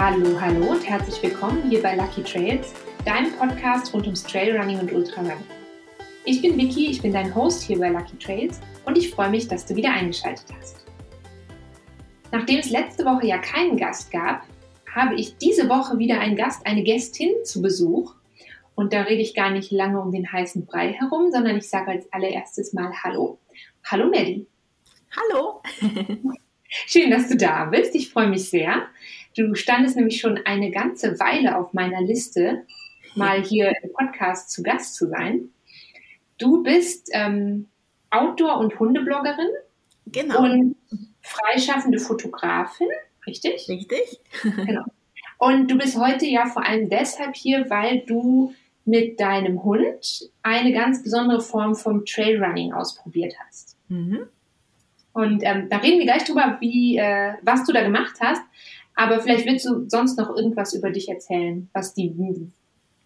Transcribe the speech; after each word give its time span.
Hallo, 0.00 0.40
hallo 0.40 0.70
und 0.70 0.88
herzlich 0.88 1.20
willkommen 1.24 1.68
hier 1.68 1.82
bei 1.82 1.96
Lucky 1.96 2.22
Trails, 2.22 2.72
deinem 3.04 3.32
Podcast 3.32 3.92
rund 3.92 4.04
ums 4.04 4.22
Trailrunning 4.22 4.78
und 4.78 4.92
Ultrarunning. 4.92 5.44
Ich 6.24 6.40
bin 6.40 6.56
Vicky, 6.56 6.86
ich 6.86 7.02
bin 7.02 7.12
dein 7.12 7.34
Host 7.34 7.64
hier 7.64 7.80
bei 7.80 7.88
Lucky 7.88 8.16
Trails 8.16 8.60
und 8.84 8.96
ich 8.96 9.10
freue 9.10 9.28
mich, 9.28 9.48
dass 9.48 9.66
du 9.66 9.74
wieder 9.74 9.90
eingeschaltet 9.90 10.46
hast. 10.56 10.86
Nachdem 12.30 12.60
es 12.60 12.70
letzte 12.70 13.04
Woche 13.04 13.26
ja 13.26 13.38
keinen 13.38 13.76
Gast 13.76 14.12
gab, 14.12 14.46
habe 14.94 15.16
ich 15.16 15.36
diese 15.38 15.68
Woche 15.68 15.98
wieder 15.98 16.20
einen 16.20 16.36
Gast, 16.36 16.64
eine 16.64 16.84
Gästin 16.84 17.30
zu 17.42 17.60
Besuch. 17.60 18.14
Und 18.76 18.92
da 18.92 19.02
rede 19.02 19.20
ich 19.20 19.34
gar 19.34 19.50
nicht 19.50 19.72
lange 19.72 20.00
um 20.00 20.12
den 20.12 20.30
heißen 20.30 20.64
Brei 20.64 20.92
herum, 20.92 21.32
sondern 21.32 21.56
ich 21.56 21.68
sage 21.68 21.90
als 21.90 22.12
allererstes 22.12 22.72
mal 22.72 22.92
Hallo. 23.02 23.40
Hallo 23.82 24.08
Maddie. 24.08 24.46
Hallo. 25.10 25.60
Schön, 26.68 27.10
dass 27.10 27.28
du 27.28 27.36
da 27.36 27.64
bist. 27.64 27.96
Ich 27.96 28.10
freue 28.10 28.28
mich 28.28 28.48
sehr. 28.48 28.86
Du 29.38 29.54
standest 29.54 29.94
nämlich 29.94 30.20
schon 30.20 30.40
eine 30.46 30.72
ganze 30.72 31.20
Weile 31.20 31.56
auf 31.56 31.72
meiner 31.72 32.00
Liste, 32.00 32.64
mal 33.14 33.40
hier 33.40 33.72
im 33.84 33.92
Podcast 33.92 34.50
zu 34.50 34.64
Gast 34.64 34.96
zu 34.96 35.06
sein. 35.06 35.50
Du 36.38 36.64
bist 36.64 37.08
ähm, 37.12 37.68
Outdoor- 38.10 38.58
und 38.58 38.80
Hundebloggerin. 38.80 39.50
Genau. 40.06 40.42
Und 40.42 40.74
freischaffende 41.22 42.00
Fotografin, 42.00 42.88
richtig? 43.28 43.68
Richtig. 43.68 44.20
Genau. 44.42 44.82
Und 45.38 45.70
du 45.70 45.78
bist 45.78 45.96
heute 45.96 46.26
ja 46.26 46.46
vor 46.46 46.66
allem 46.66 46.88
deshalb 46.88 47.36
hier, 47.36 47.70
weil 47.70 48.00
du 48.00 48.52
mit 48.84 49.20
deinem 49.20 49.62
Hund 49.62 50.32
eine 50.42 50.72
ganz 50.72 51.04
besondere 51.04 51.40
Form 51.40 51.76
vom 51.76 52.04
Trailrunning 52.04 52.72
ausprobiert 52.72 53.34
hast. 53.46 53.76
Mhm. 53.88 54.26
Und 55.12 55.42
ähm, 55.44 55.68
da 55.68 55.78
reden 55.78 55.98
wir 55.98 56.06
gleich 56.06 56.24
drüber, 56.24 56.58
wie, 56.60 56.96
äh, 56.96 57.34
was 57.42 57.64
du 57.64 57.72
da 57.72 57.82
gemacht 57.82 58.16
hast. 58.20 58.42
Aber 58.98 59.20
vielleicht 59.20 59.46
willst 59.46 59.64
du 59.64 59.88
sonst 59.88 60.18
noch 60.18 60.28
irgendwas 60.34 60.74
über 60.74 60.90
dich 60.90 61.08
erzählen, 61.08 61.70
was 61.72 61.94
die 61.94 62.12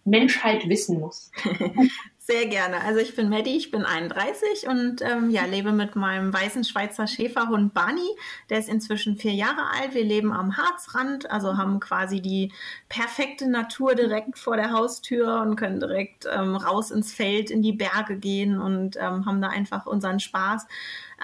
Menschheit 0.07 0.67
wissen 0.67 0.99
muss. 0.99 1.31
Sehr 2.19 2.47
gerne. 2.47 2.81
Also 2.83 3.01
ich 3.01 3.15
bin 3.15 3.29
Maddie, 3.29 3.57
ich 3.57 3.71
bin 3.71 3.85
31 3.85 4.69
und 4.69 5.03
ähm, 5.03 5.29
ja, 5.29 5.45
lebe 5.45 5.73
mit 5.73 5.97
meinem 5.97 6.33
weißen 6.33 6.65
Schweizer 6.65 7.07
Schäferhund 7.07 7.75
Barney. 7.75 8.09
Der 8.49 8.59
ist 8.59 8.71
inzwischen 8.71 9.19
vier 9.19 9.33
Jahre 9.35 9.67
alt. 9.79 9.95
Wir 9.95 10.05
leben 10.05 10.33
am 10.33 10.57
Harzrand, 10.57 11.31
also 11.31 11.59
haben 11.59 11.79
quasi 11.79 12.23
die 12.23 12.53
perfekte 12.89 13.51
Natur 13.51 13.95
direkt 13.95 14.39
vor 14.39 14.57
der 14.57 14.73
Haustür 14.73 15.43
und 15.43 15.57
können 15.57 15.79
direkt 15.79 16.27
ähm, 16.33 16.57
raus 16.57 16.91
ins 16.91 17.13
Feld, 17.13 17.51
in 17.51 17.61
die 17.61 17.73
Berge 17.73 18.17
gehen 18.17 18.59
und 18.59 18.97
ähm, 18.97 19.27
haben 19.27 19.43
da 19.43 19.49
einfach 19.49 19.85
unseren 19.85 20.21
Spaß. 20.21 20.67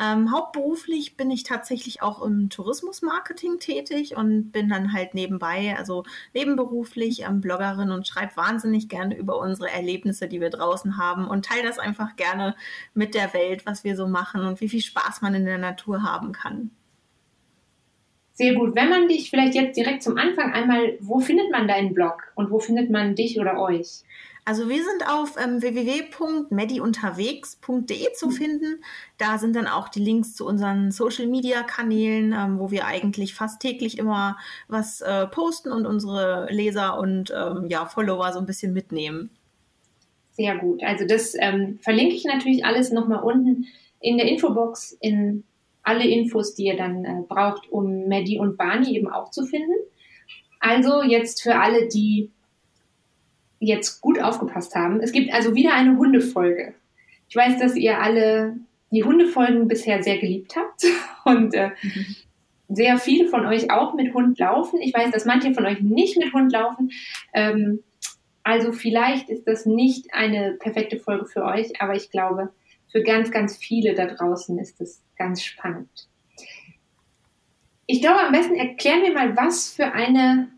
Ähm, 0.01 0.31
hauptberuflich 0.31 1.17
bin 1.17 1.31
ich 1.31 1.43
tatsächlich 1.43 2.03
auch 2.03 2.23
im 2.23 2.51
Tourismusmarketing 2.51 3.59
tätig 3.59 4.17
und 4.17 4.53
bin 4.53 4.69
dann 4.69 4.93
halt 4.93 5.15
nebenbei, 5.15 5.75
also 5.77 6.05
nebenberuflich 6.35 7.23
ähm, 7.23 7.41
Bloggerin 7.41 7.91
und 7.91 8.07
schreibe 8.07 8.37
wahnsinnig 8.37 8.89
gerne 8.89 9.17
über 9.17 9.39
unsere 9.39 9.71
Erlebnisse, 9.71 10.29
die 10.29 10.41
wir 10.41 10.51
draußen 10.51 10.99
haben 10.99 11.27
und 11.27 11.47
teile 11.47 11.65
das 11.65 11.79
einfach 11.79 12.15
gerne 12.17 12.55
mit 12.95 13.15
der 13.15 13.35
Welt, 13.35 13.67
was 13.67 13.83
wir 13.83 13.97
so 13.97 14.07
machen 14.07 14.43
und 14.43 14.61
wie 14.61 14.69
viel 14.69 14.83
Spaß 14.83 15.21
man 15.23 15.35
in 15.35 15.45
der 15.45 15.59
Natur 15.59 16.03
haben 16.03 16.33
kann. 16.33 16.71
Sehr 18.35 18.55
gut. 18.55 18.77
Wenn 18.77 18.89
man 18.89 19.09
dich 19.09 19.31
vielleicht 19.31 19.57
jetzt 19.57 19.77
direkt 19.77 20.05
zum 20.05 20.17
Anfang 20.17 20.53
einmal, 20.53 20.97
wo 21.01 21.19
findet 21.19 21.51
man 21.51 21.67
deinen 21.67 21.93
Blog 21.93 22.23
und 22.37 22.53
wo 22.53 22.61
findet 22.61 22.89
man 22.89 23.17
dich 23.17 23.41
oder 23.41 23.59
euch? 23.59 24.05
Also 24.49 24.69
wir 24.71 24.83
sind 24.83 25.07
auf 25.07 25.37
ähm, 25.37 25.61
www.mediunterwegs.de 25.61 28.15
zu 28.15 28.31
finden. 28.31 28.83
Da 29.19 29.37
sind 29.37 29.55
dann 29.55 29.67
auch 29.67 29.91
die 29.91 30.01
Links 30.01 30.35
zu 30.35 30.47
unseren 30.47 30.91
Social-Media-Kanälen, 30.91 32.33
ähm, 32.33 32.59
wo 32.59 32.71
wir 32.71 32.87
eigentlich 32.87 33.35
fast 33.35 33.61
täglich 33.61 33.99
immer 33.99 34.39
was 34.67 35.03
äh, 35.03 35.27
posten 35.27 35.71
und 35.71 35.85
unsere 35.85 36.51
Leser 36.51 36.99
und 36.99 37.31
ähm, 37.31 37.67
ja, 37.69 37.85
Follower 37.85 38.33
so 38.33 38.39
ein 38.39 38.47
bisschen 38.47 38.73
mitnehmen. 38.73 39.29
Sehr 40.31 40.57
gut. 40.57 40.83
Also 40.83 41.07
das 41.07 41.35
ähm, 41.39 41.79
verlinke 41.83 42.15
ich 42.15 42.25
natürlich 42.25 42.65
alles 42.65 42.91
nochmal 42.91 43.23
unten 43.23 43.67
in 44.01 44.17
der 44.17 44.29
Infobox 44.29 44.97
in 45.03 45.45
alle 45.83 46.09
Infos, 46.09 46.55
die 46.55 46.65
ihr 46.65 46.79
dann 46.79 47.05
äh, 47.05 47.21
braucht, 47.29 47.71
um 47.71 48.09
Maddie 48.09 48.39
und 48.39 48.57
Barney 48.57 48.97
eben 48.97 49.11
auch 49.11 49.31
zu 49.31 49.45
finden. 49.45 49.75
Also 50.59 51.03
jetzt 51.03 51.43
für 51.43 51.57
alle, 51.57 51.87
die 51.89 52.31
jetzt 53.61 54.01
gut 54.01 54.21
aufgepasst 54.21 54.75
haben. 54.75 55.01
Es 55.01 55.13
gibt 55.13 55.33
also 55.33 55.55
wieder 55.55 55.75
eine 55.75 55.97
Hundefolge. 55.97 56.75
Ich 57.29 57.37
weiß, 57.37 57.59
dass 57.59 57.77
ihr 57.77 58.01
alle 58.01 58.57
die 58.91 59.05
Hundefolgen 59.05 59.69
bisher 59.69 60.03
sehr 60.03 60.19
geliebt 60.19 60.57
habt 60.57 60.85
und 61.25 61.55
äh, 61.55 61.71
mhm. 61.83 62.17
sehr 62.69 62.99
viele 62.99 63.29
von 63.29 63.47
euch 63.47 63.71
auch 63.71 63.95
mit 63.95 64.15
Hund 64.15 64.39
laufen. 64.39 64.81
Ich 64.81 64.95
weiß, 64.95 65.11
dass 65.11 65.25
manche 65.25 65.53
von 65.53 65.67
euch 65.67 65.81
nicht 65.81 66.17
mit 66.19 66.33
Hund 66.33 66.53
laufen. 66.53 66.91
Ähm, 67.35 67.81
also 68.45 68.73
vielleicht 68.73 69.29
ist 69.29 69.47
das 69.47 69.67
nicht 69.67 70.15
eine 70.15 70.53
perfekte 70.53 70.99
Folge 70.99 71.27
für 71.27 71.45
euch, 71.45 71.83
aber 71.83 71.95
ich 71.95 72.11
glaube, 72.11 72.51
für 72.91 73.03
ganz, 73.03 73.31
ganz 73.31 73.59
viele 73.59 73.95
da 73.95 74.07
draußen 74.07 74.59
ist 74.59 74.81
es 74.81 75.03
ganz 75.19 75.43
spannend. 75.43 76.09
Ich 77.87 78.01
glaube, 78.01 78.21
am 78.21 78.33
besten 78.33 78.55
erklären 78.55 79.03
wir 79.03 79.13
mal, 79.13 79.37
was 79.37 79.73
für 79.73 79.93
eine 79.93 80.49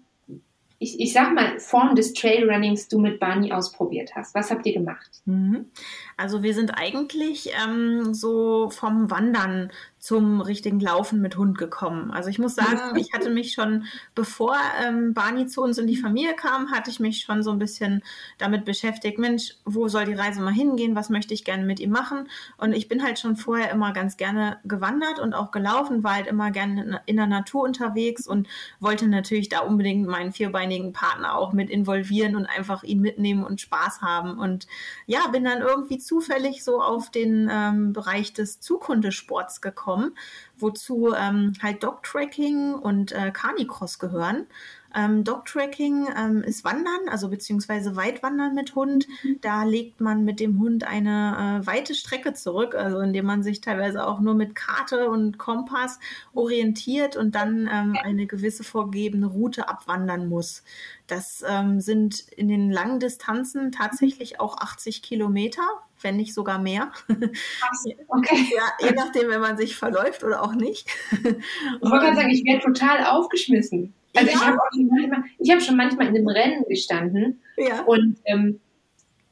ich, 0.83 0.99
ich 0.99 1.13
sag 1.13 1.35
mal, 1.35 1.61
Form 1.61 1.95
des 1.95 2.15
Trailrunnings 2.15 2.89
du 2.89 2.99
mit 2.99 3.21
Barney 3.21 3.53
ausprobiert 3.53 4.13
hast. 4.17 4.35
Was 4.35 4.51
habt 4.51 4.65
ihr 4.65 4.73
gemacht? 4.73 5.11
Mhm. 5.27 5.67
Also 6.17 6.43
wir 6.43 6.55
sind 6.55 6.71
eigentlich 6.71 7.51
ähm, 7.63 8.15
so 8.15 8.71
vom 8.71 9.11
Wandern 9.11 9.71
zum 10.01 10.41
richtigen 10.41 10.81
Laufen 10.81 11.21
mit 11.21 11.37
Hund 11.37 11.59
gekommen. 11.59 12.11
Also 12.11 12.31
ich 12.31 12.39
muss 12.39 12.55
sagen, 12.55 12.97
ich 12.97 13.13
hatte 13.13 13.29
mich 13.29 13.53
schon, 13.53 13.85
bevor 14.15 14.57
ähm, 14.83 15.13
Barney 15.13 15.47
zu 15.47 15.63
uns 15.63 15.77
in 15.77 15.87
die 15.87 15.99
Familie 15.99 16.35
kam, 16.35 16.71
hatte 16.71 16.91
ich 16.91 17.01
mich 17.01 17.21
schon 17.21 17.43
so 17.43 17.51
ein 17.51 17.59
bisschen 17.59 18.03
damit 18.39 18.65
beschäftigt, 18.65 19.19
Mensch, 19.19 19.57
wo 19.67 19.89
soll 19.89 20.07
die 20.07 20.15
Reise 20.15 20.41
mal 20.41 20.55
hingehen, 20.55 20.97
was 20.97 21.11
möchte 21.11 21.35
ich 21.35 21.45
gerne 21.45 21.65
mit 21.65 21.81
ihm 21.81 21.91
machen? 21.91 22.29
Und 22.57 22.73
ich 22.73 22.89
bin 22.89 23.03
halt 23.03 23.19
schon 23.19 23.37
vorher 23.37 23.71
immer 23.71 23.93
ganz 23.93 24.17
gerne 24.17 24.59
gewandert 24.65 25.19
und 25.19 25.35
auch 25.35 25.51
gelaufen, 25.51 26.03
war 26.03 26.15
halt 26.15 26.27
immer 26.27 26.51
gerne 26.51 27.03
in 27.05 27.17
der 27.17 27.27
Natur 27.27 27.63
unterwegs 27.63 28.27
und 28.27 28.49
wollte 28.81 29.07
natürlich 29.07 29.51
da 29.51 29.61
unbedingt 29.61 30.09
meinen 30.09 30.33
vierbeinigen 30.33 30.95
Partner 30.95 31.37
auch 31.37 31.53
mit 31.53 31.69
involvieren 31.69 32.37
und 32.37 32.47
einfach 32.47 32.85
ihn 32.85 33.03
mitnehmen 33.03 33.45
und 33.45 33.61
Spaß 33.61 34.01
haben. 34.01 34.39
Und 34.39 34.67
ja, 35.05 35.29
bin 35.29 35.45
dann 35.45 35.61
irgendwie 35.61 35.99
zufällig 35.99 36.65
so 36.65 36.81
auf 36.81 37.11
den 37.11 37.51
ähm, 37.53 37.93
Bereich 37.93 38.33
des 38.33 38.61
Zukundesports 38.61 39.61
gekommen 39.61 39.90
bekommen, 39.91 40.17
wozu 40.59 41.13
ähm, 41.15 41.53
halt 41.63 41.83
Dog-Tracking 41.83 42.75
und 42.75 43.13
äh, 43.13 43.31
Carnicross 43.33 43.99
gehören. 43.99 44.47
Ähm, 44.93 45.23
Dog-Tracking 45.23 46.09
ähm, 46.17 46.43
ist 46.43 46.65
Wandern, 46.65 47.09
also 47.09 47.29
beziehungsweise 47.29 47.95
Weitwandern 47.95 48.55
mit 48.55 48.75
Hund. 48.75 49.07
Mhm. 49.23 49.39
Da 49.41 49.63
legt 49.63 50.01
man 50.01 50.25
mit 50.25 50.41
dem 50.41 50.59
Hund 50.59 50.85
eine 50.85 51.63
äh, 51.63 51.67
weite 51.67 51.95
Strecke 51.95 52.35
zurück, 52.35 52.75
also 52.75 52.99
indem 52.99 53.25
man 53.25 53.45
sich 53.45 53.61
teilweise 53.61 54.05
auch 54.05 54.21
nur 54.21 54.35
mit 54.35 54.57
Karte 54.57 55.09
und 55.09 55.39
Kompass 55.39 56.01
orientiert 56.35 57.17
und 57.17 57.37
dann 57.37 57.69
ähm, 57.73 57.97
eine 58.03 58.27
gewisse 58.27 58.65
vorgegebene 58.65 59.27
Route 59.27 59.69
abwandern 59.69 60.29
muss. 60.29 60.65
Das 61.07 61.45
ähm, 61.49 61.81
sind 61.81 62.21
in 62.31 62.49
den 62.49 62.71
langen 62.71 62.99
Distanzen 62.99 63.71
tatsächlich 63.71 64.41
auch 64.41 64.59
80 64.59 65.03
Kilometer, 65.03 65.63
wenn 66.03 66.17
nicht 66.17 66.35
sogar 66.35 66.59
mehr. 66.59 66.93
Okay. 68.09 68.49
ja, 68.55 68.87
je 68.87 68.95
nachdem, 68.95 69.29
wenn 69.29 69.41
man 69.41 69.57
sich 69.57 69.77
verläuft 69.77 70.25
oder 70.25 70.43
auch 70.43 70.55
nicht. 70.55 70.89
Ich 71.13 71.91
wollte 71.91 72.07
gerade 72.07 72.17
sagen, 72.17 72.31
ich 72.31 72.45
wäre 72.45 72.61
total 72.61 73.05
aufgeschmissen. 73.05 73.95
Also 74.15 74.31
ja. 74.31 74.37
ich 74.37 74.45
habe 74.45 74.59
schon, 74.73 75.51
hab 75.51 75.63
schon 75.63 75.77
manchmal 75.77 76.09
in 76.09 76.17
einem 76.17 76.29
Rennen 76.29 76.65
gestanden 76.69 77.41
ja. 77.57 77.83
und, 77.85 78.19
ähm, 78.25 78.61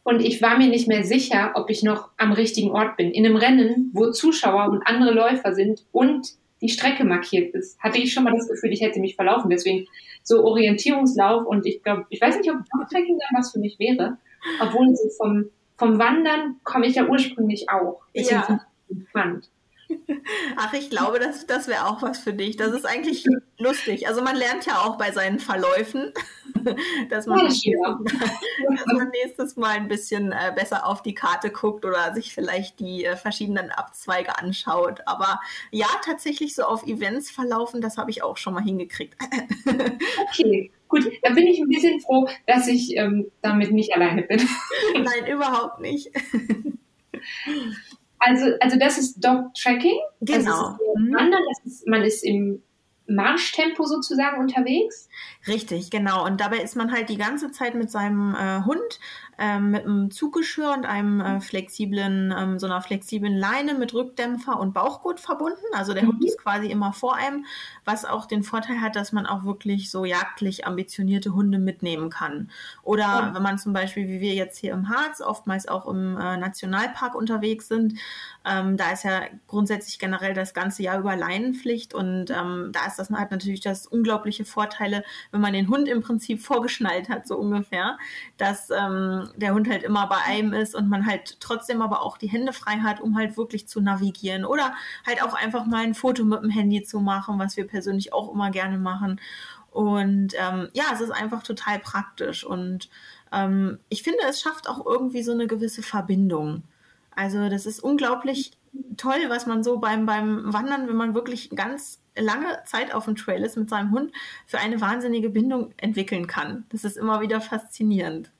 und 0.04 0.20
ich 0.20 0.40
war 0.40 0.56
mir 0.56 0.68
nicht 0.68 0.88
mehr 0.88 1.04
sicher, 1.04 1.52
ob 1.54 1.70
ich 1.70 1.82
noch 1.82 2.10
am 2.16 2.32
richtigen 2.32 2.70
Ort 2.70 2.96
bin. 2.96 3.10
In 3.10 3.26
einem 3.26 3.36
Rennen, 3.36 3.90
wo 3.92 4.10
Zuschauer 4.10 4.70
und 4.70 4.86
andere 4.86 5.12
Läufer 5.12 5.54
sind 5.54 5.84
und 5.92 6.28
die 6.60 6.68
Strecke 6.68 7.04
markiert 7.04 7.54
ist, 7.54 7.78
hatte 7.80 7.98
ich 7.98 8.12
schon 8.12 8.24
mal 8.24 8.34
das 8.34 8.48
Gefühl, 8.48 8.72
ich 8.72 8.80
hätte 8.80 9.00
mich 9.00 9.16
verlaufen. 9.16 9.50
Deswegen 9.50 9.86
so 10.22 10.44
Orientierungslauf 10.44 11.46
und 11.46 11.66
ich 11.66 11.82
glaube, 11.82 12.06
ich 12.10 12.20
weiß 12.20 12.38
nicht, 12.38 12.50
ob 12.50 12.58
Backtracking 12.70 13.18
dann 13.18 13.38
was 13.38 13.52
für 13.52 13.58
mich 13.58 13.78
wäre, 13.78 14.18
obwohl 14.60 14.94
so 14.94 15.08
vom, 15.16 15.46
vom 15.78 15.98
Wandern 15.98 16.56
komme 16.64 16.86
ich 16.86 16.96
ja 16.96 17.06
ursprünglich 17.06 17.70
auch. 17.70 18.02
Deswegen 18.14 18.40
ja. 18.40 18.66
fand. 19.12 19.48
Ach, 20.56 20.72
ich 20.74 20.90
glaube, 20.90 21.18
das, 21.18 21.46
das 21.46 21.66
wäre 21.66 21.86
auch 21.86 22.02
was 22.02 22.18
für 22.18 22.34
dich. 22.34 22.56
Das 22.56 22.72
ist 22.72 22.84
eigentlich 22.84 23.24
lustig. 23.58 24.06
Also 24.06 24.22
man 24.22 24.36
lernt 24.36 24.66
ja 24.66 24.82
auch 24.82 24.98
bei 24.98 25.12
seinen 25.12 25.38
Verläufen, 25.38 26.12
dass 27.10 27.26
man, 27.26 27.48
ja, 27.48 27.98
dass 28.04 28.86
man 28.86 29.10
nächstes 29.10 29.56
Mal 29.56 29.76
ein 29.76 29.88
bisschen 29.88 30.32
äh, 30.32 30.52
besser 30.54 30.84
auf 30.84 31.02
die 31.02 31.14
Karte 31.14 31.50
guckt 31.50 31.84
oder 31.84 32.12
sich 32.12 32.34
vielleicht 32.34 32.80
die 32.80 33.04
äh, 33.04 33.16
verschiedenen 33.16 33.70
Abzweige 33.70 34.36
anschaut. 34.38 35.00
Aber 35.06 35.40
ja, 35.70 35.86
tatsächlich 36.04 36.54
so 36.54 36.64
auf 36.64 36.86
Events 36.86 37.30
verlaufen, 37.30 37.80
das 37.80 37.96
habe 37.96 38.10
ich 38.10 38.22
auch 38.22 38.36
schon 38.36 38.54
mal 38.54 38.62
hingekriegt. 38.62 39.16
okay. 40.28 40.70
Gut, 40.88 41.10
da 41.22 41.30
bin 41.30 41.46
ich 41.46 41.60
ein 41.60 41.68
bisschen 41.68 42.00
froh, 42.00 42.28
dass 42.46 42.66
ich 42.66 42.96
ähm, 42.96 43.30
damit 43.42 43.72
nicht 43.72 43.94
alleine 43.94 44.22
bin. 44.22 44.40
Nein, 44.94 45.32
überhaupt 45.32 45.80
nicht. 45.80 46.10
Also, 48.20 48.46
also 48.58 48.76
das 48.80 48.98
ist 48.98 49.24
Dog 49.24 49.54
Tracking. 49.54 49.96
Genau. 50.20 50.50
Also 50.50 50.72
ist 50.72 50.98
mhm. 50.98 51.14
Wandern, 51.14 51.42
man 51.86 52.02
ist 52.02 52.24
im, 52.24 52.60
Marschtempo 53.08 53.84
sozusagen 53.84 54.38
unterwegs? 54.38 55.08
Richtig, 55.46 55.90
genau. 55.90 56.24
Und 56.24 56.40
dabei 56.40 56.58
ist 56.58 56.76
man 56.76 56.92
halt 56.92 57.08
die 57.08 57.16
ganze 57.16 57.50
Zeit 57.50 57.74
mit 57.74 57.90
seinem 57.90 58.34
äh, 58.34 58.64
Hund 58.64 59.00
ähm, 59.38 59.70
mit 59.70 59.84
einem 59.84 60.10
Zuggeschirr 60.10 60.72
und 60.72 60.84
einem 60.84 61.20
äh, 61.20 61.40
flexiblen, 61.40 62.34
ähm, 62.36 62.58
so 62.58 62.66
einer 62.66 62.82
flexiblen 62.82 63.36
Leine 63.36 63.74
mit 63.74 63.94
Rückdämpfer 63.94 64.58
und 64.58 64.74
Bauchgurt 64.74 65.20
verbunden. 65.20 65.56
Also 65.72 65.94
der 65.94 66.02
mhm. 66.02 66.08
Hund 66.08 66.24
ist 66.24 66.38
quasi 66.38 66.66
immer 66.66 66.92
vor 66.92 67.14
einem, 67.14 67.46
was 67.84 68.04
auch 68.04 68.26
den 68.26 68.42
Vorteil 68.42 68.80
hat, 68.80 68.96
dass 68.96 69.12
man 69.12 69.26
auch 69.26 69.44
wirklich 69.44 69.90
so 69.90 70.04
jagdlich 70.04 70.66
ambitionierte 70.66 71.34
Hunde 71.34 71.58
mitnehmen 71.58 72.10
kann. 72.10 72.50
Oder 72.82 73.02
ja. 73.02 73.30
wenn 73.34 73.42
man 73.42 73.58
zum 73.58 73.72
Beispiel, 73.72 74.08
wie 74.08 74.20
wir 74.20 74.34
jetzt 74.34 74.58
hier 74.58 74.72
im 74.72 74.88
Harz, 74.88 75.20
oftmals 75.20 75.68
auch 75.68 75.86
im 75.86 76.16
äh, 76.16 76.36
Nationalpark 76.36 77.14
unterwegs 77.14 77.68
sind, 77.68 77.94
ähm, 78.44 78.76
da 78.76 78.90
ist 78.90 79.04
ja 79.04 79.22
grundsätzlich 79.46 79.98
generell 80.00 80.34
das 80.34 80.52
ganze 80.52 80.82
Jahr 80.82 80.98
über 80.98 81.14
Leinenpflicht 81.14 81.94
und 81.94 82.30
ähm, 82.30 82.70
da 82.72 82.86
ist 82.86 82.98
das 82.98 83.10
halt 83.10 83.30
natürlich 83.30 83.60
das 83.60 83.86
unglaubliche 83.86 84.44
Vorteile, 84.44 85.04
wenn 85.30 85.40
man 85.40 85.52
den 85.52 85.68
Hund 85.68 85.86
im 85.86 86.02
Prinzip 86.02 86.40
vorgeschnallt 86.40 87.08
hat, 87.08 87.26
so 87.28 87.36
ungefähr, 87.36 87.98
dass 88.36 88.70
ähm, 88.70 89.27
der 89.36 89.54
Hund 89.54 89.68
halt 89.68 89.82
immer 89.82 90.06
bei 90.06 90.18
einem 90.26 90.52
ist 90.52 90.74
und 90.74 90.88
man 90.88 91.06
halt 91.06 91.40
trotzdem 91.40 91.82
aber 91.82 92.02
auch 92.02 92.18
die 92.18 92.28
Hände 92.28 92.52
frei 92.52 92.78
hat, 92.78 93.00
um 93.00 93.16
halt 93.16 93.36
wirklich 93.36 93.68
zu 93.68 93.80
navigieren 93.80 94.44
oder 94.44 94.74
halt 95.06 95.22
auch 95.22 95.34
einfach 95.34 95.66
mal 95.66 95.84
ein 95.84 95.94
Foto 95.94 96.24
mit 96.24 96.42
dem 96.42 96.50
Handy 96.50 96.82
zu 96.82 97.00
machen, 97.00 97.38
was 97.38 97.56
wir 97.56 97.66
persönlich 97.66 98.12
auch 98.12 98.32
immer 98.32 98.50
gerne 98.50 98.78
machen. 98.78 99.20
Und 99.70 100.34
ähm, 100.38 100.68
ja, 100.72 100.84
es 100.92 101.00
ist 101.00 101.10
einfach 101.10 101.42
total 101.42 101.78
praktisch 101.78 102.44
und 102.44 102.88
ähm, 103.32 103.78
ich 103.88 104.02
finde, 104.02 104.20
es 104.28 104.40
schafft 104.40 104.68
auch 104.68 104.84
irgendwie 104.84 105.22
so 105.22 105.32
eine 105.32 105.46
gewisse 105.46 105.82
Verbindung. 105.82 106.62
Also 107.14 107.48
das 107.48 107.66
ist 107.66 107.80
unglaublich 107.80 108.52
toll, 108.96 109.18
was 109.28 109.46
man 109.46 109.62
so 109.62 109.78
beim, 109.78 110.06
beim 110.06 110.52
Wandern, 110.52 110.88
wenn 110.88 110.96
man 110.96 111.14
wirklich 111.14 111.50
ganz 111.50 112.00
lange 112.16 112.60
Zeit 112.64 112.94
auf 112.94 113.04
dem 113.04 113.16
Trail 113.16 113.42
ist 113.42 113.56
mit 113.56 113.70
seinem 113.70 113.92
Hund, 113.92 114.12
für 114.46 114.58
eine 114.58 114.80
wahnsinnige 114.80 115.30
Bindung 115.30 115.72
entwickeln 115.76 116.26
kann. 116.26 116.66
Das 116.70 116.84
ist 116.84 116.96
immer 116.96 117.20
wieder 117.20 117.40
faszinierend. 117.40 118.30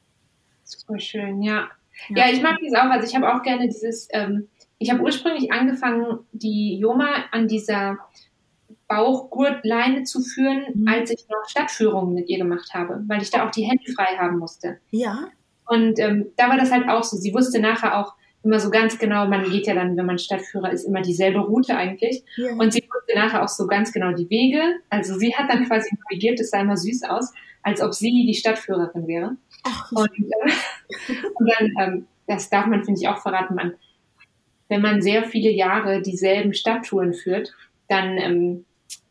Super 0.68 1.00
schön, 1.00 1.42
ja. 1.42 1.68
Ja, 2.10 2.26
ja 2.26 2.32
ich 2.32 2.42
mag 2.42 2.58
das 2.62 2.74
auch. 2.74 2.90
Also 2.90 3.06
ich 3.06 3.16
habe 3.16 3.34
auch 3.34 3.42
gerne 3.42 3.66
dieses, 3.66 4.08
ähm, 4.12 4.48
ich 4.78 4.90
habe 4.90 5.02
ursprünglich 5.02 5.50
angefangen, 5.50 6.20
die 6.32 6.78
Joma 6.78 7.24
an 7.32 7.48
dieser 7.48 7.98
Bauchgurtleine 8.86 10.04
zu 10.04 10.20
führen, 10.20 10.64
mhm. 10.74 10.88
als 10.88 11.10
ich 11.10 11.26
noch 11.28 11.48
Stadtführungen 11.48 12.14
mit 12.14 12.28
ihr 12.28 12.38
gemacht 12.38 12.72
habe, 12.74 13.02
weil 13.06 13.22
ich 13.22 13.30
da 13.30 13.46
auch 13.46 13.50
die 13.50 13.64
Hände 13.64 13.90
frei 13.92 14.16
haben 14.18 14.38
musste. 14.38 14.78
Ja. 14.90 15.28
Und 15.66 15.98
ähm, 15.98 16.26
da 16.36 16.48
war 16.48 16.56
das 16.56 16.70
halt 16.70 16.88
auch 16.88 17.02
so. 17.02 17.16
Sie 17.16 17.34
wusste 17.34 17.60
nachher 17.60 17.98
auch 17.98 18.14
immer 18.42 18.60
so 18.60 18.70
ganz 18.70 18.98
genau, 18.98 19.26
man 19.26 19.50
geht 19.50 19.66
ja 19.66 19.74
dann, 19.74 19.96
wenn 19.96 20.06
man 20.06 20.18
Stadtführer 20.18 20.70
ist, 20.70 20.84
immer 20.84 21.02
dieselbe 21.02 21.40
Route 21.40 21.76
eigentlich. 21.76 22.22
Ja. 22.36 22.52
Und 22.52 22.72
sie 22.72 22.82
wusste 22.82 23.18
nachher 23.18 23.42
auch 23.42 23.48
so 23.48 23.66
ganz 23.66 23.92
genau 23.92 24.12
die 24.12 24.30
Wege. 24.30 24.60
Also 24.90 25.18
sie 25.18 25.34
hat 25.34 25.50
dann 25.50 25.66
quasi 25.66 25.90
navigiert, 25.96 26.40
es 26.40 26.50
sah 26.50 26.60
immer 26.60 26.76
süß 26.76 27.04
aus, 27.04 27.32
als 27.62 27.82
ob 27.82 27.94
sie 27.94 28.26
die 28.26 28.34
Stadtführerin 28.34 29.06
wäre. 29.06 29.36
Und, 29.90 30.10
äh, 30.18 31.14
und 31.34 31.50
dann, 31.58 31.72
ähm, 31.80 32.06
das 32.26 32.50
darf 32.50 32.66
man, 32.66 32.84
finde 32.84 33.00
ich, 33.00 33.08
auch 33.08 33.18
verraten, 33.18 33.54
man, 33.54 33.74
wenn 34.68 34.82
man 34.82 35.02
sehr 35.02 35.24
viele 35.24 35.50
Jahre 35.50 36.02
dieselben 36.02 36.54
Stadttouren 36.54 37.14
führt, 37.14 37.54
dann 37.88 38.18
ähm, 38.18 38.64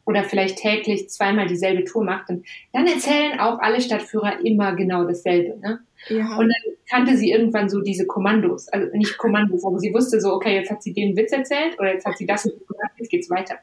oder 0.08 0.24
vielleicht 0.24 0.58
täglich 0.60 1.10
zweimal 1.10 1.48
dieselbe 1.48 1.84
Tour 1.84 2.04
macht, 2.06 2.30
dann, 2.30 2.44
dann 2.72 2.88
erzählen 2.88 3.42
auch 3.42 3.60
alle 3.60 3.82
Stadtführer 3.82 4.40
immer 4.44 4.74
genau 4.74 5.04
dasselbe. 5.04 5.60
Ne? 5.60 5.80
Ja. 6.08 6.38
Und 6.38 6.48
dann 6.48 6.74
kannte 6.90 7.18
sie 7.18 7.30
irgendwann 7.30 7.70
so 7.70 7.82
diese 7.82 8.08
Kommandos, 8.08 8.70
also 8.70 8.88
nicht 8.96 9.18
Kommandos, 9.18 9.66
aber 9.66 9.80
sie 9.80 9.94
wusste 9.94 10.22
so, 10.22 10.32
okay, 10.32 10.56
jetzt 10.56 10.72
hat 10.72 10.82
sie 10.82 10.94
den 10.94 11.18
Witz 11.18 11.34
erzählt 11.34 11.78
oder 11.78 11.94
jetzt 11.94 12.06
hat 12.06 12.18
sie 12.18 12.26
das 12.26 12.44
gemacht, 12.44 12.94
jetzt 12.98 13.10
geht's 13.10 13.30
weiter. 13.30 13.56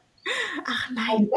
Ach 0.65 0.89
nein. 0.93 1.29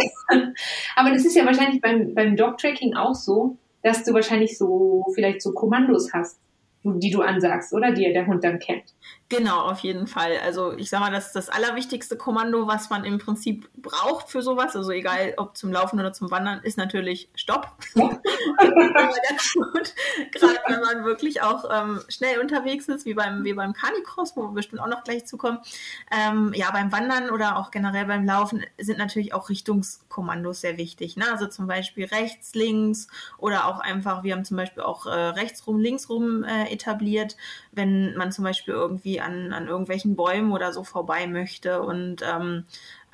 aber 0.96 1.10
das 1.10 1.24
ist 1.24 1.34
ja 1.34 1.46
wahrscheinlich 1.46 1.80
beim, 1.80 2.14
beim 2.14 2.36
Dog-Tracking 2.36 2.94
auch 2.94 3.14
so, 3.14 3.56
dass 3.82 4.04
du 4.04 4.12
wahrscheinlich 4.12 4.56
so 4.58 5.06
vielleicht 5.14 5.42
so 5.42 5.52
Kommandos 5.52 6.12
hast, 6.12 6.40
die 6.84 7.10
du 7.10 7.22
ansagst, 7.22 7.72
oder 7.72 7.92
die 7.92 8.12
der 8.12 8.26
Hund 8.26 8.44
dann 8.44 8.58
kennt. 8.58 8.94
Genau, 9.30 9.60
auf 9.60 9.80
jeden 9.80 10.06
Fall. 10.06 10.38
Also 10.42 10.72
ich 10.72 10.88
sag 10.88 11.00
mal, 11.00 11.10
das 11.10 11.26
ist 11.26 11.36
das 11.36 11.50
allerwichtigste 11.50 12.16
Kommando, 12.16 12.66
was 12.66 12.88
man 12.88 13.04
im 13.04 13.18
Prinzip 13.18 13.68
braucht 13.76 14.30
für 14.30 14.40
sowas. 14.40 14.74
Also 14.74 14.90
egal 14.90 15.34
ob 15.36 15.54
zum 15.54 15.70
Laufen 15.70 16.00
oder 16.00 16.14
zum 16.14 16.30
Wandern, 16.30 16.60
ist 16.62 16.78
natürlich 16.78 17.28
Stopp. 17.34 17.76
Ja. 17.94 18.08
Gerade 20.32 20.58
wenn 20.68 20.80
man 20.80 21.04
wirklich 21.04 21.42
auch 21.42 21.64
ähm, 21.70 22.00
schnell 22.08 22.40
unterwegs 22.40 22.88
ist, 22.88 23.04
wie 23.04 23.12
beim, 23.12 23.44
wie 23.44 23.52
beim 23.52 23.74
Canicross, 23.74 24.34
wo 24.34 24.44
wir 24.44 24.52
bestimmt 24.52 24.80
auch 24.80 24.88
noch 24.88 25.04
gleich 25.04 25.26
zukommen. 25.26 25.58
Ähm, 26.10 26.52
ja, 26.54 26.70
beim 26.70 26.90
Wandern 26.90 27.28
oder 27.28 27.58
auch 27.58 27.70
generell 27.70 28.06
beim 28.06 28.24
Laufen 28.24 28.64
sind 28.78 28.96
natürlich 28.96 29.34
auch 29.34 29.50
Richtungskommandos 29.50 30.62
sehr 30.62 30.78
wichtig. 30.78 31.18
Ne? 31.18 31.26
Also 31.30 31.48
zum 31.48 31.66
Beispiel 31.66 32.06
rechts, 32.06 32.54
links 32.54 33.08
oder 33.36 33.66
auch 33.66 33.80
einfach, 33.80 34.22
wir 34.22 34.34
haben 34.34 34.46
zum 34.46 34.56
Beispiel 34.56 34.82
auch 34.82 35.04
äh, 35.04 35.10
rechts 35.10 35.66
rum, 35.66 35.78
links 35.80 36.08
rum 36.08 36.44
äh, 36.44 36.72
etabliert, 36.72 37.36
wenn 37.78 38.14
man 38.14 38.30
zum 38.30 38.44
Beispiel 38.44 38.74
irgendwie 38.74 39.22
an, 39.22 39.54
an 39.54 39.68
irgendwelchen 39.68 40.16
Bäumen 40.16 40.52
oder 40.52 40.74
so 40.74 40.84
vorbei 40.84 41.26
möchte. 41.26 41.80
Und 41.80 42.22
ähm, 42.22 42.64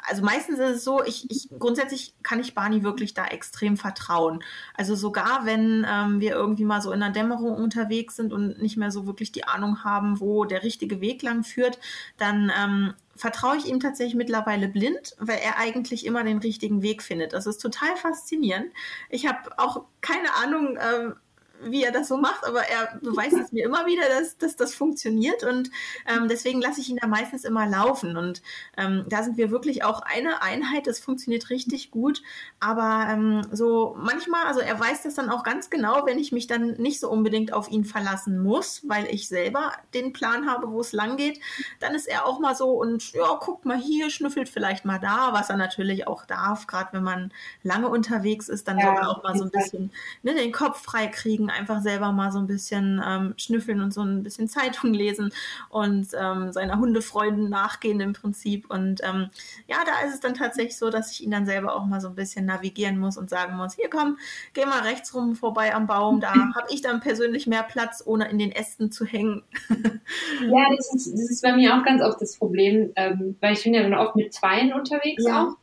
also 0.06 0.22
meistens 0.22 0.58
ist 0.58 0.76
es 0.76 0.84
so, 0.84 1.02
ich, 1.04 1.30
ich 1.30 1.48
grundsätzlich 1.58 2.14
kann 2.22 2.40
ich 2.40 2.54
Barney 2.54 2.82
wirklich 2.82 3.14
da 3.14 3.26
extrem 3.26 3.76
vertrauen. 3.76 4.42
Also 4.74 4.94
sogar 4.94 5.46
wenn 5.46 5.86
ähm, 5.88 6.20
wir 6.20 6.32
irgendwie 6.32 6.64
mal 6.64 6.82
so 6.82 6.92
in 6.92 7.00
der 7.00 7.10
Dämmerung 7.10 7.54
unterwegs 7.54 8.16
sind 8.16 8.32
und 8.32 8.60
nicht 8.60 8.76
mehr 8.76 8.90
so 8.90 9.06
wirklich 9.06 9.32
die 9.32 9.44
Ahnung 9.44 9.84
haben, 9.84 10.20
wo 10.20 10.44
der 10.44 10.62
richtige 10.62 11.00
Weg 11.00 11.22
lang 11.22 11.44
führt, 11.44 11.78
dann 12.18 12.52
ähm, 12.60 12.94
vertraue 13.16 13.56
ich 13.56 13.66
ihm 13.66 13.80
tatsächlich 13.80 14.14
mittlerweile 14.14 14.68
blind, 14.68 15.14
weil 15.18 15.38
er 15.38 15.58
eigentlich 15.58 16.04
immer 16.04 16.24
den 16.24 16.38
richtigen 16.38 16.82
Weg 16.82 17.02
findet. 17.02 17.32
Das 17.32 17.46
ist 17.46 17.58
total 17.58 17.96
faszinierend. 17.96 18.72
Ich 19.08 19.26
habe 19.26 19.58
auch 19.58 19.84
keine 20.00 20.34
Ahnung, 20.34 20.76
ähm, 20.80 21.14
wie 21.62 21.82
er 21.82 21.92
das 21.92 22.08
so 22.08 22.16
macht, 22.16 22.44
aber 22.46 22.60
er 22.60 22.98
beweist 23.00 23.34
es 23.34 23.52
mir 23.52 23.64
immer 23.64 23.86
wieder, 23.86 24.02
dass, 24.08 24.36
dass 24.38 24.56
das 24.56 24.74
funktioniert 24.74 25.44
und 25.44 25.70
ähm, 26.08 26.28
deswegen 26.28 26.60
lasse 26.60 26.80
ich 26.80 26.88
ihn 26.88 26.98
da 27.00 27.06
meistens 27.06 27.44
immer 27.44 27.66
laufen 27.66 28.16
und 28.16 28.42
ähm, 28.76 29.04
da 29.08 29.22
sind 29.22 29.36
wir 29.36 29.50
wirklich 29.50 29.84
auch 29.84 30.00
eine 30.02 30.42
Einheit, 30.42 30.86
das 30.86 30.98
funktioniert 30.98 31.50
richtig 31.50 31.90
gut, 31.90 32.22
aber 32.60 33.06
ähm, 33.10 33.42
so 33.52 33.96
manchmal, 33.98 34.46
also 34.46 34.60
er 34.60 34.78
weiß 34.78 35.02
das 35.02 35.14
dann 35.14 35.30
auch 35.30 35.42
ganz 35.42 35.70
genau, 35.70 36.06
wenn 36.06 36.18
ich 36.18 36.32
mich 36.32 36.46
dann 36.46 36.72
nicht 36.74 37.00
so 37.00 37.10
unbedingt 37.10 37.52
auf 37.52 37.70
ihn 37.70 37.84
verlassen 37.84 38.42
muss, 38.42 38.82
weil 38.86 39.06
ich 39.06 39.28
selber 39.28 39.72
den 39.94 40.12
Plan 40.12 40.48
habe, 40.48 40.70
wo 40.70 40.80
es 40.80 40.92
lang 40.92 41.16
geht, 41.16 41.40
dann 41.80 41.94
ist 41.94 42.06
er 42.06 42.26
auch 42.26 42.40
mal 42.40 42.54
so 42.54 42.70
und 42.70 43.12
ja, 43.12 43.38
guckt 43.40 43.64
mal 43.64 43.78
hier, 43.78 44.10
schnüffelt 44.10 44.48
vielleicht 44.48 44.84
mal 44.84 44.98
da, 44.98 45.32
was 45.32 45.50
er 45.50 45.56
natürlich 45.56 46.06
auch 46.06 46.26
darf, 46.26 46.66
gerade 46.66 46.92
wenn 46.92 47.02
man 47.02 47.32
lange 47.62 47.88
unterwegs 47.88 48.48
ist, 48.48 48.68
dann 48.68 48.78
ja, 48.78 48.86
soll 48.86 48.96
er 48.96 49.10
auch 49.10 49.22
mal 49.22 49.36
so 49.36 49.44
ein 49.44 49.50
bisschen 49.50 49.92
ne, 50.22 50.34
den 50.34 50.52
Kopf 50.52 50.82
frei 50.82 51.06
kriegen, 51.06 51.43
einfach 51.50 51.82
selber 51.82 52.12
mal 52.12 52.32
so 52.32 52.38
ein 52.38 52.46
bisschen 52.46 53.02
ähm, 53.04 53.34
schnüffeln 53.36 53.80
und 53.80 53.92
so 53.92 54.02
ein 54.02 54.22
bisschen 54.22 54.48
Zeitung 54.48 54.92
lesen 54.94 55.32
und 55.70 56.08
ähm, 56.18 56.52
seiner 56.52 56.78
Hundefreuden 56.78 57.48
nachgehen 57.48 58.00
im 58.00 58.12
Prinzip. 58.12 58.70
Und 58.70 59.00
ähm, 59.02 59.30
ja, 59.66 59.76
da 59.84 60.06
ist 60.06 60.14
es 60.14 60.20
dann 60.20 60.34
tatsächlich 60.34 60.76
so, 60.76 60.90
dass 60.90 61.12
ich 61.12 61.22
ihn 61.22 61.30
dann 61.30 61.46
selber 61.46 61.74
auch 61.74 61.86
mal 61.86 62.00
so 62.00 62.08
ein 62.08 62.14
bisschen 62.14 62.46
navigieren 62.46 62.98
muss 62.98 63.16
und 63.16 63.30
sagen 63.30 63.56
muss, 63.56 63.74
hier 63.74 63.90
komm, 63.90 64.18
geh 64.52 64.66
mal 64.66 64.82
rechts 64.82 65.14
rum 65.14 65.34
vorbei 65.34 65.74
am 65.74 65.86
Baum, 65.86 66.20
da 66.20 66.32
habe 66.54 66.66
ich 66.70 66.82
dann 66.82 67.00
persönlich 67.00 67.46
mehr 67.46 67.62
Platz, 67.62 68.02
ohne 68.04 68.28
in 68.28 68.38
den 68.38 68.52
Ästen 68.52 68.90
zu 68.90 69.04
hängen. 69.04 69.42
ja, 69.68 70.66
das 70.76 70.94
ist, 70.94 71.12
das 71.12 71.30
ist 71.30 71.42
bei 71.42 71.54
mir 71.54 71.76
auch 71.76 71.84
ganz 71.84 72.02
oft 72.02 72.20
das 72.20 72.36
Problem, 72.36 72.92
ähm, 72.96 73.36
weil 73.40 73.54
ich 73.54 73.64
bin 73.64 73.74
ja 73.74 73.82
dann 73.82 73.94
oft 73.94 74.16
mit 74.16 74.32
Zweien 74.32 74.72
unterwegs 74.72 75.24
ja. 75.24 75.44
auch. 75.44 75.56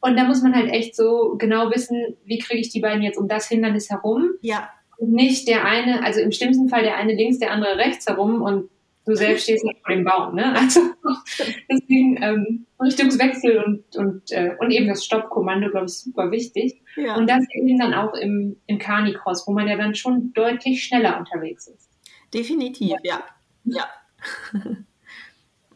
Und 0.00 0.18
da 0.18 0.24
muss 0.24 0.42
man 0.42 0.54
halt 0.54 0.70
echt 0.70 0.94
so 0.94 1.34
genau 1.38 1.70
wissen, 1.70 2.16
wie 2.26 2.38
kriege 2.38 2.60
ich 2.60 2.68
die 2.68 2.80
beiden 2.80 3.02
jetzt 3.02 3.16
um 3.16 3.26
das 3.26 3.48
Hindernis 3.48 3.88
herum. 3.88 4.32
Ja 4.42 4.68
nicht 5.08 5.48
der 5.48 5.64
eine, 5.64 6.02
also 6.02 6.20
im 6.20 6.32
schlimmsten 6.32 6.68
Fall 6.68 6.82
der 6.82 6.96
eine 6.96 7.14
links, 7.14 7.38
der 7.38 7.52
andere 7.52 7.76
rechts 7.76 8.06
herum 8.06 8.42
und 8.42 8.70
du 9.06 9.14
selbst 9.14 9.44
stehst 9.44 9.64
nicht 9.64 9.80
vor 9.84 9.94
dem 9.94 10.04
Baum. 10.04 10.34
Ne? 10.34 10.54
Also 10.64 10.80
deswegen 11.70 12.22
ähm, 12.22 12.66
Richtungswechsel 12.80 13.62
und, 13.62 13.96
und, 13.96 14.32
äh, 14.32 14.54
und 14.58 14.70
eben 14.70 14.88
das 14.88 15.04
Stoppkommando, 15.04 15.70
glaube 15.70 15.86
ich, 15.86 15.92
super 15.92 16.30
wichtig. 16.30 16.80
Ja. 16.96 17.16
Und 17.16 17.28
das 17.28 17.44
eben 17.54 17.78
dann 17.78 17.92
auch 17.92 18.14
im, 18.14 18.56
im 18.66 18.78
Carnicross, 18.78 19.46
wo 19.46 19.52
man 19.52 19.68
ja 19.68 19.76
dann 19.76 19.94
schon 19.94 20.32
deutlich 20.32 20.84
schneller 20.84 21.18
unterwegs 21.18 21.66
ist. 21.66 21.90
Definitiv, 22.32 22.96
ja. 23.02 23.22
Ja. 23.64 23.86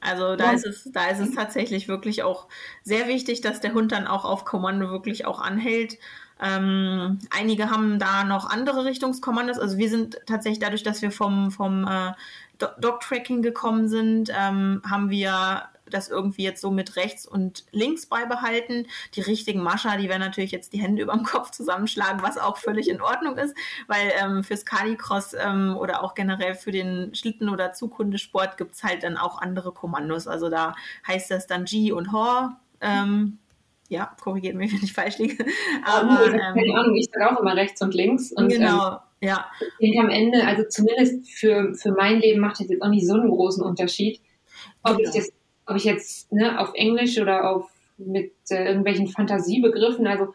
Also 0.00 0.36
da 0.36 0.46
ja. 0.46 0.52
ist 0.52 0.64
es, 0.64 0.90
da 0.92 1.08
ist 1.08 1.18
es 1.18 1.34
tatsächlich 1.34 1.88
wirklich 1.88 2.22
auch 2.22 2.48
sehr 2.84 3.08
wichtig, 3.08 3.40
dass 3.40 3.60
der 3.60 3.74
Hund 3.74 3.90
dann 3.92 4.06
auch 4.06 4.24
auf 4.24 4.44
Kommando 4.44 4.90
wirklich 4.90 5.26
auch 5.26 5.40
anhält 5.40 5.98
ähm, 6.40 7.18
einige 7.30 7.70
haben 7.70 7.98
da 7.98 8.24
noch 8.24 8.48
andere 8.48 8.84
Richtungskommandos. 8.84 9.58
Also 9.58 9.78
wir 9.78 9.88
sind 9.88 10.18
tatsächlich 10.26 10.60
dadurch, 10.60 10.82
dass 10.82 11.02
wir 11.02 11.10
vom, 11.10 11.50
vom 11.50 11.86
äh, 11.86 12.12
Dog-Tracking 12.58 13.42
gekommen 13.42 13.88
sind, 13.88 14.30
ähm, 14.36 14.82
haben 14.88 15.10
wir 15.10 15.68
das 15.90 16.08
irgendwie 16.08 16.42
jetzt 16.42 16.60
so 16.60 16.70
mit 16.70 16.96
rechts 16.96 17.26
und 17.26 17.64
links 17.72 18.06
beibehalten. 18.06 18.86
Die 19.14 19.20
richtigen 19.20 19.62
Mascher, 19.62 19.96
die 19.96 20.08
werden 20.08 20.20
natürlich 20.20 20.52
jetzt 20.52 20.72
die 20.72 20.80
Hände 20.80 21.02
über 21.02 21.14
dem 21.14 21.22
Kopf 21.24 21.50
zusammenschlagen, 21.50 22.22
was 22.22 22.38
auch 22.38 22.56
völlig 22.58 22.88
in 22.88 23.00
Ordnung 23.00 23.36
ist, 23.38 23.56
weil 23.86 24.12
ähm, 24.20 24.44
fürs 24.44 24.64
Canicross 24.64 25.34
ähm, 25.34 25.76
oder 25.76 26.02
auch 26.02 26.14
generell 26.14 26.54
für 26.54 26.72
den 26.72 27.14
Schlitten- 27.14 27.48
oder 27.48 27.72
Zughundesport 27.72 28.56
gibt's 28.56 28.82
halt 28.82 29.02
dann 29.02 29.16
auch 29.16 29.40
andere 29.40 29.72
Kommandos. 29.72 30.26
Also 30.26 30.48
da 30.48 30.74
heißt 31.06 31.30
das 31.30 31.46
dann 31.46 31.64
G 31.64 31.92
und 31.92 32.12
Hor. 32.12 32.60
Ähm, 32.80 33.38
Ja, 33.88 34.14
korrigiert 34.20 34.54
mich, 34.54 34.72
wenn 34.74 34.82
ich 34.82 34.92
falsch 34.92 35.18
liege. 35.18 35.44
Aber, 35.84 36.26
ähm, 36.26 36.38
keine 36.38 36.74
Ahnung, 36.74 36.96
ich 36.96 37.08
sage 37.12 37.30
auch 37.30 37.40
immer 37.40 37.56
rechts 37.56 37.80
und 37.82 37.94
links. 37.94 38.32
Und, 38.32 38.48
genau, 38.48 38.92
ähm, 38.92 38.98
ja. 39.20 39.46
Ich 39.60 39.90
denke 39.90 40.06
am 40.06 40.10
Ende, 40.10 40.46
also 40.46 40.64
zumindest 40.68 41.28
für, 41.30 41.74
für 41.74 41.92
mein 41.92 42.20
Leben 42.20 42.40
macht 42.40 42.60
das 42.60 42.68
jetzt 42.68 42.82
auch 42.82 42.88
nicht 42.88 43.06
so 43.06 43.14
einen 43.14 43.30
großen 43.30 43.64
Unterschied, 43.64 44.20
ob 44.82 44.96
genau. 44.96 45.08
ich 45.08 45.14
das, 45.16 45.32
ob 45.66 45.76
ich 45.76 45.84
jetzt 45.84 46.30
ne, 46.32 46.60
auf 46.60 46.70
Englisch 46.74 47.18
oder 47.18 47.50
auf 47.50 47.68
mit 47.96 48.32
äh, 48.50 48.66
irgendwelchen 48.66 49.08
Fantasiebegriffen, 49.08 50.06
also 50.06 50.32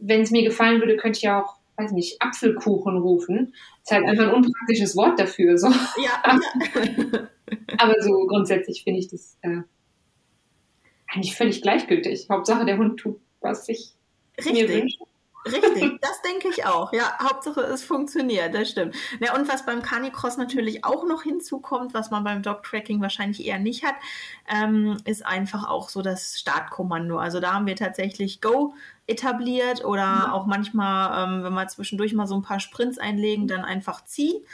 wenn 0.00 0.22
es 0.22 0.30
mir 0.30 0.42
gefallen 0.42 0.80
würde, 0.80 0.96
könnte 0.96 1.18
ich 1.18 1.22
ja 1.22 1.42
auch, 1.42 1.56
weiß 1.76 1.92
nicht, 1.92 2.20
Apfelkuchen 2.20 2.98
rufen. 2.98 3.54
Ist 3.82 3.92
halt 3.92 4.06
einfach 4.06 4.28
ein 4.28 4.34
unpraktisches 4.34 4.96
Wort 4.96 5.18
dafür. 5.18 5.56
So. 5.58 5.68
Ja. 5.68 6.22
Aber 7.78 7.94
so 8.00 8.26
grundsätzlich 8.26 8.82
finde 8.82 9.00
ich 9.00 9.08
das 9.08 9.36
äh, 9.42 9.62
eigentlich 11.10 11.36
völlig 11.36 11.62
gleichgültig. 11.62 12.28
Hauptsache 12.30 12.64
der 12.64 12.78
Hund 12.78 13.00
tut, 13.00 13.20
was 13.40 13.68
ich 13.68 13.94
Richtig. 14.38 14.52
mir 14.52 14.68
wünsche. 14.68 14.98
Richtig, 15.46 15.98
das 16.02 16.20
denke 16.22 16.48
ich 16.48 16.66
auch. 16.66 16.92
Ja, 16.92 17.18
Hauptsache 17.18 17.62
es 17.62 17.82
funktioniert, 17.82 18.54
das 18.54 18.70
stimmt. 18.70 18.94
Ja, 19.20 19.34
und 19.34 19.48
was 19.48 19.64
beim 19.64 19.82
Canicross 19.82 20.36
natürlich 20.36 20.84
auch 20.84 21.06
noch 21.06 21.22
hinzukommt, 21.22 21.94
was 21.94 22.10
man 22.10 22.24
beim 22.24 22.42
Dog-Tracking 22.42 23.00
wahrscheinlich 23.00 23.46
eher 23.46 23.58
nicht 23.58 23.84
hat, 23.84 23.94
ähm, 24.48 24.98
ist 25.04 25.24
einfach 25.24 25.68
auch 25.68 25.88
so 25.88 26.02
das 26.02 26.38
Startkommando. 26.38 27.18
Also 27.18 27.40
da 27.40 27.54
haben 27.54 27.66
wir 27.66 27.76
tatsächlich 27.76 28.40
Go 28.40 28.74
etabliert 29.06 29.84
oder 29.84 30.02
ja. 30.02 30.32
auch 30.32 30.46
manchmal, 30.46 31.24
ähm, 31.24 31.44
wenn 31.44 31.54
wir 31.54 31.66
zwischendurch 31.68 32.12
mal 32.12 32.26
so 32.26 32.34
ein 32.34 32.42
paar 32.42 32.60
Sprints 32.60 32.98
einlegen, 32.98 33.48
dann 33.48 33.64
einfach 33.64 34.04
Zieh. 34.04 34.44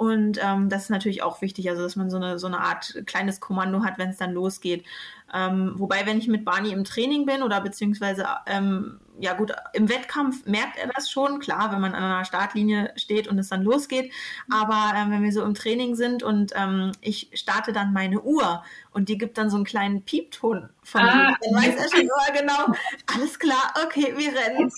Und 0.00 0.38
ähm, 0.42 0.70
das 0.70 0.84
ist 0.84 0.88
natürlich 0.88 1.22
auch 1.22 1.42
wichtig, 1.42 1.68
also 1.68 1.82
dass 1.82 1.94
man 1.94 2.08
so 2.08 2.16
eine, 2.16 2.38
so 2.38 2.46
eine 2.46 2.60
Art 2.60 3.02
kleines 3.04 3.38
Kommando 3.38 3.84
hat, 3.84 3.98
wenn 3.98 4.08
es 4.08 4.16
dann 4.16 4.32
losgeht. 4.32 4.86
Ähm, 5.30 5.74
wobei, 5.76 6.06
wenn 6.06 6.16
ich 6.16 6.26
mit 6.26 6.42
Barney 6.42 6.72
im 6.72 6.84
Training 6.84 7.26
bin 7.26 7.42
oder 7.42 7.60
beziehungsweise, 7.60 8.26
ähm, 8.46 8.98
ja 9.18 9.34
gut, 9.34 9.52
im 9.74 9.90
Wettkampf 9.90 10.46
merkt 10.46 10.78
er 10.78 10.88
das 10.88 11.10
schon, 11.10 11.38
klar, 11.38 11.70
wenn 11.70 11.82
man 11.82 11.94
an 11.94 12.02
einer 12.02 12.24
Startlinie 12.24 12.94
steht 12.96 13.28
und 13.28 13.38
es 13.38 13.50
dann 13.50 13.62
losgeht. 13.62 14.10
Aber 14.50 14.94
ähm, 14.96 15.10
wenn 15.10 15.22
wir 15.22 15.32
so 15.32 15.44
im 15.44 15.52
Training 15.52 15.94
sind 15.96 16.22
und 16.22 16.52
ähm, 16.56 16.92
ich 17.02 17.30
starte 17.34 17.74
dann 17.74 17.92
meine 17.92 18.22
Uhr 18.22 18.64
und 18.92 19.10
die 19.10 19.18
gibt 19.18 19.36
dann 19.36 19.50
so 19.50 19.56
einen 19.56 19.66
kleinen 19.66 20.02
Piepton 20.02 20.70
von 20.82 21.02
ah, 21.02 21.04
mir, 21.04 21.36
dann 21.42 21.62
weiß 21.62 21.76
er 21.76 21.90
schon 21.90 22.00
immer 22.00 22.40
genau, 22.40 22.74
alles 23.14 23.38
klar, 23.38 23.74
okay, 23.84 24.14
wir 24.16 24.32
rennen. 24.34 24.72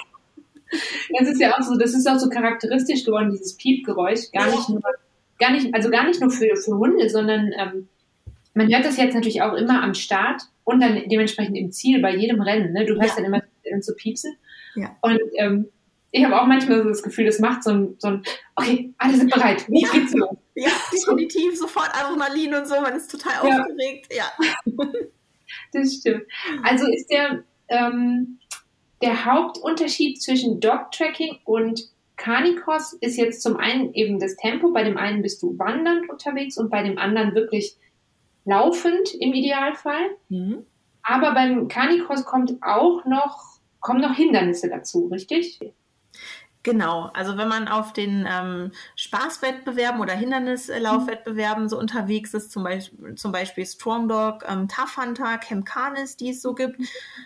Das 1.18 1.28
ist 1.28 1.40
ja 1.40 1.56
auch 1.56 1.62
so, 1.62 1.76
das 1.76 1.94
ist 1.94 2.08
auch 2.08 2.18
so 2.18 2.28
charakteristisch 2.28 3.04
geworden, 3.04 3.30
dieses 3.30 3.56
Piepgeräusch. 3.56 4.30
Gar 4.32 4.50
nicht 4.50 4.68
nur, 4.68 4.82
gar 5.38 5.52
nicht, 5.52 5.74
also 5.74 5.90
gar 5.90 6.06
nicht 6.06 6.20
nur 6.20 6.30
für, 6.30 6.54
für 6.56 6.78
Hunde, 6.78 7.08
sondern 7.08 7.52
ähm, 7.58 7.88
man 8.54 8.72
hört 8.72 8.84
das 8.84 8.96
jetzt 8.96 9.14
natürlich 9.14 9.42
auch 9.42 9.54
immer 9.54 9.82
am 9.82 9.94
Start 9.94 10.42
und 10.64 10.80
dann 10.80 11.08
dementsprechend 11.08 11.56
im 11.56 11.72
Ziel 11.72 12.00
bei 12.00 12.14
jedem 12.14 12.40
Rennen. 12.40 12.72
Ne? 12.72 12.84
Du 12.84 12.94
hörst 12.94 13.16
ja. 13.16 13.22
dann 13.22 13.24
immer 13.26 13.42
so 13.80 13.94
piepsen. 13.94 14.36
Ja. 14.74 14.96
Und 15.00 15.20
ähm, 15.36 15.68
ich 16.12 16.24
habe 16.24 16.40
auch 16.40 16.46
manchmal 16.46 16.82
so 16.82 16.88
das 16.88 17.02
Gefühl, 17.02 17.26
das 17.26 17.38
macht 17.38 17.62
so 17.62 17.70
ein, 17.70 17.94
so 17.98 18.08
ein 18.08 18.22
okay, 18.56 18.92
alle 18.98 19.16
sind 19.16 19.32
bereit, 19.32 19.64
jetzt 19.68 19.94
ja. 19.94 20.00
geht's 20.00 20.14
los. 20.14 20.36
Ja, 20.54 20.70
definitiv, 20.92 21.56
sofort 21.56 21.90
Adrenalin 21.94 22.54
und 22.54 22.66
so, 22.66 22.80
man 22.80 22.94
ist 22.94 23.10
total 23.10 23.32
ja. 23.48 23.60
aufgeregt, 23.60 24.12
ja. 24.12 24.30
Das 25.72 25.94
stimmt. 25.94 26.24
Also 26.62 26.86
ist 26.86 27.08
der, 27.10 27.44
ähm, 27.68 28.38
der 29.02 29.24
Hauptunterschied 29.24 30.20
zwischen 30.20 30.60
Dog-Tracking 30.60 31.38
und 31.44 31.90
Canicross 32.16 32.92
ist 32.94 33.16
jetzt 33.16 33.42
zum 33.42 33.56
einen 33.56 33.94
eben 33.94 34.18
das 34.18 34.36
Tempo. 34.36 34.72
Bei 34.72 34.84
dem 34.84 34.98
einen 34.98 35.22
bist 35.22 35.42
du 35.42 35.58
wandernd 35.58 36.10
unterwegs 36.10 36.58
und 36.58 36.70
bei 36.70 36.82
dem 36.82 36.98
anderen 36.98 37.34
wirklich 37.34 37.76
laufend 38.44 39.14
im 39.14 39.32
Idealfall. 39.32 40.16
Mhm. 40.28 40.66
Aber 41.02 41.32
beim 41.32 41.68
Canicross 41.68 42.24
kommt 42.26 42.62
auch 42.62 43.06
noch, 43.06 43.58
kommen 43.80 44.02
noch 44.02 44.14
Hindernisse 44.14 44.68
dazu, 44.68 45.06
richtig? 45.06 45.58
Genau, 46.62 47.10
also 47.14 47.38
wenn 47.38 47.48
man 47.48 47.68
auf 47.68 47.94
den 47.94 48.28
ähm, 48.28 48.72
Spaßwettbewerben 48.94 49.98
oder 49.98 50.12
Hindernislaufwettbewerben 50.12 51.70
so 51.70 51.78
unterwegs 51.78 52.34
ist, 52.34 52.52
zum 52.52 52.64
Beispiel, 52.64 53.14
zum 53.14 53.32
Beispiel 53.32 53.64
Strong 53.64 54.08
Dog, 54.08 54.44
ähm, 54.46 54.68
Tough 54.68 54.98
Hunter, 54.98 55.38
Camp 55.38 55.64
Canis, 55.64 56.18
die 56.18 56.30
es 56.30 56.42
so 56.42 56.54
gibt, 56.54 56.78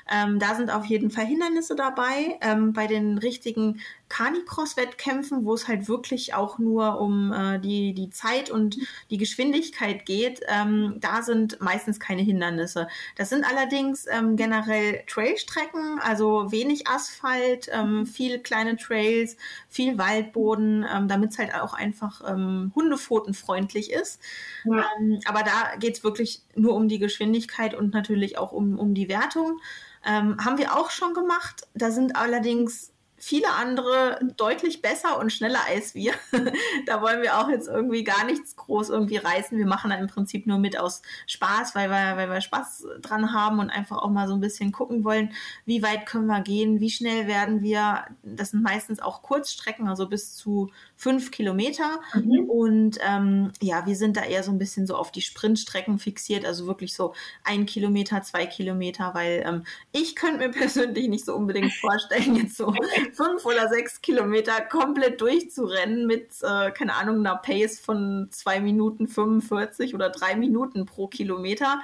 ähm, 0.09 0.38
da 0.38 0.55
sind 0.55 0.71
auf 0.71 0.85
jeden 0.85 1.11
Fall 1.11 1.26
Hindernisse 1.26 1.75
dabei. 1.75 2.38
Ähm, 2.43 2.73
bei 2.73 2.87
den 2.87 3.19
richtigen 3.19 3.81
Canicross-Wettkämpfen, 4.09 5.45
wo 5.45 5.55
es 5.55 5.67
halt 5.67 5.89
wirklich 5.89 6.35
auch 6.35 6.59
nur 6.59 7.01
um 7.01 7.33
äh, 7.33 7.59
die, 7.59 7.95
die 7.95 8.11
Zeit 8.11 8.51
und 8.51 8.77
die 9.11 9.17
Geschwindigkeit 9.17 10.07
geht, 10.07 10.41
ähm, 10.49 10.97
da 11.01 11.23
sind 11.23 11.61
meistens 11.61 11.99
keine 11.99 12.23
Hindernisse. 12.23 12.89
Das 13.17 13.31
sind 13.31 13.45
allerdings 13.45 14.07
ähm, 14.07 14.37
generell 14.37 15.03
Trailstrecken, 15.07 15.99
also 16.01 16.53
wenig 16.53 16.87
Asphalt, 16.87 17.69
ähm, 17.73 18.07
viele 18.07 18.39
kleine 18.39 18.77
Trails, 18.77 19.37
viel 19.69 19.99
Waldboden, 19.99 20.87
ähm, 20.95 21.09
damit 21.09 21.33
es 21.33 21.39
halt 21.39 21.55
auch 21.55 21.75
einfach 21.75 22.21
ähm, 22.27 22.73
hundepfotenfreundlich 22.75 23.91
ist. 23.91 24.21
Ja. 24.65 24.85
Ähm, 24.99 25.21
aber 25.25 25.43
da 25.43 25.77
geht 25.79 25.97
es 25.97 26.05
wirklich 26.05 26.43
nur 26.55 26.75
um 26.75 26.89
die 26.89 26.99
Geschwindigkeit 26.99 27.75
und 27.75 27.93
natürlich 27.93 28.39
auch 28.39 28.53
um, 28.53 28.79
um 28.79 28.95
die 28.95 29.09
Wertung. 29.09 29.61
Ähm, 30.07 30.37
haben 30.45 30.59
wir 30.59 30.77
auch 30.77 30.91
schon 30.91 31.15
gemacht. 31.15 31.67
Da 31.75 31.91
sind 31.91 32.15
allerdings 32.15 32.94
viele 33.25 33.50
andere 33.54 34.19
deutlich 34.37 34.83
besser 34.83 35.19
und 35.19 35.33
schneller 35.33 35.61
als 35.66 35.95
wir. 35.95 36.12
da 36.87 37.00
wollen 37.00 37.23
wir 37.23 37.38
auch 37.38 37.49
jetzt 37.49 37.69
irgendwie 37.69 38.04
gar 38.04 38.26
nichts 38.26 38.54
groß 38.54 38.90
irgendwie 38.90 39.16
reißen. 39.16 39.57
Wir 39.57 39.66
machen 39.66 39.90
da 39.90 39.97
im 39.97 40.09
Prinzip 40.09 40.47
nur 40.47 40.59
mit 40.59 40.78
aus 40.78 41.00
Spaß, 41.26 41.75
weil 41.75 41.88
wir, 41.88 42.19
weil 42.19 42.28
wir 42.28 42.43
Spaß 42.43 42.87
dran 43.00 43.33
haben 43.33 43.61
und 43.61 43.71
einfach 43.71 43.97
auch 43.97 44.11
mal 44.11 44.28
so 44.28 44.35
ein 44.35 44.40
bisschen 44.40 44.73
gucken 44.73 45.04
wollen, 45.04 45.33
wie 45.64 45.83
weit 45.83 46.04
können 46.04 46.26
wir 46.26 46.43
gehen, 46.43 46.81
wie 46.81 46.90
schnell 46.90 47.26
werden 47.26 47.62
wir. 47.62 48.04
Das 48.23 48.50
sind 48.50 48.62
meistens 48.62 49.00
auch 49.00 49.23
Kurzstrecken, 49.23 49.88
also 49.88 50.07
bis 50.07 50.37
zu 50.37 50.71
fünf 50.95 51.31
Kilometer. 51.31 52.00
Mhm. 52.12 52.45
Und 52.50 52.99
ähm, 53.00 53.52
ja, 53.62 53.87
wir 53.87 53.97
sind 53.97 54.19
da 54.19 54.25
eher 54.25 54.43
so 54.43 54.50
ein 54.50 54.59
bisschen 54.59 54.87
so 54.87 54.97
auf 54.97 55.11
die 55.11 55.23
Sprintstrecken 55.23 55.99
fixiert, 55.99 56.45
also 56.45 56.66
wirklich 56.66 56.95
so 56.95 57.14
ein 57.43 57.64
Kilometer, 57.64 58.21
zwei 58.23 58.45
Kilometer, 58.45 59.14
weil 59.14 59.43
ähm, 59.47 59.64
ich 59.93 60.14
könnte 60.14 60.38
mir 60.38 60.50
persönlich 60.50 61.09
nicht 61.09 61.25
so 61.25 61.35
unbedingt 61.35 61.73
vorstellen, 61.73 62.37
jetzt 62.37 62.59
so 62.59 62.75
fünf 63.14 63.44
oder 63.44 63.68
sechs 63.68 64.00
Kilometer 64.00 64.61
komplett 64.61 65.21
durchzurennen 65.21 66.06
mit, 66.06 66.28
äh, 66.42 66.71
keine 66.71 66.94
Ahnung, 66.94 67.18
einer 67.21 67.37
Pace 67.37 67.80
von 67.80 68.28
zwei 68.30 68.61
Minuten 68.61 69.09
45 69.09 69.94
oder 69.94 70.11
drei 70.11 70.37
Minuten 70.37 70.87
pro 70.87 71.06
Kilometer 71.09 71.80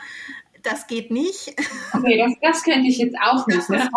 das 0.62 0.86
geht 0.86 1.10
nicht. 1.10 1.54
Okay, 1.92 2.18
das, 2.18 2.32
das 2.42 2.64
könnte 2.64 2.88
ich 2.88 2.98
jetzt 2.98 3.16
auch 3.20 3.46
nicht. 3.46 3.60
Ne? 3.70 3.88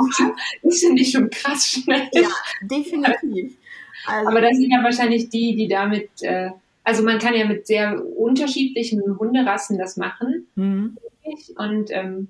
Das 0.62 0.80
finde 0.80 1.02
ich 1.02 1.12
schon 1.12 1.30
krass 1.30 1.68
schnell. 1.68 2.10
Ja, 2.14 2.30
definitiv. 2.62 3.58
Also, 4.06 4.30
Aber 4.30 4.42
das 4.42 4.58
sind 4.58 4.72
ja 4.72 4.84
wahrscheinlich 4.84 5.30
die, 5.30 5.56
die 5.56 5.68
damit, 5.68 6.10
äh, 6.22 6.52
also 6.84 7.04
man 7.04 7.20
kann 7.20 7.34
ja 7.34 7.46
mit 7.46 7.66
sehr 7.66 8.04
unterschiedlichen 8.18 9.02
Hunderassen 9.18 9.78
das 9.78 9.98
machen. 9.98 10.48
Mhm. 10.56 10.98
Und 11.56 11.90
ähm, 11.92 12.28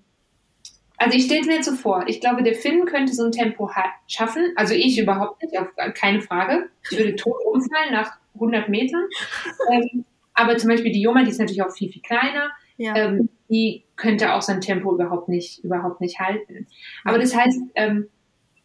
also 0.97 1.17
ich 1.17 1.25
stelle 1.25 1.41
es 1.41 1.47
mir 1.47 1.55
jetzt 1.55 1.65
so 1.65 1.75
vor, 1.75 2.05
ich 2.07 2.21
glaube, 2.21 2.43
der 2.43 2.55
Finn 2.55 2.85
könnte 2.85 3.13
so 3.13 3.25
ein 3.25 3.31
Tempo 3.31 3.69
schaffen. 4.07 4.53
Also 4.55 4.73
ich 4.73 4.97
überhaupt 4.99 5.41
nicht, 5.41 5.57
auf, 5.57 5.67
keine 5.95 6.21
Frage. 6.21 6.69
Ich 6.89 6.97
würde 6.97 7.15
tot 7.15 7.37
umfallen 7.45 7.91
nach 7.91 8.17
100 8.35 8.69
Metern. 8.69 9.03
ähm, 9.71 10.05
aber 10.33 10.57
zum 10.57 10.69
Beispiel 10.69 10.91
die 10.91 11.01
Joma, 11.01 11.23
die 11.23 11.29
ist 11.29 11.39
natürlich 11.39 11.63
auch 11.63 11.71
viel, 11.71 11.91
viel 11.91 12.01
kleiner. 12.01 12.51
Ja. 12.77 12.95
Ähm, 12.95 13.29
die 13.49 13.83
könnte 13.95 14.33
auch 14.33 14.41
sein 14.41 14.61
Tempo 14.61 14.93
überhaupt 14.93 15.29
nicht, 15.29 15.63
überhaupt 15.63 16.01
nicht 16.01 16.19
halten. 16.19 16.67
Aber 17.03 17.19
das 17.19 17.35
heißt, 17.35 17.59
ähm, 17.75 18.07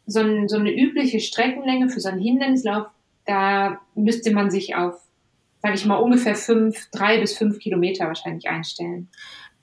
so, 0.06 0.20
ein, 0.20 0.48
so 0.48 0.56
eine 0.56 0.72
übliche 0.72 1.20
Streckenlänge 1.20 1.90
für 1.90 2.00
so 2.00 2.08
einen 2.08 2.20
Hindernislauf 2.20 2.86
da 3.28 3.82
müsste 3.94 4.32
man 4.32 4.50
sich 4.50 4.74
auf, 4.74 4.94
sage 5.60 5.74
ich 5.74 5.84
mal, 5.84 5.96
ungefähr 5.96 6.34
fünf, 6.34 6.88
drei 6.90 7.20
bis 7.20 7.36
fünf 7.36 7.58
Kilometer 7.58 8.06
wahrscheinlich 8.06 8.48
einstellen. 8.48 9.10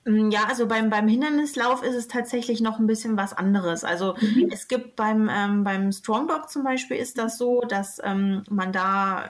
Mm, 0.06 0.30
ja, 0.30 0.46
also 0.46 0.68
beim, 0.68 0.90
beim 0.90 1.08
Hindernislauf 1.08 1.84
ist 1.84 1.96
es 1.96 2.08
tatsächlich 2.08 2.62
noch 2.62 2.80
ein 2.80 2.88
bisschen 2.88 3.18
was 3.18 3.34
anderes. 3.34 3.84
Also 3.84 4.16
mhm. 4.20 4.50
es 4.52 4.68
gibt 4.68 4.96
beim, 4.96 5.30
ähm, 5.30 5.64
beim 5.64 5.92
Strong 5.92 6.28
Dog 6.28 6.50
zum 6.50 6.64
Beispiel 6.64 6.98
ist 6.98 7.18
das 7.18 7.38
so, 7.38 7.62
dass 7.62 8.00
ähm, 8.04 8.44
man 8.50 8.72
da 8.72 9.30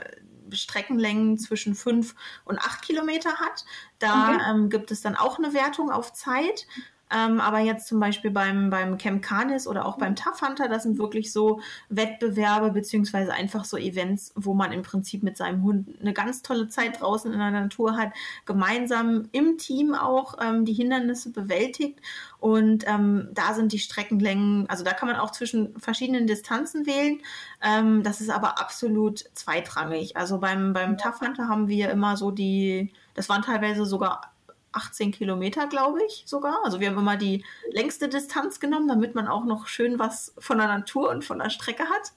Streckenlängen 0.51 1.37
zwischen 1.37 1.75
fünf 1.75 2.15
und 2.43 2.59
acht 2.59 2.81
Kilometer 2.83 3.31
hat. 3.37 3.65
Da 3.99 4.35
okay. 4.35 4.43
ähm, 4.49 4.69
gibt 4.69 4.91
es 4.91 5.01
dann 5.01 5.15
auch 5.15 5.39
eine 5.39 5.53
Wertung 5.53 5.91
auf 5.91 6.13
Zeit. 6.13 6.67
Ähm, 7.15 7.39
aber 7.39 7.59
jetzt 7.59 7.87
zum 7.87 8.01
Beispiel 8.01 8.29
beim, 8.29 8.69
beim 8.69 8.97
Camp 8.97 9.23
Canis 9.23 9.67
oder 9.67 9.85
auch 9.85 9.97
beim 9.97 10.17
Tough 10.17 10.41
Hunter, 10.41 10.67
das 10.67 10.83
sind 10.83 10.97
wirklich 10.97 11.31
so 11.31 11.61
Wettbewerbe 11.87 12.71
beziehungsweise 12.71 13.31
einfach 13.31 13.63
so 13.63 13.77
Events, 13.77 14.33
wo 14.35 14.53
man 14.53 14.73
im 14.73 14.81
Prinzip 14.81 15.23
mit 15.23 15.37
seinem 15.37 15.63
Hund 15.63 15.87
eine 16.01 16.11
ganz 16.11 16.41
tolle 16.41 16.67
Zeit 16.67 16.99
draußen 16.99 17.31
in 17.31 17.39
der 17.39 17.51
Natur 17.51 17.95
hat, 17.95 18.11
gemeinsam 18.45 19.29
im 19.31 19.57
Team 19.57 19.93
auch 19.93 20.35
ähm, 20.41 20.65
die 20.65 20.73
Hindernisse 20.73 21.31
bewältigt. 21.31 22.01
Und 22.39 22.85
ähm, 22.85 23.29
da 23.33 23.53
sind 23.53 23.71
die 23.71 23.79
Streckenlängen, 23.79 24.69
also 24.69 24.83
da 24.83 24.91
kann 24.91 25.07
man 25.07 25.17
auch 25.17 25.31
zwischen 25.31 25.79
verschiedenen 25.79 26.27
Distanzen 26.27 26.85
wählen. 26.85 27.21
Ähm, 27.63 28.03
das 28.03 28.19
ist 28.19 28.29
aber 28.29 28.59
absolut 28.59 29.23
zweitrangig. 29.33 30.17
Also 30.17 30.39
beim, 30.39 30.73
beim 30.73 30.97
Tough 30.97 31.21
Hunter 31.21 31.47
haben 31.47 31.69
wir 31.69 31.91
immer 31.91 32.17
so 32.17 32.31
die, 32.31 32.91
das 33.13 33.29
waren 33.29 33.41
teilweise 33.41 33.85
sogar 33.85 34.34
18 34.75 35.11
Kilometer, 35.11 35.67
glaube 35.67 35.99
ich 36.05 36.23
sogar. 36.25 36.57
Also 36.63 36.79
wir 36.79 36.89
haben 36.89 36.97
immer 36.97 37.17
die 37.17 37.43
längste 37.71 38.09
Distanz 38.09 38.59
genommen, 38.59 38.87
damit 38.87 39.15
man 39.15 39.27
auch 39.27 39.45
noch 39.45 39.67
schön 39.67 39.99
was 39.99 40.33
von 40.37 40.57
der 40.57 40.67
Natur 40.67 41.09
und 41.09 41.23
von 41.23 41.39
der 41.39 41.49
Strecke 41.49 41.83
hat. 41.83 42.11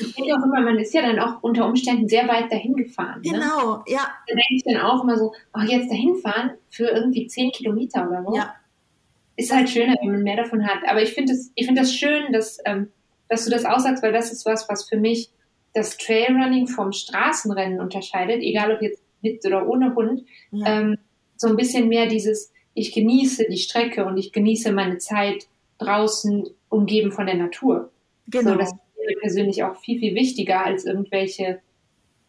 Ich 0.00 0.14
denke 0.14 0.32
auch 0.34 0.44
immer, 0.44 0.60
man 0.60 0.78
ist 0.78 0.94
ja 0.94 1.02
dann 1.02 1.18
auch 1.18 1.42
unter 1.42 1.66
Umständen 1.66 2.08
sehr 2.08 2.28
weit 2.28 2.50
dahin 2.50 2.74
gefahren. 2.74 3.20
Ne? 3.22 3.32
Genau, 3.32 3.76
ne? 3.78 3.84
ja. 3.86 4.08
Da 4.26 4.34
denke 4.34 4.54
ich 4.54 4.62
dann 4.64 4.80
auch 4.80 5.02
immer 5.02 5.16
so, 5.16 5.32
ach, 5.52 5.64
jetzt 5.64 5.90
dahin 5.90 6.16
fahren 6.16 6.52
für 6.70 6.86
irgendwie 6.86 7.26
10 7.26 7.52
Kilometer 7.52 8.08
oder 8.08 8.22
so. 8.24 8.36
Ja. 8.36 8.54
Ist 9.36 9.54
halt 9.54 9.68
schöner, 9.68 9.96
wenn 10.00 10.12
man 10.12 10.22
mehr 10.22 10.36
davon 10.36 10.66
hat. 10.66 10.78
Aber 10.88 11.02
ich 11.02 11.12
finde 11.12 11.32
das, 11.32 11.50
ich 11.54 11.66
finde 11.66 11.82
das 11.82 11.92
schön, 11.92 12.32
dass, 12.32 12.58
ähm, 12.64 12.90
dass 13.28 13.44
du 13.44 13.50
das 13.50 13.64
aussagst, 13.64 14.02
weil 14.02 14.12
das 14.12 14.32
ist 14.32 14.46
was, 14.46 14.68
was 14.68 14.88
für 14.88 14.96
mich 14.96 15.30
das 15.74 15.98
Trailrunning 15.98 16.68
vom 16.68 16.92
Straßenrennen 16.92 17.80
unterscheidet, 17.80 18.42
egal 18.42 18.72
ob 18.74 18.80
jetzt 18.80 19.02
mit 19.20 19.44
oder 19.44 19.68
ohne 19.68 19.94
Hund. 19.94 20.22
Ja. 20.50 20.80
Ähm, 20.80 20.98
so 21.36 21.48
ein 21.48 21.56
bisschen 21.56 21.88
mehr 21.88 22.06
dieses, 22.06 22.52
ich 22.74 22.92
genieße 22.92 23.46
die 23.50 23.58
Strecke 23.58 24.04
und 24.04 24.16
ich 24.16 24.32
genieße 24.32 24.72
meine 24.72 24.98
Zeit 24.98 25.46
draußen 25.78 26.48
umgeben 26.68 27.12
von 27.12 27.26
der 27.26 27.36
Natur. 27.36 27.90
Genau. 28.28 28.52
So, 28.52 28.58
das 28.58 28.70
ist 28.70 28.78
mir 29.06 29.18
persönlich 29.20 29.62
auch 29.62 29.76
viel, 29.76 29.98
viel 29.98 30.14
wichtiger 30.14 30.64
als 30.64 30.84
irgendwelche 30.84 31.60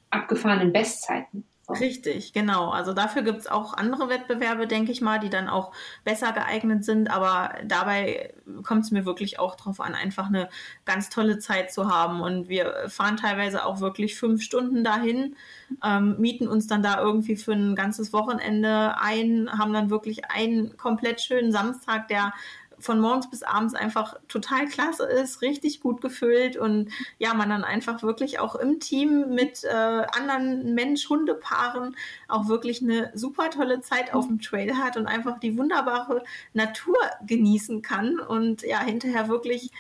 abgefahrenen 0.10 0.72
Bestzeiten. 0.72 1.44
Richtig, 1.70 2.32
genau. 2.32 2.70
Also 2.70 2.94
dafür 2.94 3.24
gibt 3.24 3.40
es 3.40 3.48
auch 3.48 3.74
andere 3.74 4.08
Wettbewerbe, 4.08 4.68
denke 4.68 4.94
ich 4.94 5.02
mal, 5.02 5.20
die 5.20 5.30
dann 5.30 5.50
auch 5.50 5.74
besser 6.06 6.32
geeignet 6.32 6.86
sind. 6.86 7.12
Aber 7.12 7.56
dabei 7.66 8.34
kommt 8.64 8.86
es 8.86 8.92
mir 8.92 9.06
wirklich 9.06 9.38
auch 9.38 9.56
darauf 9.56 9.82
an, 9.82 9.94
einfach 9.94 10.28
eine 10.28 10.48
ganz 10.86 11.10
tolle 11.10 11.40
Zeit 11.40 11.74
zu 11.74 11.90
haben. 11.92 12.22
Und 12.22 12.48
wir 12.48 12.86
fahren 12.88 13.18
teilweise 13.18 13.66
auch 13.66 13.82
wirklich 13.82 14.16
fünf 14.18 14.42
Stunden 14.44 14.86
dahin, 14.86 15.36
ähm, 15.84 16.16
mieten 16.20 16.48
uns 16.48 16.68
dann 16.68 16.82
da 16.84 17.02
irgendwie 17.02 17.36
für 17.36 17.52
ein 17.52 17.76
ganzes 17.76 18.14
Wochenende 18.14 18.96
ein, 19.02 19.50
haben 19.52 19.74
dann 19.74 19.90
wirklich 19.90 20.32
einen 20.32 20.78
komplett 20.78 21.20
schönen 21.20 21.52
Samstag, 21.52 22.08
der 22.08 22.32
von 22.80 23.00
morgens 23.00 23.30
bis 23.30 23.44
abends 23.44 23.74
einfach 23.74 24.16
total 24.28 24.68
klasse 24.68 25.04
ist, 25.04 25.42
richtig 25.42 25.80
gut 25.82 26.02
gefüllt 26.02 26.58
und 26.58 26.90
ja, 27.18 27.34
man 27.34 27.50
dann 27.50 27.64
einfach 27.64 28.04
wirklich 28.04 28.40
auch 28.40 28.56
im 28.56 28.80
Team 28.80 29.34
mit 29.34 29.64
äh, 29.64 29.68
anderen 29.70 30.74
Mensch-Hundepaaren 30.76 31.96
auch 32.28 32.48
wirklich 32.48 32.82
eine 32.82 33.12
super 33.14 33.50
tolle 33.50 33.82
Zeit 33.82 34.14
auf 34.14 34.28
dem 34.28 34.40
Trail 34.40 34.78
hat 34.78 34.98
und 34.98 35.08
einfach 35.08 35.40
die 35.40 35.58
wunderbare 35.58 36.24
Natur 36.54 36.98
genießen 37.26 37.82
kann 37.82 38.20
und 38.20 38.62
ja, 38.62 38.82
hinterher 38.82 39.28
wirklich 39.28 39.72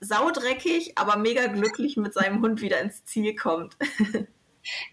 saudreckig, 0.00 0.92
aber 0.96 1.16
mega 1.16 1.46
glücklich 1.46 1.96
mit 1.96 2.14
seinem 2.14 2.42
Hund 2.42 2.60
wieder 2.60 2.80
ins 2.80 3.04
Ziel 3.04 3.34
kommt. 3.34 3.76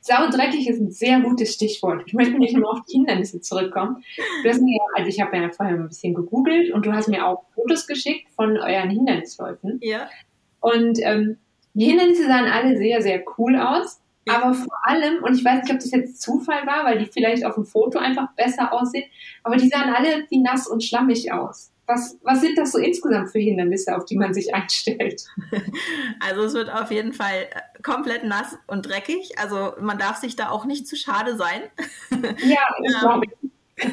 Saudreckig 0.01 0.67
ist 0.67 0.79
ein 0.79 0.91
sehr 0.91 1.19
gutes 1.21 1.53
Stichwort. 1.53 2.03
Ich 2.05 2.13
möchte 2.13 2.37
nicht 2.37 2.55
nur 2.55 2.71
auf 2.71 2.79
die 2.85 2.93
Hindernisse 2.93 3.41
zurückkommen. 3.41 4.03
Du 4.43 4.49
hast 4.49 4.61
mir, 4.61 4.79
also 4.95 5.09
ich 5.09 5.19
habe 5.21 5.37
ja 5.37 5.49
vorher 5.49 5.75
ein 5.75 5.87
bisschen 5.87 6.13
gegoogelt 6.13 6.71
und 6.71 6.85
du 6.85 6.93
hast 6.93 7.07
mir 7.07 7.25
auch 7.25 7.43
Fotos 7.53 7.87
geschickt 7.87 8.29
von 8.35 8.57
euren 8.57 8.89
Hindernisläufen. 8.89 9.79
Ja. 9.81 10.09
Und 10.59 10.99
ähm, 11.01 11.37
die 11.73 11.85
Hindernisse 11.85 12.25
sahen 12.25 12.45
alle 12.45 12.77
sehr, 12.77 13.01
sehr 13.01 13.23
cool 13.37 13.57
aus. 13.57 13.99
Ja. 14.25 14.41
Aber 14.41 14.53
vor 14.53 14.77
allem, 14.83 15.23
und 15.23 15.37
ich 15.37 15.43
weiß 15.43 15.63
nicht, 15.63 15.73
ob 15.73 15.79
das 15.79 15.91
jetzt 15.91 16.21
Zufall 16.21 16.65
war, 16.65 16.85
weil 16.85 16.99
die 16.99 17.11
vielleicht 17.11 17.45
auf 17.45 17.55
dem 17.55 17.65
Foto 17.65 17.99
einfach 17.99 18.33
besser 18.35 18.71
aussehen, 18.71 19.09
aber 19.43 19.57
die 19.57 19.67
sahen 19.67 19.93
alle 19.93 20.25
wie 20.29 20.39
nass 20.39 20.67
und 20.67 20.83
schlammig 20.83 21.31
aus. 21.33 21.72
Was, 21.85 22.17
was 22.23 22.39
sind 22.39 22.57
das 22.57 22.71
so 22.71 22.77
insgesamt 22.77 23.31
für 23.31 23.39
Hindernisse, 23.39 23.95
auf 23.95 24.05
die 24.05 24.17
man 24.17 24.33
sich 24.33 24.53
einstellt? 24.55 25.25
Also 26.19 26.43
es 26.43 26.53
wird 26.53 26.71
auf 26.71 26.91
jeden 26.91 27.13
Fall 27.13 27.47
äh, 27.51 27.81
komplett 27.81 28.23
nass 28.23 28.57
und 28.67 28.87
dreckig. 28.87 29.37
Also 29.37 29.73
man 29.81 29.97
darf 29.97 30.17
sich 30.17 30.35
da 30.35 30.49
auch 30.49 30.65
nicht 30.65 30.87
zu 30.87 30.95
schade 30.95 31.35
sein. 31.35 31.61
Ja, 32.45 32.59
ich 32.83 32.99
glaube 32.99 33.25
ich. 33.25 33.42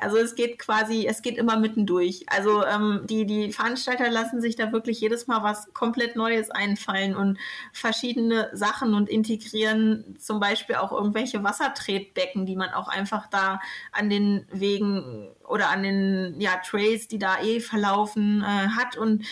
Also 0.00 0.16
es 0.18 0.34
geht 0.34 0.58
quasi, 0.58 1.06
es 1.06 1.22
geht 1.22 1.36
immer 1.36 1.58
mittendurch. 1.58 2.24
Also 2.28 2.64
ähm, 2.64 3.02
die, 3.04 3.24
die 3.24 3.52
Veranstalter 3.52 4.10
lassen 4.10 4.40
sich 4.40 4.56
da 4.56 4.72
wirklich 4.72 5.00
jedes 5.00 5.26
Mal 5.26 5.42
was 5.42 5.72
komplett 5.74 6.16
Neues 6.16 6.50
einfallen 6.50 7.14
und 7.16 7.38
verschiedene 7.72 8.50
Sachen 8.52 8.94
und 8.94 9.08
integrieren 9.08 10.16
zum 10.18 10.40
Beispiel 10.40 10.76
auch 10.76 10.92
irgendwelche 10.92 11.42
Wassertretbecken, 11.42 12.46
die 12.46 12.56
man 12.56 12.70
auch 12.70 12.88
einfach 12.88 13.26
da 13.28 13.60
an 13.92 14.10
den 14.10 14.46
Wegen 14.50 15.28
oder 15.46 15.70
an 15.70 15.82
den 15.82 16.40
ja, 16.40 16.56
Trails, 16.64 17.08
die 17.08 17.18
da 17.18 17.40
eh 17.40 17.60
verlaufen, 17.60 18.42
äh, 18.42 18.68
hat. 18.76 18.96
Und 18.96 19.24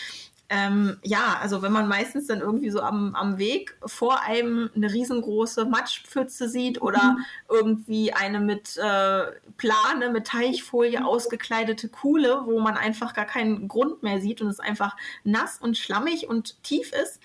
ähm, 0.51 0.99
ja, 1.03 1.39
also 1.41 1.63
wenn 1.63 1.73
man 1.73 1.89
meistens 1.89 2.27
dann 2.27 2.41
irgendwie 2.41 2.69
so 2.69 2.81
am, 2.81 3.15
am 3.15 3.39
Weg 3.39 3.77
vor 3.87 4.21
einem 4.21 4.71
eine 4.77 4.93
riesengroße 4.93 5.65
Matschpfütze 5.65 6.49
sieht 6.51 6.83
oder 6.83 7.13
mhm. 7.13 7.25
irgendwie 7.49 8.13
eine 8.13 8.41
mit 8.41 8.77
äh, 8.77 9.25
Plane, 9.57 10.11
mit 10.13 10.27
Teichfolie 10.27 11.01
mhm. 11.01 11.07
ausgekleidete 11.07 11.89
Kuhle, 11.89 12.43
wo 12.45 12.61
man 12.61 12.77
einfach 12.77 13.15
gar 13.15 13.25
keinen 13.25 13.69
Grund 13.69 14.03
mehr 14.03 14.21
sieht 14.21 14.43
und 14.43 14.49
es 14.49 14.61
einfach 14.61 14.97
nass 15.25 15.59
und 15.61 15.79
schlammig 15.79 16.29
und 16.29 16.63
tief 16.63 16.93
ist, 16.93 17.21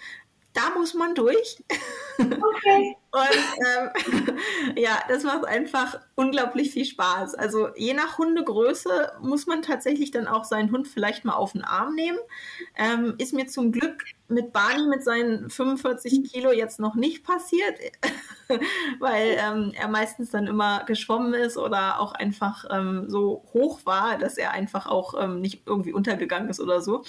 da 0.60 0.78
muss 0.78 0.94
man 0.94 1.16
durch. 1.16 1.64
Okay. 2.18 2.98
Und 3.12 3.96
ähm, 3.96 4.76
ja, 4.76 5.00
das 5.08 5.24
macht 5.24 5.46
einfach 5.46 6.00
unglaublich 6.16 6.72
viel 6.72 6.86
Spaß. 6.86 7.34
Also 7.34 7.70
je 7.76 7.94
nach 7.94 8.20
Hundegröße 8.20 9.14
muss 9.22 9.48
man 9.48 9.64
tatsächlich 9.64 10.12
dann 10.12 10.28
auch 10.28 10.44
seinen 10.44 10.72
Hund 10.72 10.88
vielleicht 10.88 11.26
mal 11.26 11.34
auf 11.34 11.54
den 11.54 11.64
Arm 11.64 11.96
nehmen. 11.96 12.20
Ähm, 12.76 13.16
ist 13.18 13.34
mir 13.34 13.48
zum 13.48 13.72
Glück 13.72 14.04
mit 14.28 14.54
Barney 14.54 14.86
mit 14.86 15.04
seinen 15.04 15.50
45 15.50 16.32
Kilo 16.32 16.52
jetzt 16.52 16.80
noch 16.80 16.94
nicht 16.94 17.24
passiert, 17.24 17.80
weil 19.00 19.38
ähm, 19.40 19.74
er 19.76 19.88
meistens 19.88 20.30
dann 20.30 20.46
immer 20.46 20.84
geschwommen 20.84 21.34
ist 21.34 21.58
oder 21.58 22.00
auch 22.00 22.12
einfach 22.12 22.66
ähm, 22.70 23.06
so 23.08 23.44
hoch 23.54 23.80
war, 23.86 24.20
dass 24.20 24.38
er 24.38 24.52
einfach 24.52 24.86
auch 24.86 25.16
ähm, 25.20 25.42
nicht 25.42 25.64
irgendwie 25.66 25.94
untergegangen 25.94 26.50
ist 26.50 26.60
oder 26.60 26.82
so. 26.82 27.04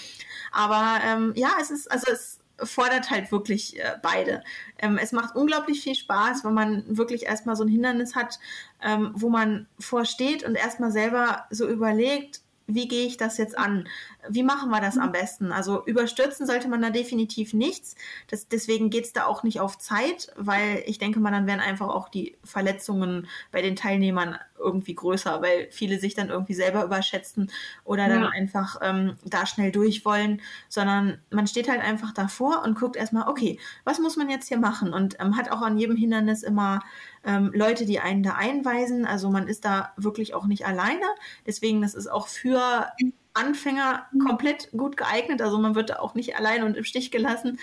Aber 0.50 0.98
ähm, 1.04 1.34
ja, 1.36 1.50
es 1.60 1.70
ist, 1.70 1.90
also 1.92 2.10
es 2.10 2.39
fordert 2.62 3.10
halt 3.10 3.32
wirklich 3.32 3.78
äh, 3.78 3.96
beide. 4.02 4.42
Ähm, 4.78 4.98
es 5.00 5.12
macht 5.12 5.36
unglaublich 5.36 5.82
viel 5.82 5.94
Spaß, 5.94 6.44
wenn 6.44 6.54
man 6.54 6.84
wirklich 6.86 7.26
erstmal 7.26 7.56
so 7.56 7.64
ein 7.64 7.68
Hindernis 7.68 8.14
hat, 8.14 8.38
ähm, 8.82 9.12
wo 9.14 9.28
man 9.28 9.66
vorsteht 9.78 10.44
und 10.44 10.54
erstmal 10.54 10.90
selber 10.90 11.46
so 11.50 11.68
überlegt, 11.68 12.40
wie 12.74 12.88
gehe 12.88 13.06
ich 13.06 13.16
das 13.16 13.38
jetzt 13.38 13.58
an? 13.58 13.88
Wie 14.28 14.42
machen 14.42 14.70
wir 14.70 14.80
das 14.80 14.98
am 14.98 15.12
besten? 15.12 15.52
Also 15.52 15.84
überstürzen 15.86 16.46
sollte 16.46 16.68
man 16.68 16.82
da 16.82 16.90
definitiv 16.90 17.54
nichts. 17.54 17.96
Das, 18.28 18.48
deswegen 18.48 18.90
geht 18.90 19.04
es 19.04 19.12
da 19.12 19.26
auch 19.26 19.42
nicht 19.42 19.60
auf 19.60 19.78
Zeit, 19.78 20.32
weil 20.36 20.82
ich 20.86 20.98
denke 20.98 21.20
mal, 21.20 21.30
dann 21.30 21.46
wären 21.46 21.60
einfach 21.60 21.88
auch 21.88 22.08
die 22.08 22.36
Verletzungen 22.44 23.26
bei 23.52 23.62
den 23.62 23.76
Teilnehmern 23.76 24.38
irgendwie 24.58 24.94
größer, 24.94 25.40
weil 25.42 25.68
viele 25.70 25.98
sich 25.98 26.14
dann 26.14 26.28
irgendwie 26.28 26.54
selber 26.54 26.84
überschätzen 26.84 27.50
oder 27.84 28.08
dann 28.08 28.22
ja. 28.22 28.28
einfach 28.28 28.76
ähm, 28.82 29.16
da 29.24 29.46
schnell 29.46 29.72
durch 29.72 30.04
wollen, 30.04 30.40
sondern 30.68 31.18
man 31.30 31.46
steht 31.46 31.68
halt 31.68 31.80
einfach 31.80 32.12
davor 32.12 32.62
und 32.64 32.78
guckt 32.78 32.96
erstmal, 32.96 33.28
okay, 33.28 33.58
was 33.84 33.98
muss 33.98 34.16
man 34.16 34.28
jetzt 34.28 34.48
hier 34.48 34.58
machen? 34.58 34.92
Und 34.92 35.16
ähm, 35.20 35.36
hat 35.36 35.50
auch 35.50 35.62
an 35.62 35.78
jedem 35.78 35.96
Hindernis 35.96 36.42
immer 36.42 36.80
ähm, 37.24 37.50
Leute, 37.54 37.84
die 37.84 38.00
einen 38.00 38.22
da 38.22 38.34
einweisen. 38.34 39.04
Also 39.06 39.30
man 39.30 39.48
ist 39.48 39.64
da 39.64 39.92
wirklich 39.96 40.34
auch 40.34 40.46
nicht 40.46 40.66
alleine. 40.66 41.04
Deswegen, 41.46 41.82
das 41.82 41.94
ist 41.94 42.06
auch 42.06 42.28
für 42.28 42.86
Anfänger 43.34 44.06
komplett 44.26 44.70
gut 44.72 44.96
geeignet. 44.96 45.42
Also 45.42 45.58
man 45.58 45.74
wird 45.74 45.90
da 45.90 45.98
auch 45.98 46.14
nicht 46.14 46.36
allein 46.36 46.62
und 46.62 46.76
im 46.76 46.84
Stich 46.84 47.10
gelassen. 47.10 47.58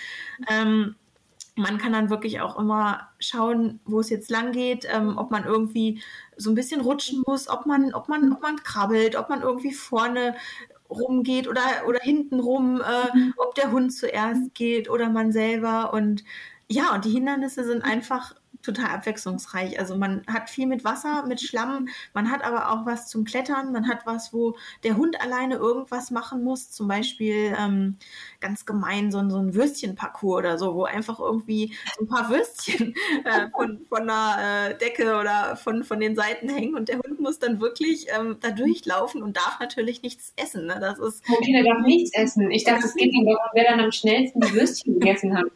Ähm, 0.48 0.94
man 1.56 1.78
kann 1.78 1.92
dann 1.92 2.08
wirklich 2.08 2.40
auch 2.40 2.56
immer 2.58 3.08
schauen, 3.18 3.80
wo 3.84 3.98
es 4.00 4.10
jetzt 4.10 4.30
lang 4.30 4.52
geht, 4.52 4.86
ähm, 4.90 5.18
ob 5.18 5.30
man 5.32 5.44
irgendwie 5.44 6.00
so 6.36 6.50
ein 6.50 6.54
bisschen 6.54 6.80
rutschen 6.80 7.22
muss, 7.26 7.48
ob 7.48 7.66
man, 7.66 7.92
ob 7.94 8.08
man, 8.08 8.32
ob 8.32 8.40
man 8.42 8.56
krabbelt, 8.62 9.16
ob 9.16 9.28
man 9.28 9.42
irgendwie 9.42 9.72
vorne 9.72 10.36
rumgeht 10.88 11.48
oder, 11.48 11.60
oder 11.86 11.98
hinten 12.00 12.40
rum, 12.40 12.80
äh, 12.80 13.30
ob 13.36 13.54
der 13.56 13.72
Hund 13.72 13.92
zuerst 13.92 14.54
geht 14.54 14.88
oder 14.88 15.10
man 15.10 15.32
selber. 15.32 15.92
Und 15.92 16.24
ja, 16.68 16.94
und 16.94 17.04
die 17.04 17.10
Hindernisse 17.10 17.64
sind 17.64 17.82
einfach 17.82 18.34
total 18.68 18.90
abwechslungsreich. 18.90 19.78
Also 19.78 19.96
man 19.96 20.22
hat 20.26 20.50
viel 20.50 20.66
mit 20.66 20.84
Wasser, 20.84 21.24
mit 21.26 21.40
Schlamm, 21.40 21.88
man 22.12 22.30
hat 22.30 22.44
aber 22.44 22.70
auch 22.70 22.86
was 22.86 23.08
zum 23.08 23.24
Klettern, 23.24 23.72
man 23.72 23.88
hat 23.88 24.06
was, 24.06 24.32
wo 24.32 24.56
der 24.84 24.96
Hund 24.96 25.20
alleine 25.20 25.56
irgendwas 25.56 26.10
machen 26.10 26.44
muss, 26.44 26.70
zum 26.70 26.88
Beispiel 26.88 27.56
ähm, 27.58 27.96
ganz 28.40 28.66
gemein 28.66 29.10
so, 29.10 29.26
so 29.28 29.38
ein 29.38 29.54
Würstchenparcours 29.54 30.38
oder 30.38 30.58
so, 30.58 30.74
wo 30.74 30.84
einfach 30.84 31.18
irgendwie 31.18 31.74
so 31.96 32.04
ein 32.04 32.08
paar 32.08 32.28
Würstchen 32.28 32.94
äh, 33.24 33.48
von, 33.50 33.80
von 33.88 34.02
einer 34.02 34.70
äh, 34.70 34.78
Decke 34.78 35.18
oder 35.18 35.56
von, 35.56 35.84
von 35.84 36.00
den 36.00 36.14
Seiten 36.14 36.48
hängen 36.48 36.74
und 36.74 36.88
der 36.88 36.98
Hund 36.98 37.20
muss 37.20 37.38
dann 37.38 37.60
wirklich 37.60 38.06
ähm, 38.16 38.36
da 38.40 38.50
durchlaufen 38.50 39.22
und 39.22 39.36
darf 39.36 39.58
natürlich 39.60 40.02
nichts 40.02 40.32
essen. 40.36 40.66
Ne? 40.66 40.78
Das 40.80 40.98
ist 40.98 41.24
okay, 41.28 41.52
der 41.52 41.64
darf 41.64 41.82
nichts 41.84 42.10
essen. 42.14 42.50
Ich 42.50 42.64
dachte, 42.64 42.86
es 42.86 42.94
geht 42.94 43.12
darum, 43.14 43.38
wer 43.54 43.64
dann 43.64 43.80
am 43.80 43.92
schnellsten 43.92 44.40
die 44.40 44.52
Würstchen 44.52 44.98
gegessen 44.98 45.36
hat. 45.36 45.46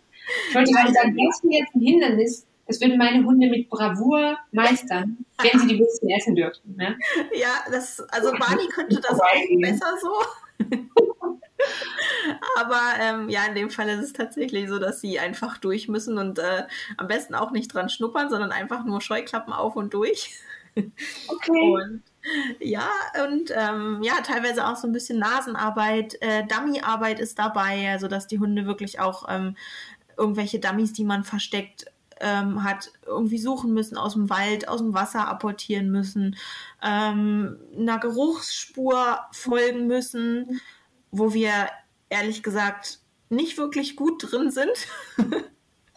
Ich 0.49 0.55
wollte 0.55 0.73
gerade 0.73 0.93
sagen, 0.93 1.17
ist 1.29 1.43
jetzt 1.49 1.75
ein 1.75 1.81
Hindernis, 1.81 2.47
das 2.73 2.81
würden 2.81 2.97
meine 2.97 3.23
Hunde 3.25 3.49
mit 3.49 3.69
Bravour 3.69 4.39
meistern, 4.51 5.19
wenn 5.43 5.61
sie 5.61 5.67
die 5.69 5.79
Würstchen 5.79 6.09
essen 6.11 6.35
dürften. 6.35 6.75
Ne? 6.77 6.99
Ja, 7.35 7.65
das, 7.71 8.01
also 8.09 8.33
Barney 8.33 8.67
könnte 8.69 8.99
das 9.01 9.21
auch 9.21 9.61
besser 9.61 9.95
so. 10.01 10.13
Aber 12.59 12.81
ähm, 12.99 13.29
ja, 13.29 13.45
in 13.45 13.55
dem 13.55 13.71
Fall 13.71 13.89
ist 13.91 14.01
es 14.01 14.13
tatsächlich 14.15 14.69
so, 14.69 14.79
dass 14.79 15.01
sie 15.01 15.19
einfach 15.19 15.59
durch 15.59 15.89
müssen 15.89 16.17
und 16.17 16.39
äh, 16.39 16.65
am 16.97 17.09
besten 17.09 17.35
auch 17.35 17.51
nicht 17.51 17.73
dran 17.73 17.91
schnuppern, 17.91 18.31
sondern 18.31 18.53
einfach 18.53 18.85
nur 18.85 19.01
Scheuklappen 19.01 19.53
auf 19.53 19.77
und 19.77 19.93
durch. 19.93 20.31
Okay. 20.75 21.53
Und 21.85 22.03
Ja, 22.61 22.89
und 23.27 23.53
ähm, 23.55 24.01
ja, 24.03 24.21
teilweise 24.23 24.67
auch 24.67 24.77
so 24.77 24.87
ein 24.87 24.93
bisschen 24.93 25.19
Nasenarbeit, 25.19 26.17
äh, 26.23 26.45
Dummyarbeit 26.47 27.21
ist 27.21 27.39
dabei, 27.39 27.91
also 27.91 28.09
dass 28.09 28.27
die 28.27 28.39
Hunde 28.39 28.65
wirklich 28.65 29.01
auch 29.01 29.27
ähm, 29.29 29.57
irgendwelche 30.17 30.61
Dummies, 30.61 30.93
die 30.93 31.05
man 31.05 31.25
versteckt 31.25 31.87
ähm, 32.23 32.65
hat, 32.65 32.93
irgendwie 33.05 33.39
suchen 33.39 33.75
müssen 33.75 33.99
aus 33.99 34.15
dem 34.15 34.31
Wald, 34.31 34.69
aus 34.69 34.81
dem 34.81 34.95
Wasser 34.95 35.29
apportieren 35.29 35.91
müssen, 35.91 36.37
ähm, 36.83 37.59
einer 37.77 37.99
Geruchsspur 37.99 39.21
folgen 39.33 39.87
müssen, 39.87 40.61
wo 41.11 41.35
wir 41.35 41.69
ehrlich 42.09 42.43
gesagt 42.43 43.01
nicht 43.29 43.59
wirklich 43.59 43.97
gut 43.97 44.31
drin 44.31 44.51
sind. 44.51 44.87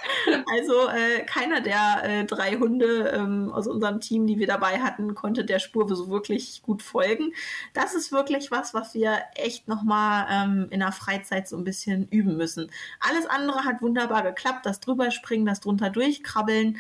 Also 0.52 0.90
äh, 0.90 1.24
keiner 1.26 1.62
der 1.62 2.04
äh, 2.04 2.26
drei 2.26 2.56
Hunde 2.56 3.12
ähm, 3.16 3.52
aus 3.52 3.68
unserem 3.68 4.00
Team, 4.00 4.28
die 4.28 4.40
wir 4.40 4.48
dabei 4.48 4.80
hatten, 4.80 5.16
konnte 5.16 5.46
der 5.46 5.60
Spur 5.60 5.88
so 5.88 6.10
wirklich 6.10 6.62
gut 6.62 6.82
folgen. 6.82 7.34
Das 7.74 7.96
ist 7.96 8.12
wirklich 8.12 8.52
was, 8.52 8.74
was 8.74 8.94
wir 8.94 9.18
echt 9.36 9.68
nochmal 9.68 10.28
ähm, 10.30 10.68
in 10.70 10.80
der 10.80 10.92
Freizeit 10.92 11.48
so 11.48 11.58
ein 11.58 11.64
bisschen 11.64 12.08
üben 12.10 12.38
müssen. 12.38 12.72
Alles 13.00 13.26
andere 13.28 13.66
hat 13.66 13.82
wunderbar 13.82 14.24
geklappt. 14.24 14.66
Das 14.66 14.80
drüberspringen, 14.80 15.46
das 15.46 15.62
drunter 15.62 15.90
durchkrabbeln 15.90 16.78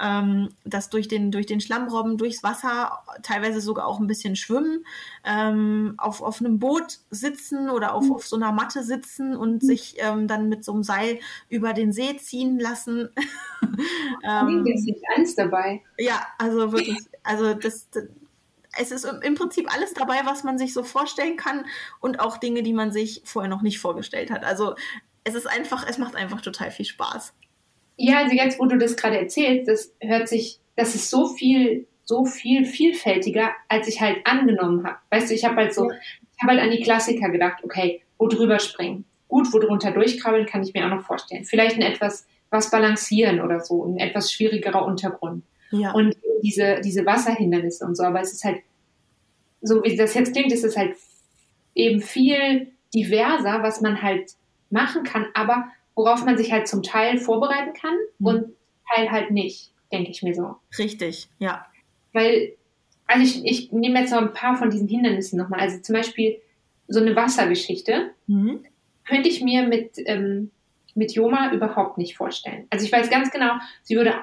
ähm, 0.00 0.50
das 0.64 0.90
durch 0.90 1.08
den, 1.08 1.30
durch 1.30 1.46
den 1.46 1.60
Schlammrobben, 1.60 2.18
durchs 2.18 2.42
Wasser, 2.42 3.02
teilweise 3.22 3.60
sogar 3.60 3.86
auch 3.86 4.00
ein 4.00 4.06
bisschen 4.06 4.36
schwimmen, 4.36 4.84
ähm, 5.24 5.94
auf, 5.98 6.22
auf 6.22 6.40
einem 6.40 6.58
Boot 6.58 6.98
sitzen 7.10 7.70
oder 7.70 7.94
auf, 7.94 8.10
auf 8.10 8.26
so 8.26 8.36
einer 8.36 8.52
Matte 8.52 8.82
sitzen 8.82 9.36
und 9.36 9.62
mhm. 9.62 9.66
sich 9.66 9.96
ähm, 9.98 10.28
dann 10.28 10.48
mit 10.48 10.64
so 10.64 10.72
einem 10.72 10.82
Seil 10.82 11.20
über 11.48 11.72
den 11.72 11.92
See 11.92 12.16
ziehen 12.16 12.58
lassen. 12.58 13.10
ähm, 14.22 14.66
ist 14.66 14.90
alles 15.14 15.34
dabei. 15.34 15.82
Ja, 15.98 16.26
also 16.38 16.72
wirklich, 16.72 16.98
also 17.22 17.54
das, 17.54 17.88
das 17.90 18.04
es 18.78 18.90
ist 18.90 19.04
im 19.04 19.34
Prinzip 19.34 19.72
alles 19.72 19.94
dabei, 19.94 20.20
was 20.24 20.44
man 20.44 20.58
sich 20.58 20.74
so 20.74 20.82
vorstellen 20.82 21.36
kann 21.36 21.64
und 22.00 22.20
auch 22.20 22.36
Dinge, 22.36 22.62
die 22.62 22.74
man 22.74 22.92
sich 22.92 23.22
vorher 23.24 23.48
noch 23.48 23.62
nicht 23.62 23.78
vorgestellt 23.78 24.30
hat. 24.30 24.44
Also 24.44 24.74
es 25.24 25.34
ist 25.34 25.46
einfach, 25.46 25.86
es 25.88 25.98
macht 25.98 26.14
einfach 26.14 26.40
total 26.40 26.70
viel 26.70 26.84
Spaß. 26.84 27.32
Ja, 27.96 28.18
also 28.18 28.34
jetzt, 28.34 28.58
wo 28.58 28.66
du 28.66 28.78
das 28.78 28.96
gerade 28.96 29.18
erzählst, 29.18 29.68
das 29.68 29.94
hört 30.00 30.28
sich, 30.28 30.58
das 30.76 30.94
ist 30.94 31.10
so 31.10 31.26
viel, 31.26 31.86
so 32.04 32.24
viel 32.24 32.64
vielfältiger, 32.64 33.50
als 33.68 33.88
ich 33.88 34.00
halt 34.00 34.18
angenommen 34.26 34.86
habe. 34.86 34.98
Weißt 35.10 35.30
du, 35.30 35.34
ich 35.34 35.44
habe 35.44 35.56
halt 35.56 35.74
so, 35.74 35.90
ich 35.90 36.42
habe 36.42 36.52
halt 36.52 36.60
an 36.60 36.70
die 36.70 36.82
Klassiker 36.82 37.30
gedacht, 37.30 37.64
okay, 37.64 38.02
wo 38.18 38.28
drüber 38.28 38.58
springen. 38.58 39.04
Gut, 39.28 39.52
wo 39.52 39.58
drunter 39.58 39.90
durchkrabbeln, 39.90 40.46
kann 40.46 40.62
ich 40.62 40.72
mir 40.72 40.84
auch 40.84 40.94
noch 40.94 41.04
vorstellen. 41.04 41.44
Vielleicht 41.44 41.76
ein 41.76 41.82
etwas, 41.82 42.26
was 42.50 42.70
balancieren 42.70 43.40
oder 43.40 43.60
so, 43.60 43.84
ein 43.84 43.98
etwas 43.98 44.32
schwierigerer 44.32 44.84
Untergrund. 44.84 45.42
Ja. 45.70 45.92
Und 45.92 46.16
diese, 46.42 46.80
diese 46.84 47.04
Wasserhindernisse 47.04 47.84
und 47.84 47.96
so, 47.96 48.04
aber 48.04 48.20
es 48.20 48.32
ist 48.32 48.44
halt, 48.44 48.58
so 49.62 49.82
wie 49.82 49.96
das 49.96 50.14
jetzt 50.14 50.32
klingt, 50.32 50.52
ist 50.52 50.64
es 50.64 50.76
halt 50.76 50.94
eben 51.74 52.00
viel 52.00 52.72
diverser, 52.94 53.62
was 53.62 53.80
man 53.80 54.00
halt 54.02 54.32
machen 54.70 55.02
kann, 55.02 55.26
aber 55.34 55.68
worauf 55.96 56.24
man 56.24 56.38
sich 56.38 56.52
halt 56.52 56.68
zum 56.68 56.84
Teil 56.84 57.18
vorbereiten 57.18 57.72
kann 57.72 57.96
mhm. 58.18 58.26
und 58.26 58.44
Teil 58.94 59.10
halt 59.10 59.32
nicht, 59.32 59.72
denke 59.90 60.10
ich 60.10 60.22
mir 60.22 60.34
so. 60.34 60.56
Richtig, 60.78 61.28
ja. 61.38 61.66
Weil, 62.12 62.52
also 63.06 63.22
ich, 63.22 63.44
ich 63.44 63.72
nehme 63.72 63.98
jetzt 64.00 64.12
noch 64.12 64.20
ein 64.20 64.32
paar 64.32 64.56
von 64.56 64.70
diesen 64.70 64.86
Hindernissen 64.86 65.38
nochmal. 65.38 65.60
Also 65.60 65.80
zum 65.80 65.94
Beispiel 65.94 66.40
so 66.86 67.00
eine 67.00 67.16
Wassergeschichte 67.16 68.12
mhm. 68.28 68.64
könnte 69.04 69.28
ich 69.28 69.42
mir 69.42 69.66
mit, 69.66 69.94
ähm, 70.04 70.50
mit 70.94 71.12
Joma 71.12 71.52
überhaupt 71.52 71.98
nicht 71.98 72.16
vorstellen. 72.16 72.66
Also 72.70 72.84
ich 72.84 72.92
weiß 72.92 73.10
ganz 73.10 73.30
genau, 73.30 73.54
sie 73.82 73.96
würde 73.96 74.14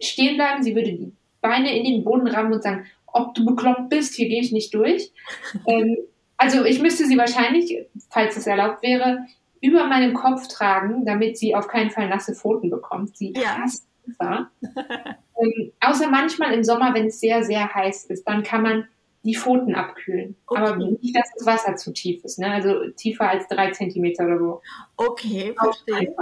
stehen 0.00 0.36
bleiben, 0.36 0.62
sie 0.62 0.74
würde 0.74 0.92
die 0.92 1.12
Beine 1.40 1.76
in 1.76 1.84
den 1.84 2.04
Boden 2.04 2.28
rammen 2.28 2.52
und 2.52 2.62
sagen, 2.62 2.86
ob 3.06 3.34
du 3.34 3.44
bekloppt 3.44 3.88
bist, 3.88 4.14
hier 4.14 4.28
gehe 4.28 4.40
ich 4.40 4.52
nicht 4.52 4.72
durch. 4.74 5.10
ähm, 5.66 5.96
also 6.36 6.64
ich 6.64 6.80
müsste 6.80 7.06
sie 7.06 7.16
wahrscheinlich, 7.16 7.76
falls 8.10 8.36
es 8.36 8.46
erlaubt 8.46 8.82
wäre, 8.82 9.26
über 9.62 9.86
meinem 9.86 10.12
Kopf 10.12 10.48
tragen, 10.48 11.06
damit 11.06 11.38
sie 11.38 11.54
auf 11.54 11.68
keinen 11.68 11.90
Fall 11.90 12.08
nasse 12.08 12.34
Pfoten 12.34 12.68
bekommt. 12.68 13.16
Sie 13.16 13.32
ja. 13.34 13.58
hasst 13.58 13.86
Wasser. 14.06 14.50
ähm, 15.40 15.72
außer 15.80 16.10
manchmal 16.10 16.52
im 16.52 16.64
Sommer, 16.64 16.92
wenn 16.94 17.06
es 17.06 17.20
sehr, 17.20 17.44
sehr 17.44 17.72
heiß 17.72 18.06
ist, 18.06 18.24
dann 18.28 18.42
kann 18.42 18.62
man 18.62 18.88
die 19.24 19.36
Pfoten 19.36 19.74
abkühlen. 19.74 20.36
Okay. 20.46 20.60
Aber 20.60 20.76
nicht, 20.76 21.16
dass 21.16 21.30
das 21.36 21.46
Wasser 21.46 21.76
zu 21.76 21.92
tief 21.92 22.24
ist, 22.24 22.40
ne? 22.40 22.50
Also 22.50 22.90
tiefer 22.96 23.28
als 23.28 23.46
drei 23.46 23.70
Zentimeter 23.70 24.26
oder 24.26 24.38
so. 24.38 24.62
Okay, 24.96 25.54
verstehe. 25.56 26.14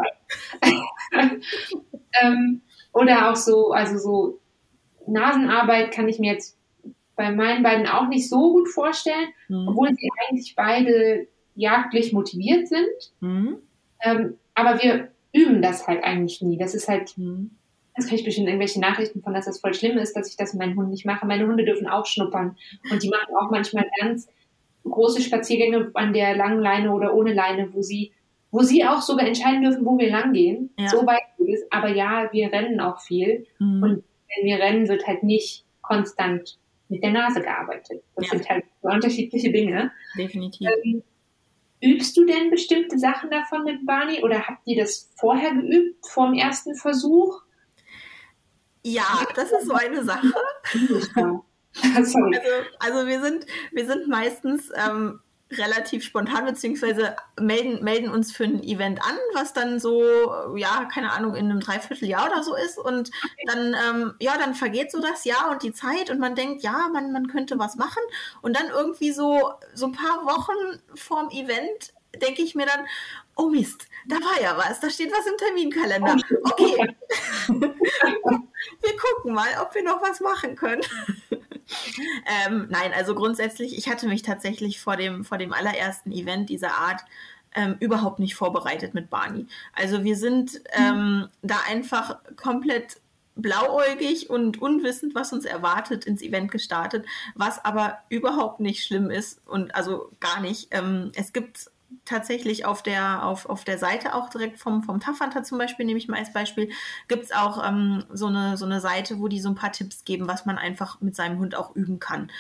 ähm, 2.23 2.61
oder 2.93 3.31
auch 3.31 3.37
so, 3.37 3.73
also 3.73 3.99
so 3.99 4.41
Nasenarbeit 5.07 5.93
kann 5.93 6.09
ich 6.09 6.19
mir 6.19 6.33
jetzt 6.33 6.59
bei 7.17 7.31
meinen 7.31 7.63
beiden 7.63 7.87
auch 7.87 8.09
nicht 8.09 8.29
so 8.29 8.53
gut 8.53 8.69
vorstellen, 8.69 9.29
mhm. 9.49 9.69
obwohl 9.69 9.89
sie 9.95 10.11
eigentlich 10.29 10.55
beide 10.55 11.27
jagdlich 11.61 12.13
motiviert 12.13 12.69
sind. 12.69 13.13
Mhm. 13.21 13.59
Ähm, 14.03 14.35
aber 14.55 14.83
wir 14.83 15.09
üben 15.33 15.63
das 15.63 15.87
halt 15.87 16.03
eigentlich 16.03 16.41
nie. 16.43 16.57
Das 16.57 16.75
ist 16.75 16.89
halt, 16.89 17.17
mhm. 17.17 17.51
das 17.95 18.07
kriege 18.07 18.21
ich 18.21 18.25
bestimmt 18.25 18.49
irgendwelche 18.49 18.81
Nachrichten 18.81 19.23
von, 19.23 19.35
dass 19.35 19.45
das 19.45 19.61
voll 19.61 19.75
schlimm 19.75 19.99
ist, 19.99 20.17
dass 20.17 20.29
ich 20.29 20.37
das 20.37 20.55
mit 20.55 20.61
meinen 20.61 20.77
Hunden 20.77 20.91
nicht 20.91 21.07
mache. 21.07 21.27
Meine 21.27 21.47
Hunde 21.47 21.65
dürfen 21.65 21.87
auch 21.87 22.07
schnuppern. 22.07 22.57
Und 22.91 23.03
die 23.03 23.11
machen 23.11 23.35
auch 23.39 23.51
manchmal 23.51 23.87
ganz 24.01 24.29
große 24.85 25.21
Spaziergänge 25.21 25.91
an 25.95 26.13
der 26.13 26.35
langen 26.35 26.61
Leine 26.61 26.93
oder 26.93 27.15
ohne 27.15 27.35
Leine, 27.35 27.73
wo 27.75 27.83
sie, 27.83 28.13
wo 28.51 28.61
sie 28.61 28.85
auch 28.85 29.03
sogar 29.03 29.27
entscheiden 29.27 29.63
dürfen, 29.63 29.85
wo 29.85 29.99
wir 29.99 30.11
lang 30.11 30.33
gehen. 30.33 30.71
Ja. 30.79 30.89
So 30.89 31.07
weit 31.07 31.23
ist. 31.39 31.71
Aber 31.71 31.89
ja, 31.89 32.31
wir 32.33 32.51
rennen 32.51 32.81
auch 32.81 33.01
viel. 33.01 33.47
Mhm. 33.59 33.83
Und 33.83 34.05
wenn 34.35 34.47
wir 34.47 34.59
rennen, 34.59 34.89
wird 34.89 35.07
halt 35.07 35.23
nicht 35.23 35.65
konstant 35.83 36.57
mit 36.89 37.05
der 37.05 37.13
Nase 37.13 37.41
gearbeitet. 37.41 38.03
Das 38.17 38.27
ja. 38.27 38.33
sind 38.33 38.49
halt 38.49 38.65
unterschiedliche 38.81 39.53
Dinge. 39.53 39.93
Definitiv. 40.17 40.69
Ähm, 40.85 41.03
Übst 41.83 42.17
du 42.17 42.27
denn 42.27 42.51
bestimmte 42.51 42.99
Sachen 42.99 43.31
davon 43.31 43.65
mit 43.65 43.87
Barney 43.87 44.23
oder 44.23 44.47
habt 44.47 44.67
ihr 44.67 44.83
das 44.83 45.11
vorher 45.17 45.55
geübt, 45.55 46.07
vor 46.07 46.27
dem 46.27 46.35
ersten 46.35 46.75
Versuch? 46.75 47.43
Ja, 48.83 49.27
das 49.35 49.51
ist 49.51 49.67
so 49.67 49.75
eine 49.75 50.05
Sache. 50.05 50.33
also, 51.95 52.19
also 52.79 53.07
wir 53.07 53.21
sind, 53.23 53.47
wir 53.73 53.87
sind 53.87 54.09
meistens 54.09 54.71
ähm, 54.75 55.21
relativ 55.53 56.05
spontan, 56.05 56.45
beziehungsweise 56.47 57.17
melden, 57.39 57.83
melden 57.83 58.11
uns 58.11 58.33
für 58.33 58.45
ein 58.45 58.63
Event 58.63 59.03
an, 59.03 59.17
was 59.35 59.53
dann 59.53 59.81
so, 59.81 60.03
ja, 60.57 60.89
keine 60.93 61.13
Ahnung, 61.13 61.35
in 61.35 61.51
einem 61.51 61.61
Dreivierteljahr 61.61 62.31
oder 62.31 62.43
so 62.43 62.55
ist. 62.55 62.79
Und 62.79 63.11
dann, 63.47 63.75
ähm, 63.75 64.15
ja, 64.21 64.39
dann 64.39 64.55
vergeht 64.55 64.93
so 64.93 65.01
das 65.01 65.25
Jahr 65.25 65.51
und 65.51 65.63
die 65.63 65.73
Zeit 65.73 66.11
und 66.11 66.21
man 66.21 66.35
denkt, 66.35 66.63
ja, 66.63 66.89
man, 66.93 67.13
man 67.13 67.27
könnte 67.29 67.59
was 67.59 67.77
machen. 67.77 68.03
Und 68.43 68.57
dann 68.57 68.69
irgendwie 68.71 69.13
so, 69.13 69.53
so 69.75 69.87
ein 69.87 69.93
paar 69.93 70.25
Wochen 70.25 70.81
vorm 70.95 71.31
Event 71.31 71.93
denke 72.21 72.43
ich 72.43 72.55
mir 72.55 72.67
dann, 72.67 72.87
oh 73.37 73.49
Mist, 73.49 73.87
da 74.07 74.17
war 74.17 74.41
ja 74.41 74.57
was, 74.57 74.81
da 74.81 74.91
steht 74.91 75.13
was 75.13 75.27
im 75.27 75.37
Terminkalender. 75.37 76.17
Okay. 76.43 76.97
wir 77.49 78.97
gucken 78.97 79.35
mal, 79.35 79.49
ob 79.63 79.75
wir 79.75 79.83
noch 79.83 80.03
was 80.03 80.21
machen 80.21 80.57
können. 80.57 80.83
Ähm, 82.47 82.67
nein, 82.71 82.93
also 82.95 83.15
grundsätzlich, 83.15 83.77
ich 83.77 83.89
hatte 83.89 84.07
mich 84.07 84.23
tatsächlich 84.23 84.81
vor 84.81 84.97
dem, 84.97 85.25
vor 85.25 85.39
dem 85.39 85.53
allerersten 85.53 86.13
Event 86.13 86.49
dieser 86.49 86.75
Art 86.75 87.03
ähm, 87.55 87.77
überhaupt 87.81 88.19
nicht 88.19 88.35
vorbereitet 88.35 88.95
mit 88.95 89.11
Barney. 89.11 89.47
Also 89.73 90.05
wir 90.05 90.17
sind 90.17 90.61
ähm, 90.73 91.29
da 91.43 91.57
einfach 91.69 92.19
komplett 92.37 93.01
blauäugig 93.37 94.31
und 94.31 94.61
unwissend, 94.61 95.15
was 95.15 95.33
uns 95.33 95.45
erwartet, 95.45 96.05
ins 96.05 96.23
Event 96.23 96.51
gestartet, 96.51 97.07
was 97.35 97.65
aber 97.65 97.99
überhaupt 98.09 98.61
nicht 98.61 98.85
schlimm 98.85 99.11
ist 99.11 99.41
und 99.47 99.75
also 99.75 100.11
gar 100.21 100.41
nicht. 100.41 100.69
Ähm, 100.71 101.13
es 101.15 101.33
gibt 101.33 101.71
tatsächlich 102.11 102.67
auf 102.67 102.83
der, 102.83 103.25
auf, 103.25 103.47
auf 103.47 103.65
der 103.65 103.79
Seite 103.79 104.15
auch 104.15 104.29
direkt 104.29 104.59
vom, 104.59 104.83
vom 104.83 105.01
Tafanta 105.01 105.43
zum 105.43 105.59
Beispiel, 105.59 105.87
nehme 105.87 105.99
ich 105.99 106.09
mal 106.09 106.19
als 106.19 106.33
Beispiel, 106.33 106.71
gibt 107.09 107.25
es 107.25 107.33
auch 107.33 107.67
ähm, 107.67 108.05
so, 108.13 108.27
eine, 108.27 108.57
so 108.57 108.65
eine 108.65 108.81
Seite, 108.81 109.21
wo 109.21 109.29
die 109.29 109.41
so 109.41 109.49
ein 109.49 109.55
paar 109.55 109.73
Tipps 109.73 110.05
geben, 110.05 110.27
was 110.29 110.45
man 110.45 110.59
einfach 110.59 111.01
mit 111.01 111.15
seinem 111.15 111.39
Hund 111.39 111.55
auch 111.55 111.75
üben 111.75 112.01
kann. 112.01 112.31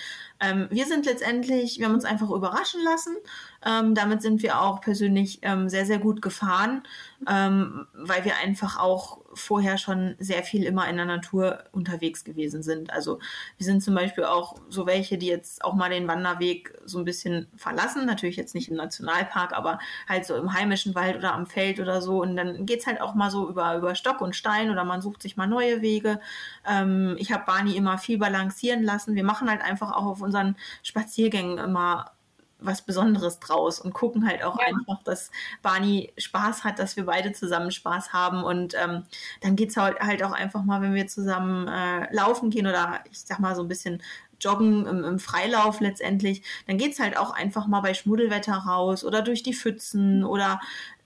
Ähm, 0.40 0.68
wir 0.70 0.86
sind 0.86 1.06
letztendlich, 1.06 1.78
wir 1.78 1.86
haben 1.86 1.94
uns 1.94 2.04
einfach 2.04 2.30
überraschen 2.30 2.82
lassen. 2.82 3.16
Ähm, 3.64 3.94
damit 3.94 4.22
sind 4.22 4.42
wir 4.42 4.60
auch 4.60 4.80
persönlich 4.80 5.40
ähm, 5.42 5.68
sehr, 5.68 5.84
sehr 5.84 5.98
gut 5.98 6.22
gefahren, 6.22 6.82
ähm, 7.28 7.86
weil 7.92 8.24
wir 8.24 8.36
einfach 8.36 8.78
auch 8.78 9.20
vorher 9.34 9.78
schon 9.78 10.16
sehr 10.18 10.42
viel 10.42 10.64
immer 10.64 10.88
in 10.88 10.96
der 10.96 11.06
Natur 11.06 11.64
unterwegs 11.72 12.24
gewesen 12.24 12.62
sind. 12.62 12.92
Also 12.92 13.20
wir 13.58 13.66
sind 13.66 13.82
zum 13.82 13.94
Beispiel 13.94 14.24
auch 14.24 14.56
so 14.68 14.86
welche, 14.86 15.18
die 15.18 15.26
jetzt 15.26 15.64
auch 15.64 15.74
mal 15.74 15.90
den 15.90 16.08
Wanderweg 16.08 16.74
so 16.84 16.98
ein 16.98 17.04
bisschen 17.04 17.46
verlassen. 17.56 18.06
Natürlich 18.06 18.36
jetzt 18.36 18.54
nicht 18.54 18.70
im 18.70 18.76
Nationalpark, 18.76 19.52
aber 19.52 19.78
halt 20.08 20.24
so 20.24 20.34
im 20.34 20.52
heimischen 20.52 20.94
Wald 20.94 21.16
oder 21.16 21.34
am 21.34 21.46
Feld 21.46 21.80
oder 21.80 22.02
so. 22.02 22.22
Und 22.22 22.36
dann 22.36 22.66
geht 22.66 22.80
es 22.80 22.86
halt 22.86 23.00
auch 23.00 23.14
mal 23.14 23.30
so 23.30 23.48
über, 23.48 23.76
über 23.76 23.94
Stock 23.94 24.20
und 24.20 24.34
Stein 24.34 24.70
oder 24.70 24.84
man 24.84 25.00
sucht 25.00 25.22
sich 25.22 25.36
mal 25.36 25.46
neue 25.46 25.82
Wege. 25.82 26.20
Ähm, 26.66 27.16
ich 27.18 27.30
habe 27.32 27.44
Barney 27.46 27.76
immer 27.76 27.98
viel 27.98 28.18
balancieren 28.18 28.82
lassen. 28.82 29.14
Wir 29.14 29.24
machen 29.24 29.48
halt 29.48 29.62
einfach 29.62 29.92
auch 29.92 30.06
auf 30.06 30.22
unseren 30.30 30.56
Spaziergängen 30.82 31.58
immer 31.58 32.12
was 32.60 32.82
Besonderes 32.82 33.40
draus 33.40 33.80
und 33.80 33.92
gucken 33.92 34.26
halt 34.28 34.42
auch 34.44 34.58
ja. 34.58 34.66
einfach, 34.66 35.02
dass 35.04 35.30
Barney 35.62 36.12
Spaß 36.18 36.64
hat, 36.64 36.78
dass 36.78 36.96
wir 36.96 37.06
beide 37.06 37.32
zusammen 37.32 37.70
Spaß 37.70 38.12
haben. 38.12 38.42
Und 38.44 38.74
ähm, 38.74 39.04
dann 39.40 39.56
geht 39.56 39.70
es 39.70 39.76
halt, 39.76 39.98
halt 40.00 40.22
auch 40.22 40.32
einfach 40.32 40.62
mal, 40.62 40.82
wenn 40.82 40.94
wir 40.94 41.06
zusammen 41.06 41.68
äh, 41.68 42.12
laufen 42.14 42.50
gehen 42.50 42.66
oder 42.66 43.00
ich 43.10 43.20
sag 43.20 43.38
mal 43.38 43.54
so 43.54 43.62
ein 43.62 43.68
bisschen 43.68 44.02
joggen 44.40 44.86
im, 44.86 45.04
im 45.04 45.18
Freilauf 45.18 45.80
letztendlich, 45.80 46.42
dann 46.66 46.78
geht 46.78 46.92
es 46.92 47.00
halt 47.00 47.16
auch 47.16 47.30
einfach 47.30 47.66
mal 47.66 47.80
bei 47.80 47.94
Schmuddelwetter 47.94 48.54
raus 48.54 49.04
oder 49.04 49.22
durch 49.22 49.42
die 49.42 49.54
Pfützen 49.54 50.24
oder 50.24 50.60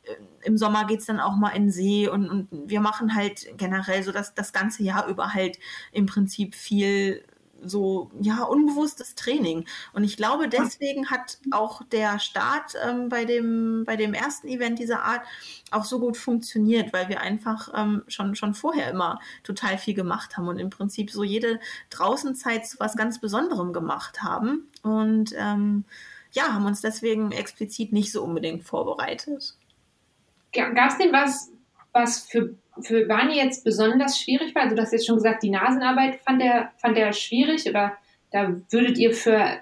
äh, 0.04 0.14
im 0.44 0.56
Sommer 0.56 0.86
geht 0.86 1.00
es 1.00 1.06
dann 1.06 1.20
auch 1.20 1.34
mal 1.34 1.50
in 1.50 1.64
den 1.64 1.70
See 1.72 2.08
und, 2.08 2.28
und 2.28 2.48
wir 2.52 2.80
machen 2.80 3.14
halt 3.14 3.46
generell 3.56 4.02
so 4.04 4.12
dass 4.12 4.34
das 4.34 4.52
ganze 4.52 4.84
Jahr 4.84 5.08
über 5.08 5.34
halt 5.34 5.58
im 5.90 6.06
Prinzip 6.06 6.54
viel 6.54 7.24
so 7.66 8.10
ja 8.20 8.42
unbewusstes 8.42 9.14
Training. 9.14 9.66
Und 9.92 10.04
ich 10.04 10.16
glaube, 10.16 10.48
deswegen 10.48 11.10
hat 11.10 11.38
auch 11.50 11.82
der 11.84 12.18
Start 12.18 12.74
ähm, 12.86 13.08
bei 13.08 13.24
dem 13.24 13.84
bei 13.84 13.96
dem 13.96 14.14
ersten 14.14 14.48
Event 14.48 14.78
dieser 14.78 15.02
Art 15.02 15.22
auch 15.70 15.84
so 15.84 15.98
gut 15.98 16.16
funktioniert, 16.16 16.92
weil 16.92 17.08
wir 17.08 17.20
einfach 17.20 17.72
ähm, 17.74 18.02
schon 18.08 18.34
schon 18.34 18.54
vorher 18.54 18.90
immer 18.90 19.20
total 19.42 19.78
viel 19.78 19.94
gemacht 19.94 20.36
haben 20.36 20.48
und 20.48 20.58
im 20.58 20.70
Prinzip 20.70 21.10
so 21.10 21.24
jede 21.24 21.60
Draußenzeit 21.90 22.66
zu 22.66 22.78
was 22.80 22.96
ganz 22.96 23.20
Besonderem 23.20 23.72
gemacht 23.72 24.22
haben 24.22 24.68
und 24.82 25.34
ähm, 25.36 25.84
ja 26.32 26.52
haben 26.52 26.66
uns 26.66 26.80
deswegen 26.80 27.32
explizit 27.32 27.92
nicht 27.92 28.12
so 28.12 28.22
unbedingt 28.22 28.64
vorbereitet. 28.64 29.54
Gab 30.52 30.90
es 30.90 30.98
denn 30.98 31.12
was, 31.12 31.50
was 31.92 32.20
für 32.20 32.54
für 32.80 33.06
Barney 33.06 33.36
jetzt 33.36 33.64
besonders 33.64 34.18
schwierig 34.18 34.54
war? 34.54 34.62
Also 34.62 34.76
du 34.76 34.82
hast 34.82 34.92
jetzt 34.92 35.06
schon 35.06 35.16
gesagt, 35.16 35.42
die 35.42 35.50
Nasenarbeit 35.50 36.20
fand 36.26 36.42
er, 36.42 36.70
fand 36.76 36.96
er 36.96 37.12
schwierig 37.12 37.68
oder 37.68 37.92
da 38.30 38.54
würdet 38.70 38.98
ihr 38.98 39.14
für 39.14 39.58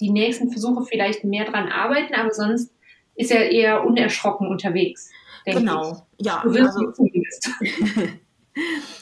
die 0.00 0.10
nächsten 0.10 0.50
Versuche 0.50 0.84
vielleicht 0.84 1.24
mehr 1.24 1.44
dran 1.44 1.68
arbeiten, 1.68 2.14
aber 2.14 2.32
sonst 2.32 2.72
ist 3.14 3.30
er 3.30 3.50
eher 3.50 3.84
unerschrocken 3.84 4.48
unterwegs. 4.48 5.10
Genau, 5.44 6.04
ich. 6.18 6.26
ja. 6.26 6.40
Du 6.42 6.54
wirst 6.54 6.76
also, 6.76 6.92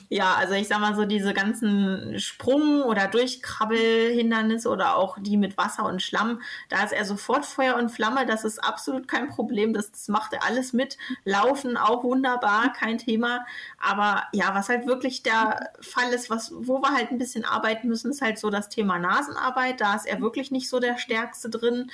Ja, 0.09 0.35
also 0.35 0.55
ich 0.55 0.69
sag 0.69 0.81
mal 0.81 0.95
so, 0.95 1.05
diese 1.05 1.35
ganzen 1.35 2.19
Sprung- 2.21 2.83
oder 2.83 3.09
Durchkrabbelhindernisse 3.09 4.69
oder 4.69 4.97
auch 4.97 5.19
die 5.21 5.37
mit 5.37 5.59
Wasser 5.59 5.85
und 5.85 6.01
Schlamm, 6.01 6.41
da 6.69 6.85
ist 6.85 6.93
er 6.93 7.05
sofort 7.05 7.45
Feuer 7.45 7.77
und 7.77 7.91
Flamme, 7.91 8.25
das 8.25 8.45
ist 8.45 8.63
absolut 8.63 9.09
kein 9.09 9.29
Problem, 9.29 9.73
das, 9.73 9.91
das 9.91 10.09
macht 10.09 10.33
er 10.33 10.45
alles 10.45 10.73
mit. 10.73 10.97
Laufen 11.25 11.77
auch 11.77 12.05
wunderbar, 12.05 12.73
kein 12.73 12.99
Thema. 12.99 13.45
Aber 13.81 14.25
ja, 14.33 14.55
was 14.55 14.69
halt 14.69 14.87
wirklich 14.87 15.23
der 15.25 15.71
Fall 15.81 16.13
ist, 16.13 16.31
was, 16.31 16.53
wo 16.57 16.81
wir 16.81 16.93
halt 16.93 17.11
ein 17.11 17.19
bisschen 17.19 17.45
arbeiten 17.45 17.89
müssen, 17.89 18.11
ist 18.11 18.23
halt 18.23 18.39
so 18.39 18.51
das 18.51 18.69
Thema 18.69 18.99
Nasenarbeit. 18.99 19.81
Da 19.81 19.95
ist 19.95 20.07
er 20.07 20.21
wirklich 20.21 20.51
nicht 20.53 20.69
so 20.69 20.79
der 20.79 20.99
Stärkste 20.99 21.51
drin. 21.51 21.91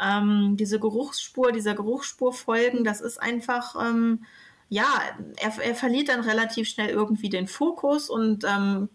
Ähm, 0.00 0.56
diese 0.56 0.78
Geruchsspur, 0.78 1.50
dieser 1.50 1.74
Geruchsspur 1.74 2.32
folgen, 2.32 2.84
das 2.84 3.00
ist 3.00 3.20
einfach. 3.20 3.74
Ähm, 3.84 4.24
ja, 4.70 5.00
er, 5.36 5.64
er 5.64 5.74
verliert 5.74 6.10
dann 6.10 6.20
relativ 6.20 6.68
schnell 6.68 6.90
irgendwie 6.90 7.30
den 7.30 7.46
Fokus 7.46 8.10
und 8.10 8.44
ähm, 8.44 8.90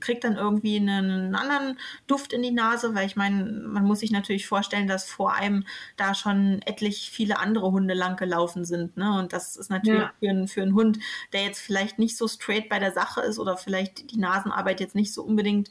kriegt 0.00 0.24
dann 0.24 0.36
irgendwie 0.36 0.76
einen, 0.76 1.34
anderen 1.34 1.78
Duft 2.06 2.32
in 2.32 2.42
die 2.42 2.50
Nase, 2.50 2.94
weil 2.94 3.06
ich 3.06 3.14
meine, 3.14 3.44
man 3.44 3.84
muss 3.84 4.00
sich 4.00 4.10
natürlich 4.10 4.46
vorstellen, 4.46 4.88
dass 4.88 5.04
vor 5.04 5.34
einem 5.34 5.64
da 5.98 6.14
schon 6.14 6.62
etlich 6.64 7.10
viele 7.10 7.38
andere 7.38 7.70
Hunde 7.72 7.92
lang 7.92 8.16
gelaufen 8.16 8.64
sind. 8.64 8.96
Ne? 8.96 9.18
Und 9.18 9.34
das 9.34 9.56
ist 9.56 9.70
natürlich 9.70 10.00
ja. 10.00 10.12
für, 10.18 10.30
einen, 10.30 10.48
für 10.48 10.62
einen 10.62 10.74
Hund, 10.74 10.98
der 11.34 11.44
jetzt 11.44 11.60
vielleicht 11.60 11.98
nicht 11.98 12.16
so 12.16 12.26
straight 12.26 12.70
bei 12.70 12.78
der 12.78 12.92
Sache 12.92 13.20
ist 13.20 13.38
oder 13.38 13.58
vielleicht 13.58 14.10
die 14.10 14.18
Nasenarbeit 14.18 14.80
jetzt 14.80 14.94
nicht 14.94 15.12
so 15.12 15.22
unbedingt 15.22 15.68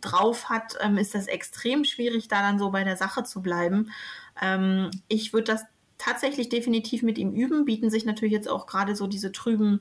drauf 0.00 0.48
hat, 0.48 0.76
ähm, 0.80 0.98
ist 0.98 1.16
das 1.16 1.26
extrem 1.26 1.84
schwierig, 1.84 2.28
da 2.28 2.42
dann 2.42 2.60
so 2.60 2.70
bei 2.70 2.84
der 2.84 2.96
Sache 2.96 3.24
zu 3.24 3.42
bleiben. 3.42 3.90
Ähm, 4.40 4.90
ich 5.08 5.32
würde 5.32 5.52
das 5.52 5.64
tatsächlich 6.00 6.48
definitiv 6.48 7.02
mit 7.02 7.18
ihm 7.18 7.32
üben, 7.32 7.64
bieten 7.64 7.90
sich 7.90 8.04
natürlich 8.04 8.32
jetzt 8.32 8.48
auch 8.48 8.66
gerade 8.66 8.96
so 8.96 9.06
diese 9.06 9.32
trüben 9.32 9.80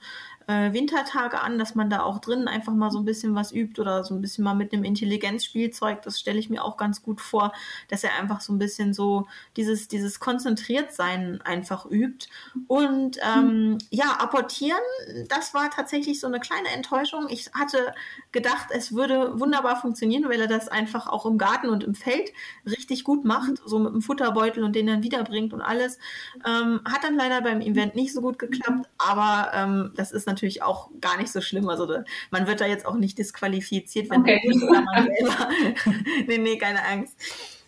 äh, 0.49 0.73
Wintertage 0.73 1.39
an, 1.39 1.59
dass 1.59 1.75
man 1.75 1.91
da 1.91 2.01
auch 2.01 2.17
drin 2.17 2.47
einfach 2.47 2.73
mal 2.73 2.89
so 2.89 2.97
ein 2.97 3.05
bisschen 3.05 3.35
was 3.35 3.51
übt 3.51 3.79
oder 3.79 4.03
so 4.03 4.15
ein 4.15 4.21
bisschen 4.21 4.43
mal 4.43 4.55
mit 4.55 4.73
einem 4.73 4.83
Intelligenzspielzeug. 4.83 6.01
Das 6.01 6.19
stelle 6.19 6.39
ich 6.39 6.49
mir 6.49 6.63
auch 6.65 6.75
ganz 6.75 7.03
gut 7.03 7.21
vor, 7.21 7.53
dass 7.87 8.03
er 8.03 8.15
einfach 8.19 8.41
so 8.41 8.51
ein 8.51 8.57
bisschen 8.57 8.95
so 8.95 9.27
dieses, 9.57 9.87
dieses 9.87 10.19
Konzentriertsein 10.19 11.39
einfach 11.43 11.85
übt. 11.85 12.27
Und 12.67 13.17
ähm, 13.21 13.77
ja, 13.91 14.13
apportieren, 14.19 14.79
das 15.27 15.53
war 15.53 15.69
tatsächlich 15.69 16.19
so 16.19 16.25
eine 16.25 16.39
kleine 16.39 16.69
Enttäuschung. 16.69 17.27
Ich 17.29 17.51
hatte 17.53 17.93
gedacht, 18.31 18.69
es 18.71 18.95
würde 18.95 19.39
wunderbar 19.39 19.79
funktionieren, 19.79 20.27
weil 20.29 20.41
er 20.41 20.47
das 20.47 20.67
einfach 20.67 21.05
auch 21.05 21.27
im 21.27 21.37
Garten 21.37 21.69
und 21.69 21.83
im 21.83 21.93
Feld 21.93 22.31
richtig 22.65 23.03
gut 23.03 23.23
macht, 23.23 23.61
so 23.65 23.77
mit 23.77 23.93
dem 23.93 24.01
Futterbeutel 24.01 24.63
und 24.63 24.75
den 24.75 24.87
dann 24.87 25.03
wiederbringt 25.03 25.53
und 25.53 25.61
alles. 25.61 25.99
Ähm, 26.43 26.81
hat 26.85 27.03
dann 27.03 27.15
leider 27.15 27.41
beim 27.41 27.61
Event 27.61 27.93
nicht 27.93 28.13
so 28.13 28.21
gut 28.21 28.39
geklappt, 28.39 28.89
aber 28.97 29.51
ähm, 29.53 29.91
das 29.95 30.11
ist 30.11 30.25
natürlich 30.25 30.38
natürlich 30.39 30.63
auch 30.63 30.89
gar 31.01 31.17
nicht 31.17 31.31
so 31.31 31.41
schlimm. 31.41 31.67
Also 31.67 31.85
da, 31.85 32.03
man 32.31 32.47
wird 32.47 32.61
da 32.61 32.65
jetzt 32.65 32.85
auch 32.85 32.95
nicht 32.95 33.17
disqualifiziert, 33.17 34.09
wenn 34.09 34.21
okay. 34.21 34.41
man 34.45 35.05
selber. 35.05 35.49
nee, 36.27 36.37
nee, 36.37 36.57
keine 36.57 36.83
Angst 36.85 37.17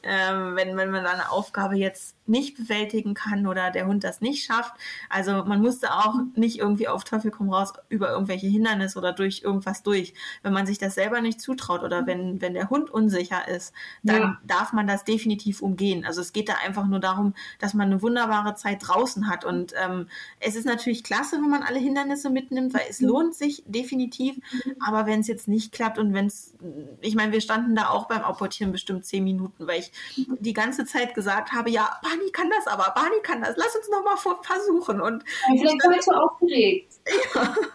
ähm, 0.03 0.55
wenn, 0.55 0.77
wenn 0.77 0.91
man 0.91 1.05
eine 1.05 1.31
Aufgabe 1.31 1.75
jetzt 1.75 2.15
nicht 2.25 2.57
bewältigen 2.57 3.13
kann 3.13 3.45
oder 3.45 3.71
der 3.71 3.85
Hund 3.85 4.03
das 4.03 4.21
nicht 4.21 4.45
schafft. 4.45 4.73
Also 5.09 5.43
man 5.43 5.61
musste 5.61 5.93
auch 5.93 6.15
nicht 6.35 6.59
irgendwie 6.59 6.87
auf 6.87 7.03
Teufel 7.03 7.29
komm 7.29 7.49
raus 7.49 7.73
über 7.89 8.09
irgendwelche 8.09 8.47
Hindernisse 8.47 8.97
oder 8.97 9.11
durch 9.11 9.41
irgendwas 9.43 9.83
durch. 9.83 10.13
Wenn 10.41 10.53
man 10.53 10.65
sich 10.65 10.77
das 10.77 10.95
selber 10.95 11.21
nicht 11.21 11.41
zutraut 11.41 11.83
oder 11.83 12.07
wenn, 12.07 12.41
wenn 12.41 12.53
der 12.53 12.69
Hund 12.69 12.89
unsicher 12.89 13.47
ist, 13.47 13.73
dann 14.01 14.21
ja. 14.21 14.37
darf 14.45 14.71
man 14.73 14.87
das 14.87 15.03
definitiv 15.03 15.61
umgehen. 15.61 16.05
Also 16.05 16.21
es 16.21 16.31
geht 16.31 16.49
da 16.49 16.55
einfach 16.65 16.87
nur 16.87 16.99
darum, 16.99 17.33
dass 17.59 17.73
man 17.73 17.87
eine 17.87 18.01
wunderbare 18.01 18.55
Zeit 18.55 18.87
draußen 18.87 19.27
hat. 19.27 19.43
Und 19.43 19.73
ähm, 19.83 20.07
es 20.39 20.55
ist 20.55 20.65
natürlich 20.65 21.03
klasse, 21.03 21.35
wenn 21.35 21.49
man 21.49 21.63
alle 21.63 21.79
Hindernisse 21.79 22.29
mitnimmt, 22.29 22.73
weil 22.73 22.85
es 22.89 23.01
lohnt 23.01 23.35
sich 23.35 23.63
definitiv. 23.67 24.37
Aber 24.79 25.05
wenn 25.05 25.19
es 25.19 25.27
jetzt 25.27 25.47
nicht 25.47 25.73
klappt 25.73 25.97
und 25.97 26.13
wenn 26.13 26.27
es, 26.27 26.53
ich 27.01 27.15
meine, 27.15 27.33
wir 27.33 27.41
standen 27.41 27.75
da 27.75 27.89
auch 27.89 28.07
beim 28.07 28.21
Apportieren 28.21 28.71
bestimmt 28.71 29.05
zehn 29.05 29.23
Minuten, 29.23 29.67
weil 29.67 29.79
ich 29.79 29.90
die 30.15 30.54
ganze 30.54 30.86
Zeit 30.86 31.13
gesagt 31.13 31.51
habe, 31.51 31.69
ja, 31.69 31.99
Barney 32.04 32.32
kann 32.32 32.49
das 32.49 32.67
aber, 32.67 32.91
Barney 32.95 33.21
kann 33.23 33.41
das, 33.41 33.56
lass 33.58 33.75
uns 33.75 33.89
noch 33.89 34.04
mal 34.04 34.17
versuchen. 34.17 35.01
Und 35.01 35.23
ich 35.54 36.04
so 36.04 36.12
aufgeregt. 36.12 36.93
Ja. 37.34 37.56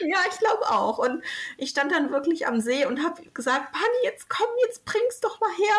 Ja, 0.00 0.18
ich 0.30 0.38
glaube 0.38 0.62
auch. 0.70 0.98
Und 0.98 1.22
ich 1.58 1.70
stand 1.70 1.92
dann 1.92 2.10
wirklich 2.12 2.46
am 2.46 2.60
See 2.60 2.86
und 2.86 3.02
habe 3.02 3.22
gesagt, 3.34 3.72
Pani, 3.72 4.04
jetzt 4.04 4.28
komm, 4.28 4.46
jetzt 4.66 4.84
bring's 4.84 5.20
doch 5.20 5.40
mal 5.40 5.50
her. 5.50 5.74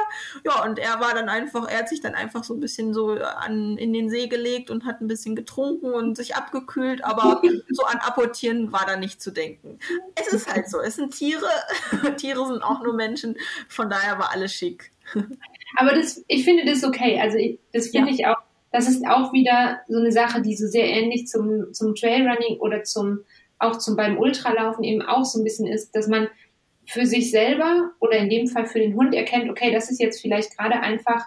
Ja, 0.45 0.65
und 0.65 0.79
er 0.79 0.99
war 0.99 1.13
dann 1.13 1.29
einfach, 1.29 1.69
er 1.69 1.79
hat 1.79 1.89
sich 1.89 2.01
dann 2.01 2.15
einfach 2.15 2.43
so 2.43 2.53
ein 2.53 2.59
bisschen 2.59 2.93
so 2.93 3.11
an, 3.11 3.77
in 3.77 3.93
den 3.93 4.09
See 4.09 4.27
gelegt 4.27 4.69
und 4.69 4.85
hat 4.85 5.01
ein 5.01 5.07
bisschen 5.07 5.35
getrunken 5.35 5.93
und 5.93 6.17
sich 6.17 6.35
abgekühlt, 6.35 7.03
aber 7.03 7.41
so 7.69 7.83
an 7.83 7.99
Apportieren 7.99 8.71
war 8.71 8.85
da 8.85 8.97
nicht 8.97 9.21
zu 9.21 9.31
denken. 9.31 9.79
Es 10.15 10.33
ist 10.33 10.51
halt 10.51 10.69
so, 10.69 10.79
es 10.79 10.95
sind 10.95 11.13
Tiere, 11.13 11.47
Tiere 12.17 12.45
sind 12.47 12.63
auch 12.63 12.81
nur 12.81 12.93
Menschen, 12.93 13.37
von 13.69 13.89
daher 13.89 14.19
war 14.19 14.31
alles 14.31 14.53
schick. 14.53 14.91
Aber 15.75 15.93
das, 15.93 16.23
ich 16.27 16.43
finde 16.43 16.65
das 16.65 16.83
okay. 16.83 17.19
Also 17.19 17.37
ich, 17.37 17.59
das 17.73 17.89
finde 17.89 18.11
ja. 18.11 18.15
ich 18.15 18.25
auch, 18.27 18.37
das 18.71 18.87
ist 18.87 19.05
auch 19.05 19.33
wieder 19.33 19.79
so 19.87 19.97
eine 19.97 20.11
Sache, 20.11 20.41
die 20.41 20.55
so 20.55 20.67
sehr 20.67 20.85
ähnlich 20.85 21.27
zum, 21.27 21.73
zum 21.73 21.95
Trailrunning 21.95 22.57
oder 22.59 22.83
zum 22.83 23.19
auch 23.59 23.77
zum 23.77 23.95
beim 23.95 24.17
Ultralaufen 24.17 24.83
eben 24.83 25.01
auch 25.01 25.25
so 25.25 25.39
ein 25.39 25.43
bisschen 25.43 25.67
ist, 25.67 25.95
dass 25.95 26.07
man 26.07 26.29
für 26.85 27.05
sich 27.05 27.31
selber 27.31 27.91
oder 27.99 28.17
in 28.17 28.29
dem 28.29 28.47
Fall 28.47 28.65
für 28.65 28.79
den 28.79 28.95
Hund 28.95 29.13
erkennt, 29.13 29.49
okay, 29.49 29.71
das 29.71 29.91
ist 29.91 29.99
jetzt 29.99 30.21
vielleicht 30.21 30.57
gerade 30.57 30.79
einfach, 30.79 31.25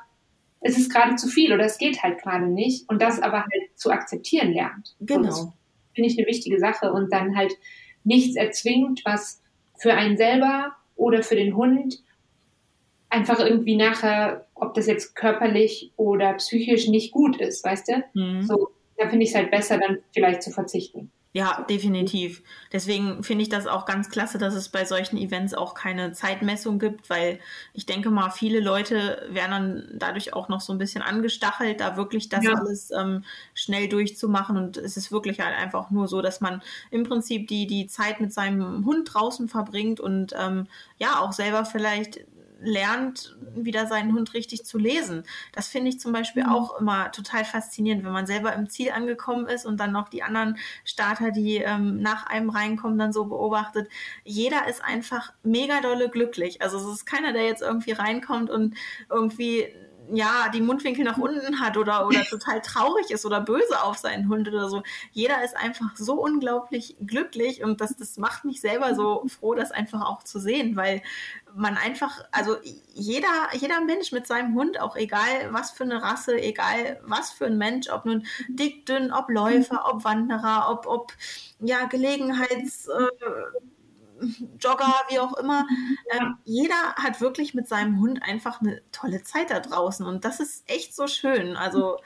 es 0.60 0.78
ist 0.78 0.92
gerade 0.92 1.16
zu 1.16 1.28
viel 1.28 1.52
oder 1.52 1.64
es 1.64 1.78
geht 1.78 2.02
halt 2.02 2.20
gerade 2.22 2.46
nicht 2.46 2.88
und 2.88 3.02
das 3.02 3.20
aber 3.20 3.40
halt 3.40 3.70
zu 3.74 3.90
akzeptieren 3.90 4.52
lernt. 4.52 4.94
Genau. 5.00 5.52
Finde 5.94 6.08
ich 6.08 6.18
eine 6.18 6.26
wichtige 6.26 6.58
Sache 6.58 6.92
und 6.92 7.12
dann 7.12 7.36
halt 7.36 7.52
nichts 8.04 8.36
erzwingt, 8.36 9.02
was 9.04 9.42
für 9.78 9.94
einen 9.94 10.16
selber 10.16 10.72
oder 10.96 11.22
für 11.22 11.36
den 11.36 11.56
Hund 11.56 12.02
einfach 13.10 13.40
irgendwie 13.40 13.76
nachher, 13.76 14.46
ob 14.54 14.74
das 14.74 14.86
jetzt 14.86 15.14
körperlich 15.14 15.92
oder 15.96 16.34
psychisch 16.34 16.88
nicht 16.88 17.12
gut 17.12 17.40
ist, 17.40 17.64
weißt 17.64 17.88
du? 17.88 18.04
Mhm. 18.14 18.42
So, 18.42 18.70
da 18.96 19.08
finde 19.08 19.24
ich 19.24 19.30
es 19.30 19.36
halt 19.36 19.50
besser, 19.50 19.78
dann 19.78 19.98
vielleicht 20.12 20.42
zu 20.42 20.50
verzichten. 20.50 21.10
Ja, 21.32 21.64
definitiv. 21.68 22.42
Deswegen 22.72 23.22
finde 23.22 23.42
ich 23.42 23.48
das 23.48 23.68
auch 23.68 23.86
ganz 23.86 24.10
klasse, 24.10 24.38
dass 24.38 24.54
es 24.54 24.68
bei 24.68 24.84
solchen 24.84 25.16
Events 25.16 25.54
auch 25.54 25.74
keine 25.74 26.10
Zeitmessung 26.10 26.80
gibt, 26.80 27.08
weil 27.08 27.38
ich 27.72 27.86
denke 27.86 28.10
mal, 28.10 28.30
viele 28.30 28.58
Leute 28.58 29.28
werden 29.30 29.50
dann 29.52 29.88
dadurch 29.94 30.32
auch 30.32 30.48
noch 30.48 30.60
so 30.60 30.72
ein 30.72 30.78
bisschen 30.78 31.02
angestachelt, 31.02 31.80
da 31.80 31.96
wirklich 31.96 32.30
das 32.30 32.44
ja. 32.44 32.54
alles 32.54 32.90
ähm, 32.90 33.24
schnell 33.54 33.88
durchzumachen. 33.88 34.56
Und 34.56 34.76
es 34.76 34.96
ist 34.96 35.12
wirklich 35.12 35.38
halt 35.38 35.56
einfach 35.56 35.92
nur 35.92 36.08
so, 36.08 36.20
dass 36.20 36.40
man 36.40 36.62
im 36.90 37.04
Prinzip 37.04 37.46
die, 37.46 37.68
die 37.68 37.86
Zeit 37.86 38.20
mit 38.20 38.32
seinem 38.32 38.84
Hund 38.84 39.14
draußen 39.14 39.48
verbringt 39.48 40.00
und 40.00 40.34
ähm, 40.36 40.66
ja 40.98 41.20
auch 41.20 41.32
selber 41.32 41.64
vielleicht 41.64 42.26
lernt, 42.62 43.36
wieder 43.54 43.86
seinen 43.86 44.14
Hund 44.14 44.34
richtig 44.34 44.64
zu 44.64 44.78
lesen. 44.78 45.24
Das 45.52 45.68
finde 45.68 45.88
ich 45.88 46.00
zum 46.00 46.12
Beispiel 46.12 46.44
mhm. 46.44 46.50
auch 46.50 46.80
immer 46.80 47.10
total 47.12 47.44
faszinierend, 47.44 48.04
wenn 48.04 48.12
man 48.12 48.26
selber 48.26 48.54
im 48.54 48.68
Ziel 48.68 48.90
angekommen 48.90 49.46
ist 49.46 49.66
und 49.66 49.78
dann 49.78 49.92
noch 49.92 50.08
die 50.08 50.22
anderen 50.22 50.58
Starter, 50.84 51.30
die 51.30 51.56
ähm, 51.56 52.00
nach 52.00 52.26
einem 52.26 52.50
reinkommen, 52.50 52.98
dann 52.98 53.12
so 53.12 53.24
beobachtet. 53.26 53.88
Jeder 54.24 54.68
ist 54.68 54.84
einfach 54.84 55.32
mega 55.42 55.80
dolle 55.80 56.08
glücklich. 56.08 56.62
Also 56.62 56.78
es 56.78 56.86
ist 56.86 57.06
keiner, 57.06 57.32
der 57.32 57.44
jetzt 57.44 57.62
irgendwie 57.62 57.92
reinkommt 57.92 58.50
und 58.50 58.74
irgendwie 59.08 59.68
ja, 60.12 60.48
die 60.52 60.60
Mundwinkel 60.60 61.04
nach 61.04 61.18
unten 61.18 61.60
hat 61.60 61.76
oder, 61.76 62.06
oder 62.06 62.24
total 62.24 62.60
traurig 62.60 63.10
ist 63.10 63.26
oder 63.26 63.40
böse 63.40 63.82
auf 63.82 63.98
seinen 63.98 64.28
Hund 64.28 64.48
oder 64.48 64.68
so. 64.68 64.82
Jeder 65.12 65.44
ist 65.44 65.56
einfach 65.56 65.96
so 65.96 66.22
unglaublich 66.22 66.96
glücklich 67.06 67.62
und 67.62 67.80
das, 67.80 67.96
das 67.96 68.16
macht 68.16 68.44
mich 68.44 68.60
selber 68.60 68.94
so 68.94 69.24
froh, 69.28 69.54
das 69.54 69.70
einfach 69.70 70.02
auch 70.02 70.22
zu 70.22 70.38
sehen, 70.38 70.76
weil 70.76 71.02
man 71.54 71.76
einfach, 71.76 72.24
also 72.32 72.56
jeder, 72.94 73.28
jeder 73.52 73.80
Mensch 73.80 74.12
mit 74.12 74.26
seinem 74.26 74.54
Hund, 74.54 74.80
auch 74.80 74.96
egal 74.96 75.48
was 75.50 75.70
für 75.70 75.84
eine 75.84 76.02
Rasse, 76.02 76.40
egal 76.40 77.00
was 77.04 77.30
für 77.30 77.46
ein 77.46 77.58
Mensch, 77.58 77.88
ob 77.90 78.04
nun 78.04 78.26
dick, 78.48 78.86
dünn, 78.86 79.12
ob 79.12 79.28
Läufer, 79.28 79.84
ob 79.86 80.04
Wanderer, 80.04 80.70
ob, 80.70 80.86
ob 80.86 81.12
ja, 81.60 81.86
Gelegenheits. 81.86 82.88
Äh, 82.88 83.08
Jogger, 84.58 84.94
wie 85.08 85.18
auch 85.18 85.36
immer. 85.36 85.66
Ähm, 86.12 86.38
jeder 86.44 86.94
hat 86.96 87.20
wirklich 87.20 87.54
mit 87.54 87.68
seinem 87.68 88.00
Hund 88.00 88.20
einfach 88.24 88.60
eine 88.60 88.82
tolle 88.90 89.22
Zeit 89.22 89.50
da 89.50 89.60
draußen 89.60 90.04
und 90.04 90.24
das 90.24 90.40
ist 90.40 90.68
echt 90.68 90.94
so 90.94 91.06
schön. 91.06 91.56
Also 91.56 91.98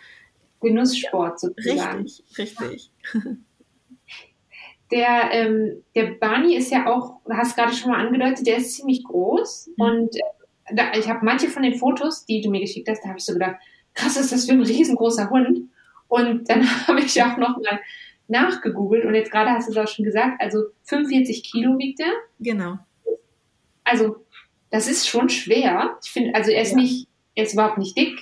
Genusssport 0.61 1.40
sozusagen. 1.40 2.03
Richtig, 2.03 2.38
richtig. 2.38 2.92
Der, 4.90 5.33
ähm, 5.33 5.83
der 5.96 6.12
Barney 6.20 6.55
ist 6.55 6.70
ja 6.70 6.87
auch, 6.87 7.20
du 7.24 7.33
hast 7.33 7.57
gerade 7.57 7.72
schon 7.72 7.90
mal 7.90 8.07
angedeutet, 8.07 8.46
der 8.46 8.59
ist 8.59 8.74
ziemlich 8.74 9.03
groß 9.03 9.70
mhm. 9.77 9.85
und 9.85 10.16
äh, 10.16 10.74
da, 10.74 10.92
ich 10.92 11.09
habe 11.09 11.24
manche 11.24 11.48
von 11.48 11.62
den 11.62 11.79
Fotos, 11.79 12.27
die 12.27 12.42
du 12.42 12.50
mir 12.50 12.61
geschickt 12.61 12.88
hast, 12.88 13.03
da 13.03 13.09
habe 13.09 13.18
ich 13.18 13.24
so 13.24 13.33
gedacht, 13.33 13.57
krass, 13.94 14.16
ist 14.16 14.31
das 14.31 14.44
für 14.44 14.53
ein 14.53 14.62
riesengroßer 14.62 15.31
Hund. 15.31 15.70
Und 16.09 16.48
dann 16.48 16.64
habe 16.87 17.00
ich 17.00 17.20
auch 17.22 17.37
noch 17.37 17.57
mal 17.57 17.81
nachgegoogelt 18.28 19.04
und 19.04 19.14
jetzt 19.14 19.30
gerade 19.30 19.50
hast 19.50 19.68
du 19.68 19.72
es 19.72 19.78
auch 19.78 19.88
schon 19.88 20.04
gesagt, 20.04 20.40
also 20.40 20.64
45 20.84 21.42
Kilo 21.42 21.78
wiegt 21.78 22.00
er. 22.00 22.12
Genau. 22.40 22.78
Also 23.84 24.16
das 24.70 24.88
ist 24.88 25.06
schon 25.06 25.28
schwer. 25.28 25.98
Ich 26.02 26.10
finde, 26.10 26.34
also 26.34 26.50
er 26.50 26.62
ist 26.62 26.72
ja. 26.72 26.76
nicht, 26.78 27.08
er 27.34 27.44
ist 27.44 27.52
überhaupt 27.52 27.78
nicht 27.78 27.96
dick, 27.96 28.18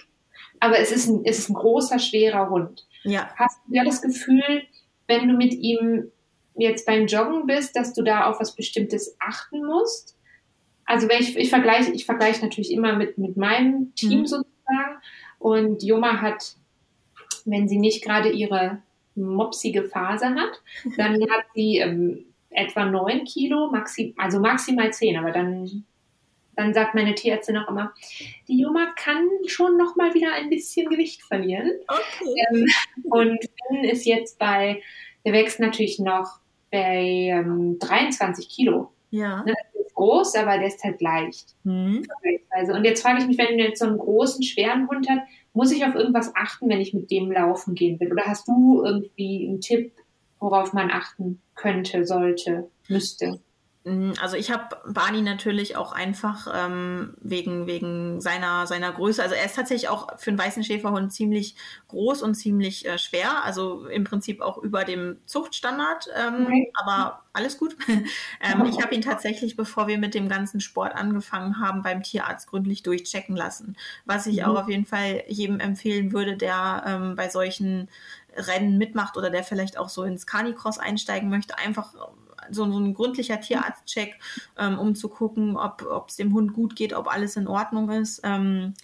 aber 0.60 0.78
es 0.78 0.92
ist 0.92 1.08
ein, 1.08 1.22
es 1.24 1.38
ist 1.38 1.48
ein 1.48 1.54
großer, 1.54 1.98
schwerer 1.98 2.50
Hund. 2.50 2.86
Ja. 3.04 3.30
Hast 3.36 3.60
du 3.66 3.74
ja 3.74 3.84
das 3.84 4.02
Gefühl, 4.02 4.62
wenn 5.06 5.28
du 5.28 5.34
mit 5.34 5.54
ihm 5.54 6.10
jetzt 6.56 6.86
beim 6.86 7.06
Joggen 7.06 7.46
bist, 7.46 7.76
dass 7.76 7.94
du 7.94 8.02
da 8.02 8.26
auf 8.26 8.40
was 8.40 8.54
Bestimmtes 8.54 9.16
achten 9.18 9.64
musst? 9.64 10.16
Also 10.84 11.08
wenn 11.08 11.20
ich, 11.20 11.36
ich 11.36 11.50
vergleiche, 11.50 11.92
ich 11.92 12.04
vergleiche 12.04 12.42
natürlich 12.42 12.72
immer 12.72 12.96
mit, 12.96 13.18
mit 13.18 13.36
meinem 13.36 13.94
Team 13.94 14.20
mhm. 14.20 14.26
sozusagen. 14.26 14.98
Und 15.38 15.82
Joma 15.82 16.20
hat, 16.20 16.56
wenn 17.44 17.68
sie 17.68 17.78
nicht 17.78 18.04
gerade 18.04 18.30
ihre 18.30 18.82
mopsige 19.14 19.84
Phase 19.84 20.34
hat, 20.34 20.62
dann 20.96 21.14
hat 21.30 21.44
sie 21.54 21.78
ähm, 21.78 22.26
etwa 22.50 22.84
neun 22.84 23.24
Kilo, 23.24 23.70
maxi 23.70 24.14
also 24.16 24.40
maximal 24.40 24.92
zehn, 24.92 25.16
aber 25.16 25.30
dann, 25.30 25.84
dann 26.56 26.74
sagt 26.74 26.94
meine 26.94 27.14
Tierärztin 27.14 27.56
auch 27.56 27.68
immer, 27.68 27.92
die 28.48 28.60
Juma 28.60 28.92
kann 28.96 29.28
schon 29.46 29.76
noch 29.76 29.96
mal 29.96 30.14
wieder 30.14 30.32
ein 30.34 30.50
bisschen 30.50 30.88
Gewicht 30.88 31.22
verlieren. 31.22 31.70
Okay. 31.88 32.34
Ähm, 32.50 32.66
und 33.04 33.38
Finn 33.68 33.84
ist 33.84 34.04
jetzt 34.04 34.38
bei, 34.38 34.82
der 35.24 35.32
wächst 35.32 35.60
natürlich 35.60 35.98
noch 35.98 36.38
bei 36.70 37.30
ähm, 37.30 37.78
23 37.78 38.48
Kilo. 38.48 38.92
Ja. 39.10 39.42
Ne, 39.44 39.54
groß, 39.94 40.34
aber 40.36 40.58
der 40.58 40.68
ist 40.68 40.82
halt 40.82 41.00
leicht. 41.00 41.54
Mhm. 41.64 42.06
Und 42.68 42.84
jetzt 42.84 43.02
frage 43.02 43.20
ich 43.20 43.26
mich, 43.26 43.38
wenn 43.38 43.58
du 43.58 43.64
jetzt 43.64 43.78
so 43.78 43.86
einen 43.86 43.98
großen, 43.98 44.42
schweren 44.42 44.88
Hund 44.88 45.06
hast, 45.08 45.22
muss 45.52 45.72
ich 45.72 45.84
auf 45.84 45.94
irgendwas 45.94 46.34
achten, 46.34 46.68
wenn 46.68 46.80
ich 46.80 46.94
mit 46.94 47.10
dem 47.10 47.30
laufen 47.30 47.74
gehen 47.74 48.00
will? 48.00 48.12
Oder 48.12 48.24
hast 48.24 48.48
du 48.48 48.82
irgendwie 48.84 49.46
einen 49.48 49.60
Tipp, 49.60 49.92
worauf 50.38 50.72
man 50.72 50.90
achten 50.90 51.40
könnte, 51.54 52.04
sollte, 52.06 52.70
müsste? 52.88 53.40
Mm, 53.84 54.12
also 54.20 54.36
ich 54.36 54.50
habe 54.50 54.76
Barney 54.86 55.22
natürlich 55.22 55.76
auch 55.76 55.92
einfach 55.92 56.46
ähm, 56.54 57.14
wegen, 57.20 57.66
wegen 57.66 58.20
seiner, 58.20 58.66
seiner 58.66 58.92
Größe. 58.92 59.22
Also 59.22 59.34
er 59.34 59.44
ist 59.44 59.56
tatsächlich 59.56 59.88
auch 59.88 60.18
für 60.18 60.30
einen 60.30 60.38
weißen 60.38 60.62
Schäferhund 60.62 61.12
ziemlich 61.12 61.56
groß 61.88 62.22
und 62.22 62.34
ziemlich 62.34 62.86
äh, 62.86 62.98
schwer. 62.98 63.44
Also 63.44 63.86
im 63.86 64.04
Prinzip 64.04 64.40
auch 64.40 64.58
über 64.58 64.84
dem 64.84 65.18
Zuchtstandard. 65.26 66.08
Ähm, 66.16 66.46
okay. 66.46 66.72
Aber 66.74 67.22
alles 67.32 67.58
gut. 67.58 67.76
ähm, 67.88 68.64
ich 68.66 68.80
habe 68.80 68.94
ihn 68.94 69.02
tatsächlich, 69.02 69.56
bevor 69.56 69.88
wir 69.88 69.98
mit 69.98 70.14
dem 70.14 70.28
ganzen 70.28 70.60
Sport 70.60 70.94
angefangen 70.94 71.58
haben, 71.58 71.82
beim 71.82 72.02
Tierarzt 72.02 72.48
gründlich 72.48 72.82
durchchecken 72.82 73.34
lassen. 73.34 73.76
Was 74.04 74.26
ich 74.26 74.38
mhm. 74.38 74.44
auch 74.44 74.60
auf 74.62 74.68
jeden 74.68 74.86
Fall 74.86 75.24
jedem 75.26 75.58
empfehlen 75.58 76.12
würde, 76.12 76.36
der 76.36 76.84
ähm, 76.86 77.16
bei 77.16 77.28
solchen 77.28 77.88
Rennen 78.36 78.78
mitmacht 78.78 79.16
oder 79.16 79.30
der 79.30 79.44
vielleicht 79.44 79.76
auch 79.76 79.88
so 79.88 80.04
ins 80.04 80.26
Canicross 80.26 80.78
einsteigen 80.78 81.28
möchte, 81.28 81.58
einfach 81.58 81.94
so, 82.50 82.70
so 82.70 82.78
ein 82.78 82.94
gründlicher 82.94 83.40
Tierarztcheck, 83.40 84.18
ähm, 84.58 84.78
um 84.78 84.94
zu 84.94 85.08
gucken, 85.08 85.56
ob 85.56 86.06
es 86.08 86.16
dem 86.16 86.32
Hund 86.34 86.52
gut 86.52 86.76
geht, 86.76 86.94
ob 86.94 87.12
alles 87.12 87.36
in 87.36 87.48
Ordnung 87.48 87.90
ist. 87.90 88.20
Ähm, 88.24 88.74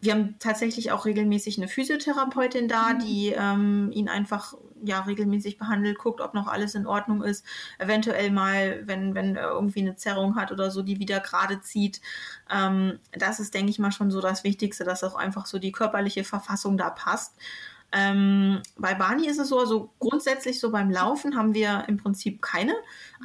wir 0.00 0.14
haben 0.14 0.36
tatsächlich 0.38 0.92
auch 0.92 1.04
regelmäßig 1.04 1.58
eine 1.58 1.68
Physiotherapeutin 1.68 2.68
da, 2.68 2.94
mhm. 2.94 2.98
die 3.00 3.34
ähm, 3.36 3.90
ihn 3.92 4.08
einfach 4.08 4.54
ja 4.82 5.00
regelmäßig 5.00 5.58
behandelt, 5.58 5.98
guckt, 5.98 6.22
ob 6.22 6.32
noch 6.32 6.46
alles 6.46 6.74
in 6.74 6.86
Ordnung 6.86 7.22
ist. 7.22 7.44
Eventuell 7.78 8.30
mal, 8.30 8.80
wenn, 8.86 9.14
wenn 9.14 9.36
er 9.36 9.50
irgendwie 9.50 9.80
eine 9.80 9.96
Zerrung 9.96 10.36
hat 10.36 10.52
oder 10.52 10.70
so, 10.70 10.80
die 10.80 10.98
wieder 10.98 11.20
gerade 11.20 11.60
zieht. 11.60 12.00
Ähm, 12.50 12.98
das 13.12 13.40
ist, 13.40 13.52
denke 13.52 13.70
ich 13.70 13.78
mal, 13.78 13.92
schon 13.92 14.10
so 14.10 14.22
das 14.22 14.42
Wichtigste, 14.42 14.84
dass 14.84 15.04
auch 15.04 15.16
einfach 15.16 15.44
so 15.44 15.58
die 15.58 15.72
körperliche 15.72 16.24
Verfassung 16.24 16.78
da 16.78 16.88
passt. 16.88 17.34
Ähm, 17.92 18.62
bei 18.76 18.94
Barney 18.94 19.26
ist 19.26 19.38
es 19.38 19.48
so, 19.48 19.58
also 19.58 19.90
grundsätzlich 19.98 20.60
so 20.60 20.70
beim 20.70 20.90
Laufen 20.90 21.36
haben 21.36 21.54
wir 21.54 21.84
im 21.88 21.96
Prinzip 21.96 22.40
keine 22.40 22.74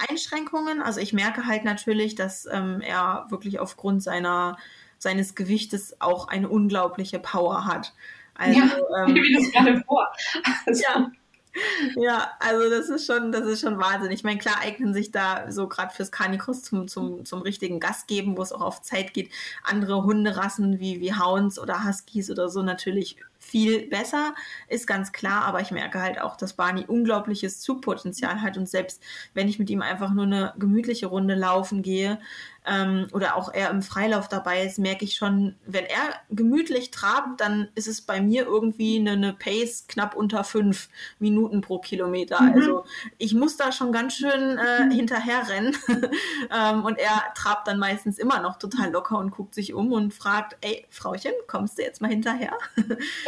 Einschränkungen. 0.10 0.82
Also 0.82 0.99
ich 0.99 1.13
merke 1.13 1.45
halt 1.45 1.65
natürlich, 1.65 2.15
dass 2.15 2.47
ähm, 2.51 2.82
er 2.82 3.28
wirklich 3.30 3.60
aufgrund 3.60 4.01
seiner, 4.01 4.58
seines 4.97 5.36
Gewichtes 5.36 6.01
auch 6.01 6.28
eine 6.28 6.49
unglaubliche 6.49 7.19
Power 7.19 7.65
hat. 7.65 7.93
Also, 8.34 8.60
ja, 8.60 8.65
ähm, 9.06 9.15
wie 9.15 9.34
das 9.36 9.51
gerade 9.51 9.84
vor. 9.86 10.08
Also, 10.65 10.84
ja. 10.84 11.12
Ja, 11.95 12.32
also 12.39 12.69
das 12.69 12.89
ist 12.89 13.06
schon, 13.06 13.32
das 13.32 13.45
ist 13.45 13.62
schon 13.62 13.80
Wahnsinn. 13.80 14.12
Ich 14.12 14.23
meine, 14.23 14.39
klar 14.39 14.60
eignen 14.60 14.93
sich 14.93 15.12
da 15.12 15.51
so 15.51 15.67
gerade 15.67 15.93
fürs 15.93 16.12
Canicross 16.12 16.63
zum, 16.63 16.88
zum, 16.89 17.23
zum 17.23 17.41
richtigen 17.41 17.80
Gast 17.80 18.08
geben, 18.08 18.38
wo 18.38 18.41
es 18.41 18.51
auch 18.51 18.62
auf 18.62 18.82
Zeit 18.82 19.13
geht, 19.13 19.32
andere 19.63 20.04
Hunderassen 20.04 20.80
wie, 20.80 20.99
wie 20.99 21.13
Hounds 21.13 21.58
oder 21.58 21.86
Huskies 21.86 22.30
oder 22.30 22.49
so 22.49 22.62
natürlich 22.62 23.17
viel 23.46 23.88
besser, 23.88 24.34
ist 24.68 24.88
ganz 24.88 25.12
klar, 25.12 25.46
aber 25.46 25.62
ich 25.62 25.72
merke 25.72 26.02
halt 26.02 26.20
auch, 26.20 26.36
dass 26.36 26.54
Barney 26.54 26.86
unglaubliches 26.86 27.62
Zugpotenzial 27.62 28.42
hat 28.42 28.58
und 28.58 28.68
selbst 28.68 29.02
wenn 29.34 29.48
ich 29.48 29.60
mit 29.60 29.70
ihm 29.70 29.82
einfach 29.82 30.12
nur 30.12 30.26
eine 30.26 30.54
gemütliche 30.58 31.08
Runde 31.08 31.36
laufen 31.36 31.84
gehe 31.84 32.20
ähm, 32.68 33.08
oder 33.14 33.36
auch 33.36 33.54
er 33.54 33.70
im 33.70 33.82
Freilauf 33.82 34.28
dabei 34.28 34.66
ist, 34.66 34.80
merke 34.80 35.06
ich 35.06 35.16
schon, 35.16 35.56
wenn 35.66 35.86
er 35.86 36.16
gemütlich 36.30 36.92
trabt, 36.92 37.40
dann 37.42 37.68
ist 37.76 37.88
es 37.88 38.02
bei 38.02 38.22
mir 38.22 38.46
irgendwie 38.46 39.00
eine, 39.00 39.12
eine 39.12 39.34
Pace 39.34 39.86
knapp 39.88 40.16
unter 40.16 40.44
fünf 40.44 40.90
Minuten 41.20 41.62
pro 41.62 41.80
Kilometer. 41.80 42.42
Mhm. 42.42 42.54
Also 42.54 42.86
ich 43.18 43.34
muss 43.34 43.58
da 43.58 43.72
schon 43.72 43.92
ganz 43.92 44.16
schön 44.16 44.58
äh, 44.58 44.94
hinterher 44.94 45.48
rennen 45.48 45.78
ähm, 46.52 46.84
und 46.84 46.98
er 46.98 47.24
trabt 47.36 47.68
dann 47.68 47.78
meistens 47.78 48.18
immer 48.18 48.42
noch 48.42 48.58
total 48.58 48.92
locker 48.92 49.20
und 49.20 49.32
guckt 49.32 49.54
sich 49.54 49.74
um 49.74 49.92
und 49.92 50.14
fragt, 50.14 50.58
ey, 50.62 50.86
Frauchen, 50.90 51.34
kommst 51.48 51.78
du 51.78 51.84
jetzt 51.84 52.02
mal 52.02 52.10
hinterher? 52.10 52.54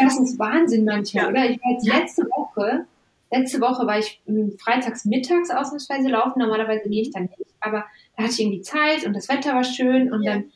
Das 0.08 0.20
ist 0.20 0.40
Wahnsinn 0.40 0.86
manchmal, 0.86 1.26
ja. 1.26 1.30
oder? 1.30 1.50
Ich 1.50 1.60
war 1.62 1.72
jetzt 1.74 1.88
letzte 1.88 2.24
Woche, 2.24 2.86
letzte 3.32 3.62
Woche 3.62 3.86
war 3.86 4.00
ich 4.00 4.22
freitags 4.60 5.06
mittags 5.06 5.50
ausnahmsweise 5.50 6.10
laufen, 6.10 6.40
normalerweise 6.40 6.90
gehe 6.90 7.02
ich 7.02 7.12
dann 7.12 7.24
nicht, 7.24 7.54
aber 7.60 7.86
da 8.16 8.24
hatte 8.24 8.34
ich 8.34 8.40
irgendwie 8.42 8.62
Zeit 8.62 9.06
und 9.06 9.14
das 9.14 9.30
Wetter 9.30 9.54
war 9.54 9.64
schön 9.64 10.12
und 10.12 10.24
ja. 10.24 10.34
dann 10.34 10.52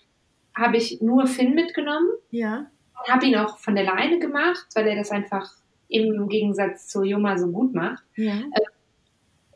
habe 0.55 0.77
ich 0.77 1.01
nur 1.01 1.27
Finn 1.27 1.53
mitgenommen. 1.53 2.09
Ja. 2.29 2.67
Habe 3.07 3.25
ihn 3.25 3.35
auch 3.35 3.57
von 3.57 3.75
der 3.75 3.85
Leine 3.85 4.19
gemacht, 4.19 4.67
weil 4.75 4.87
er 4.87 4.95
das 4.95 5.11
einfach 5.11 5.51
im 5.87 6.27
Gegensatz 6.27 6.87
zu 6.87 7.03
Joma 7.03 7.37
so 7.37 7.47
gut 7.47 7.73
macht. 7.73 8.03
Ja. 8.15 8.33
Äh, 8.33 8.61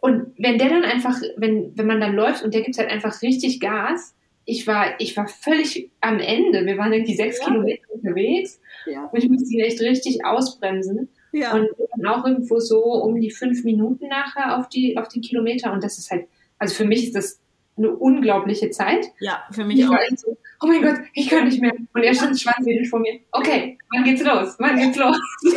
und 0.02 0.34
wenn 0.38 0.58
der 0.58 0.70
dann 0.70 0.84
einfach, 0.84 1.20
wenn, 1.38 1.76
wenn 1.78 1.88
man 1.88 2.00
dann 2.00 2.16
läuft 2.16 2.44
und 2.44 2.54
der 2.54 2.62
gibt 2.62 2.78
halt 2.78 2.90
einfach 2.90 3.22
richtig 3.22 3.60
Gas, 3.60 4.15
ich 4.46 4.68
war, 4.68 5.00
ich 5.00 5.18
war 5.18 5.28
völlig 5.28 5.92
am 6.02 6.20
Ende. 6.20 6.66
Wir 6.66 6.78
waren 6.78 6.94
irgendwie 6.94 7.16
sechs 7.16 7.40
ja. 7.40 7.46
Kilometer 7.46 7.84
unterwegs 7.90 8.62
ja. 8.86 9.06
und 9.06 9.18
ich 9.18 9.30
musste 9.30 9.52
ihn 9.52 9.62
echt 9.62 9.82
richtig 9.82 10.24
ausbremsen. 10.24 11.10
Ja. 11.32 11.54
Und 11.54 11.70
dann 11.96 12.06
auch 12.06 12.26
irgendwo 12.26 12.60
so 12.60 12.82
um 12.82 13.20
die 13.20 13.32
fünf 13.32 13.64
Minuten 13.64 14.08
nachher 14.08 14.58
auf 14.58 14.70
die, 14.70 14.98
auf 14.98 15.10
den 15.10 15.22
Kilometer. 15.22 15.74
Und 15.74 15.84
das 15.84 15.98
ist 15.98 16.10
halt, 16.10 16.28
also 16.60 16.76
für 16.76 16.86
mich 16.86 17.06
ist 17.06 17.16
das 17.16 17.42
eine 17.78 17.92
unglaubliche 17.92 18.70
Zeit. 18.70 19.08
Ja, 19.20 19.44
für 19.52 19.66
mich 19.66 19.80
ich 19.80 19.86
auch. 19.86 19.98
So, 20.16 20.38
oh 20.62 20.68
mein 20.68 20.82
Gott, 20.82 21.00
ich 21.14 21.30
kann 21.30 21.46
nicht 21.46 21.60
mehr. 21.60 21.74
Und 21.94 22.04
er 22.04 22.14
stand 22.14 22.40
schwanzwedel 22.40 22.86
vor 22.86 23.00
mir. 23.00 23.20
Okay, 23.32 23.78
wann 23.94 24.06
geht's 24.06 24.24
los? 24.24 24.56
Wann 24.60 24.78
geht's 24.78 24.98
los? 24.98 25.18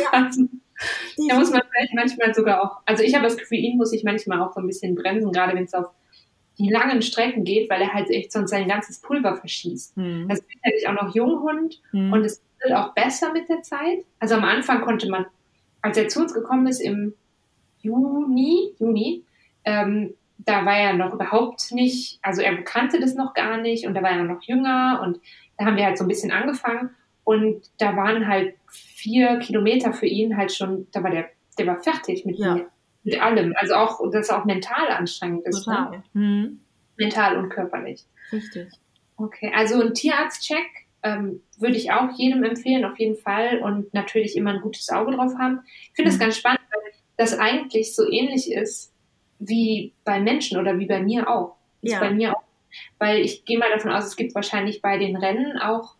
da 1.29 1.39
muss 1.39 1.51
man 1.51 1.61
vielleicht 1.71 1.93
manchmal 1.93 2.33
sogar 2.33 2.61
auch, 2.61 2.81
also 2.85 3.03
ich 3.03 3.13
habe 3.15 3.23
das 3.23 3.37
Gefühl, 3.37 3.59
ihn 3.59 3.77
muss 3.77 3.93
ich 3.93 4.03
manchmal 4.03 4.41
auch 4.41 4.53
so 4.53 4.59
ein 4.59 4.67
bisschen 4.67 4.95
bremsen, 4.95 5.31
gerade 5.31 5.55
wenn 5.55 5.63
es 5.63 5.73
auf 5.73 5.87
die 6.59 6.69
langen 6.69 7.01
Strecken 7.01 7.43
geht, 7.45 7.69
weil 7.69 7.81
er 7.81 7.93
halt 7.93 8.09
echt 8.09 8.31
sonst 8.31 8.51
sein 8.51 8.67
ganzes 8.67 9.01
Pulver 9.01 9.35
verschießt. 9.37 9.97
Mhm. 9.97 10.27
Das 10.27 10.39
ist 10.39 10.47
natürlich 10.63 10.87
auch 10.87 11.01
noch 11.01 11.15
Junghund 11.15 11.81
mhm. 11.91 12.13
und 12.13 12.25
es 12.25 12.41
wird 12.61 12.77
auch 12.77 12.93
besser 12.93 13.31
mit 13.33 13.49
der 13.49 13.61
Zeit. 13.61 13.99
Also 14.19 14.35
am 14.35 14.43
Anfang 14.43 14.81
konnte 14.81 15.09
man, 15.09 15.25
als 15.81 15.97
er 15.97 16.09
zu 16.09 16.19
uns 16.19 16.33
gekommen 16.33 16.67
ist 16.67 16.81
im 16.81 17.13
Juni, 17.81 18.73
Juni, 18.77 19.23
ähm, 19.63 20.13
da 20.37 20.65
war 20.65 20.77
er 20.77 20.93
noch 20.93 21.13
überhaupt 21.13 21.71
nicht, 21.71 22.19
also 22.21 22.41
er 22.41 22.61
kannte 22.63 22.99
das 22.99 23.15
noch 23.15 23.33
gar 23.33 23.57
nicht 23.57 23.85
und 23.87 23.93
da 23.93 24.03
war 24.03 24.11
er 24.11 24.23
noch 24.23 24.41
jünger 24.43 25.01
und 25.03 25.19
da 25.57 25.65
haben 25.65 25.77
wir 25.77 25.85
halt 25.85 25.97
so 25.97 26.05
ein 26.05 26.07
bisschen 26.07 26.31
angefangen 26.31 26.91
Und 27.29 27.69
da 27.77 27.95
waren 27.95 28.27
halt 28.27 28.55
vier 28.71 29.37
Kilometer 29.37 29.93
für 29.93 30.07
ihn 30.07 30.35
halt 30.35 30.51
schon, 30.51 30.87
da 30.91 31.03
war 31.03 31.11
der, 31.11 31.29
der 31.59 31.67
war 31.67 31.79
fertig 31.79 32.25
mit, 32.25 32.39
ja. 32.39 32.59
Mit 33.03 33.21
allem. 33.21 33.53
Also 33.55 33.75
auch, 33.75 33.99
dass 34.11 34.29
er 34.29 34.41
auch 34.41 34.45
mental 34.45 34.87
anstrengend 34.89 35.45
ist. 35.45 35.67
Ne? 35.67 35.75
Total. 35.75 36.03
Mhm. 36.13 36.59
Mental 36.97 37.37
und 37.37 37.49
körperlich. 37.49 38.05
Richtig. 38.31 38.67
Okay, 39.17 39.51
also 39.55 39.81
ein 39.81 39.93
Tierarztcheck 39.93 40.67
ähm, 41.03 41.41
würde 41.57 41.75
ich 41.75 41.91
auch 41.91 42.09
jedem 42.17 42.43
empfehlen, 42.43 42.85
auf 42.85 42.97
jeden 42.99 43.17
Fall. 43.17 43.59
Und 43.59 43.93
natürlich 43.93 44.35
immer 44.35 44.51
ein 44.51 44.61
gutes 44.61 44.89
Auge 44.89 45.13
drauf 45.13 45.33
haben. 45.37 45.61
Ich 45.89 45.95
finde 45.95 46.09
es 46.09 46.17
mhm. 46.17 46.21
ganz 46.21 46.37
spannend, 46.37 46.61
weil 46.71 46.91
das 47.17 47.37
eigentlich 47.37 47.95
so 47.95 48.09
ähnlich 48.09 48.51
ist 48.51 48.93
wie 49.39 49.93
bei 50.03 50.19
Menschen 50.19 50.59
oder 50.59 50.77
wie 50.79 50.85
bei 50.85 51.01
mir 51.01 51.29
auch. 51.29 51.55
Ist 51.81 51.93
ja. 51.93 51.99
bei 51.99 52.11
mir 52.11 52.35
auch. 52.35 52.43
Weil 52.99 53.21
ich 53.21 53.45
gehe 53.45 53.57
mal 53.57 53.71
davon 53.71 53.91
aus, 53.91 54.05
es 54.05 54.15
gibt 54.15 54.35
wahrscheinlich 54.35 54.81
bei 54.81 54.97
den 54.97 55.15
Rennen 55.15 55.57
auch 55.57 55.95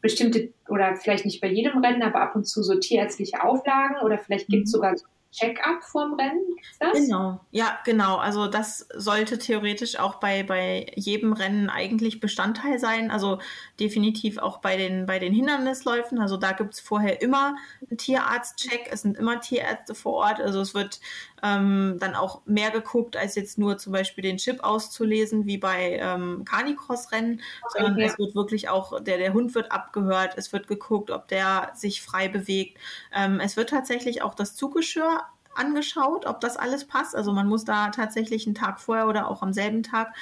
bestimmte, 0.00 0.52
oder 0.68 0.96
vielleicht 0.96 1.24
nicht 1.24 1.40
bei 1.40 1.48
jedem 1.48 1.78
Rennen, 1.78 2.02
aber 2.02 2.20
ab 2.20 2.34
und 2.34 2.44
zu 2.44 2.62
so 2.62 2.78
tierärztliche 2.78 3.42
Auflagen 3.42 4.04
oder 4.04 4.18
vielleicht 4.18 4.48
gibt 4.48 4.64
es 4.64 4.70
mhm. 4.70 4.76
sogar 4.76 4.96
so 4.96 5.06
Check-up 5.32 5.82
vorm 5.82 6.14
Rennen? 6.14 6.56
das? 6.78 6.92
Genau, 6.92 7.40
ja, 7.50 7.78
genau. 7.84 8.16
Also 8.16 8.48
das 8.48 8.86
sollte 8.94 9.38
theoretisch 9.38 9.98
auch 9.98 10.16
bei, 10.16 10.42
bei 10.42 10.86
jedem 10.94 11.32
Rennen 11.32 11.70
eigentlich 11.70 12.20
Bestandteil 12.20 12.78
sein. 12.78 13.10
Also 13.10 13.38
definitiv 13.80 14.38
auch 14.38 14.58
bei 14.58 14.76
den, 14.76 15.06
bei 15.06 15.18
den 15.18 15.32
Hindernisläufen. 15.32 16.20
Also 16.20 16.36
da 16.36 16.52
gibt 16.52 16.74
es 16.74 16.80
vorher 16.80 17.22
immer 17.22 17.56
einen 17.88 17.98
Tierarzt-Check. 17.98 18.88
Es 18.90 19.02
sind 19.02 19.16
immer 19.16 19.40
Tierärzte 19.40 19.94
vor 19.94 20.14
Ort. 20.14 20.40
Also 20.40 20.60
es 20.60 20.74
wird 20.74 21.00
ähm, 21.42 21.96
dann 21.98 22.14
auch 22.14 22.42
mehr 22.46 22.70
geguckt, 22.70 23.16
als 23.16 23.34
jetzt 23.34 23.58
nur 23.58 23.78
zum 23.78 23.92
Beispiel 23.92 24.22
den 24.22 24.36
Chip 24.36 24.62
auszulesen, 24.62 25.46
wie 25.46 25.58
bei 25.58 25.98
ähm, 26.00 26.44
Carnicross-Rennen, 26.44 27.40
okay, 27.62 27.72
sondern 27.74 27.98
ja. 27.98 28.06
es 28.06 28.18
wird 28.18 28.34
wirklich 28.34 28.68
auch, 28.68 29.00
der, 29.02 29.18
der 29.18 29.32
Hund 29.32 29.54
wird 29.54 29.72
abgehört, 29.72 30.34
es 30.36 30.52
wird 30.52 30.68
geguckt, 30.68 31.10
ob 31.10 31.28
der 31.28 31.72
sich 31.74 32.00
frei 32.02 32.28
bewegt. 32.28 32.78
Ähm, 33.12 33.40
es 33.40 33.56
wird 33.56 33.70
tatsächlich 33.70 34.22
auch 34.22 34.34
das 34.34 34.54
Zuggeschirr 34.54 35.21
angeschaut, 35.54 36.26
ob 36.26 36.40
das 36.40 36.56
alles 36.56 36.86
passt. 36.86 37.14
Also 37.14 37.32
man 37.32 37.48
muss 37.48 37.64
da 37.64 37.88
tatsächlich 37.90 38.46
einen 38.46 38.54
Tag 38.54 38.80
vorher 38.80 39.08
oder 39.08 39.28
auch 39.28 39.42
am 39.42 39.52
selben 39.52 39.82
Tag 39.82 40.14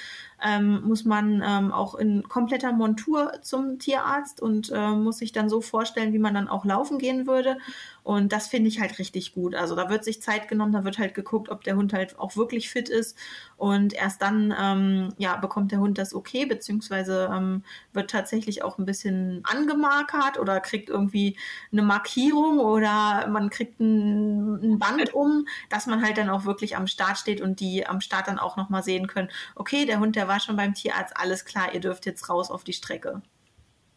ähm, 0.42 0.82
muss 0.82 1.04
man 1.04 1.42
ähm, 1.44 1.72
auch 1.72 1.94
in 1.94 2.22
kompletter 2.28 2.72
Montur 2.72 3.32
zum 3.42 3.78
Tierarzt 3.78 4.40
und 4.40 4.70
äh, 4.70 4.90
muss 4.90 5.18
sich 5.18 5.32
dann 5.32 5.48
so 5.48 5.60
vorstellen, 5.60 6.12
wie 6.12 6.18
man 6.18 6.34
dann 6.34 6.48
auch 6.48 6.64
laufen 6.64 6.98
gehen 6.98 7.26
würde. 7.26 7.58
Und 8.02 8.32
das 8.32 8.48
finde 8.48 8.68
ich 8.68 8.80
halt 8.80 8.98
richtig 8.98 9.34
gut. 9.34 9.54
Also 9.54 9.76
da 9.76 9.90
wird 9.90 10.04
sich 10.04 10.22
Zeit 10.22 10.48
genommen, 10.48 10.72
da 10.72 10.84
wird 10.84 10.98
halt 10.98 11.14
geguckt, 11.14 11.50
ob 11.50 11.64
der 11.64 11.76
Hund 11.76 11.92
halt 11.92 12.18
auch 12.18 12.34
wirklich 12.36 12.70
fit 12.70 12.88
ist. 12.88 13.16
Und 13.56 13.92
erst 13.92 14.22
dann 14.22 14.54
ähm, 14.58 15.10
ja, 15.18 15.36
bekommt 15.36 15.70
der 15.70 15.80
Hund 15.80 15.98
das 15.98 16.14
okay, 16.14 16.46
beziehungsweise 16.46 17.30
ähm, 17.32 17.62
wird 17.92 18.10
tatsächlich 18.10 18.64
auch 18.64 18.78
ein 18.78 18.86
bisschen 18.86 19.42
angemarkert 19.44 20.38
oder 20.38 20.60
kriegt 20.60 20.88
irgendwie 20.88 21.36
eine 21.70 21.82
Markierung 21.82 22.58
oder 22.58 23.26
man 23.28 23.50
kriegt 23.50 23.80
ein, 23.80 24.54
ein 24.54 24.78
Band 24.78 25.12
um, 25.12 25.46
dass 25.68 25.86
man 25.86 26.02
halt 26.02 26.16
dann 26.16 26.30
auch 26.30 26.46
wirklich 26.46 26.76
am 26.76 26.86
Start 26.86 27.18
steht 27.18 27.42
und 27.42 27.60
die 27.60 27.86
am 27.86 28.00
Start 28.00 28.28
dann 28.28 28.38
auch 28.38 28.56
nochmal 28.56 28.82
sehen 28.82 29.06
können, 29.06 29.28
okay, 29.54 29.84
der 29.84 30.00
Hund, 30.00 30.16
der 30.16 30.26
war 30.30 30.38
schon 30.40 30.56
beim 30.56 30.74
Tierarzt, 30.74 31.16
alles 31.16 31.44
klar, 31.44 31.74
ihr 31.74 31.80
dürft 31.80 32.06
jetzt 32.06 32.30
raus 32.30 32.50
auf 32.50 32.62
die 32.62 32.72
Strecke. 32.72 33.20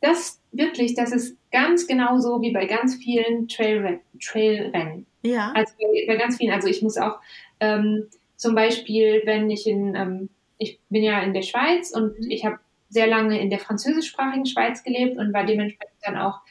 Das 0.02 0.42
wirklich, 0.52 0.96
das 0.96 1.12
ist 1.12 1.38
ganz 1.52 1.88
genau 1.88 2.20
so 2.20 2.42
wie 2.42 2.52
bei 2.52 2.66
ganz 2.66 2.96
vielen 2.96 3.48
Trailrennen. 3.48 4.02
Trailrennen. 4.20 5.06
Ja. 5.22 5.54
Also 5.56 5.74
bei, 5.80 6.06
bei, 6.08 6.16
ganz 6.18 6.38
vielen, 6.38 6.52
also 6.52 6.68
ich 6.68 6.82
muss 6.82 6.98
auch 6.98 7.20
ähm, 7.60 8.08
zum 8.36 8.56
Beispiel, 8.56 9.22
wenn 9.26 9.50
ich 9.50 9.68
in, 9.68 9.96
ähm, 9.96 10.30
ich 10.58 10.80
bin 10.90 11.04
ja 11.04 11.22
in 11.22 11.34
der 11.34 11.44
Schweiz 11.44 11.92
und 11.92 12.20
mhm. 12.20 12.32
ich 12.32 12.44
habe 12.44 12.58
sehr 12.90 13.08
lange 13.08 13.40
in 13.40 13.50
der 13.50 13.60
französischsprachigen 13.60 14.46
Schweiz 14.46 14.84
gelebt 14.84 15.18
und 15.18 15.34
war 15.34 15.46
dementsprechend 15.46 16.00
dann 16.02 16.18
auch 16.18 16.42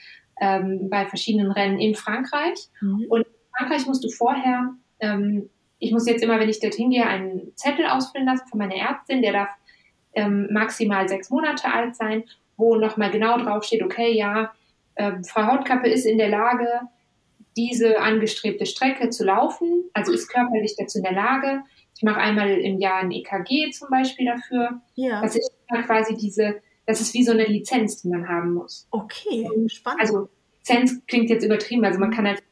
ähm, 0.41 0.89
bei 0.89 1.07
verschiedenen 1.07 1.51
Rennen 1.51 1.78
in 1.78 1.95
Frankreich. 1.95 2.68
Mhm. 2.80 3.07
Und 3.09 3.26
in 3.26 3.57
Frankreich 3.57 3.87
musst 3.87 4.05
du 4.05 4.09
vorher, 4.09 4.74
ähm, 5.01 5.51
ich 5.78 5.93
muss 5.93 6.07
jetzt 6.07 6.22
immer, 6.22 6.39
wenn 6.39 6.49
ich 6.49 6.61
dorthin 6.61 6.91
gehe, 6.91 7.05
einen 7.05 7.53
Zettel 7.57 7.87
ausfüllen 7.87 8.26
lassen 8.26 8.49
von 8.49 8.59
meiner 8.59 8.76
Ärztin, 8.76 9.20
der 9.20 9.33
darf 9.33 9.51
ähm, 10.15 10.49
maximal 10.51 11.09
sechs 11.09 11.31
Monate 11.31 11.73
alt 11.73 11.97
sein, 11.97 12.25
wo 12.57 12.77
nochmal 12.77 13.11
genau 13.11 13.39
draufsteht, 13.39 13.83
okay, 13.83 14.13
ja, 14.13 14.53
äh, 14.95 15.13
Frau 15.23 15.47
Hautkappe 15.47 15.89
ist 15.89 16.05
in 16.05 16.19
der 16.19 16.29
Lage, 16.29 16.69
diese 17.57 18.01
angestrebte 18.01 18.67
Strecke 18.67 19.11
zu 19.11 19.25
laufen, 19.25 19.85
also 19.93 20.13
ist 20.13 20.29
körperlich 20.29 20.75
dazu 20.79 20.99
in 20.99 21.05
der 21.05 21.13
Lage. 21.13 21.63
Ich 21.95 22.03
mache 22.03 22.21
einmal 22.21 22.51
im 22.51 22.79
Jahr 22.79 23.01
ein 23.01 23.11
EKG 23.11 23.71
zum 23.71 23.89
Beispiel 23.91 24.27
dafür. 24.27 24.81
Ja. 24.95 25.21
Das 25.21 25.37
ist 25.37 25.53
quasi 25.87 26.17
diese, 26.17 26.61
das 26.87 27.01
ist 27.01 27.15
wie 27.15 27.25
so 27.25 27.33
eine 27.33 27.45
Lizenz, 27.45 28.03
die 28.03 28.09
man 28.09 28.29
haben 28.29 28.55
muss. 28.55 28.87
Okay, 28.91 29.49
spannend. 29.69 30.01
Also 30.01 30.29
Lizenz 30.59 31.05
klingt 31.07 31.31
jetzt 31.31 31.45
übertrieben, 31.45 31.85
also 31.85 31.99
man 31.99 32.11
kann 32.11 32.27
halt, 32.27 32.43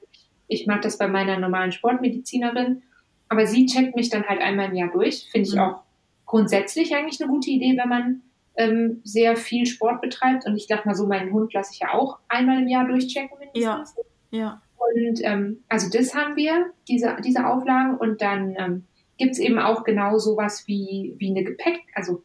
ich 0.49 0.67
mache 0.67 0.81
das 0.81 0.99
bei 0.99 1.09
meiner 1.09 1.39
normalen 1.39 1.73
Sportmedizinerin, 1.73 2.83
aber 3.29 3.47
sie 3.47 3.67
checkt 3.67 3.97
mich 3.97 4.11
dann 4.11 4.27
halt 4.27 4.41
einmal 4.41 4.69
im 4.69 4.75
Jahr 4.75 4.91
durch, 4.91 5.29
finde 5.31 5.49
ich 5.49 5.55
mhm. 5.55 5.61
auch 5.61 5.83
grundsätzlich 6.31 6.95
eigentlich 6.95 7.21
eine 7.21 7.29
gute 7.29 7.51
Idee, 7.51 7.77
wenn 7.77 7.89
man 7.89 8.23
ähm, 8.55 9.01
sehr 9.03 9.35
viel 9.35 9.67
Sport 9.67 10.01
betreibt. 10.01 10.47
Und 10.47 10.57
ich 10.57 10.69
dachte 10.69 10.87
mal 10.87 10.95
so, 10.95 11.09
meinen 11.09 11.33
Hund 11.33 11.53
lasse 11.53 11.73
ich 11.75 11.81
ja 11.81 11.93
auch 11.93 12.21
einmal 12.29 12.63
im 12.63 12.69
Jahr 12.69 12.87
durchchecken 12.87 13.37
mindestens. 13.37 13.97
Ja. 14.31 14.39
ja. 14.39 14.63
Und 14.79 15.21
ähm, 15.25 15.65
also 15.69 15.91
das 15.91 16.15
haben 16.15 16.37
wir, 16.37 16.71
diese, 16.87 17.17
diese 17.25 17.49
Auflagen. 17.49 17.97
Und 17.97 18.23
dann 18.23 18.55
ähm, 18.57 18.85
gibt 19.19 19.33
es 19.33 19.39
eben 19.41 19.59
auch 19.59 19.83
genau 19.83 20.19
sowas 20.19 20.69
wie, 20.69 21.17
wie 21.19 21.31
eine 21.31 21.43
Gepäck. 21.43 21.81
Also 21.97 22.23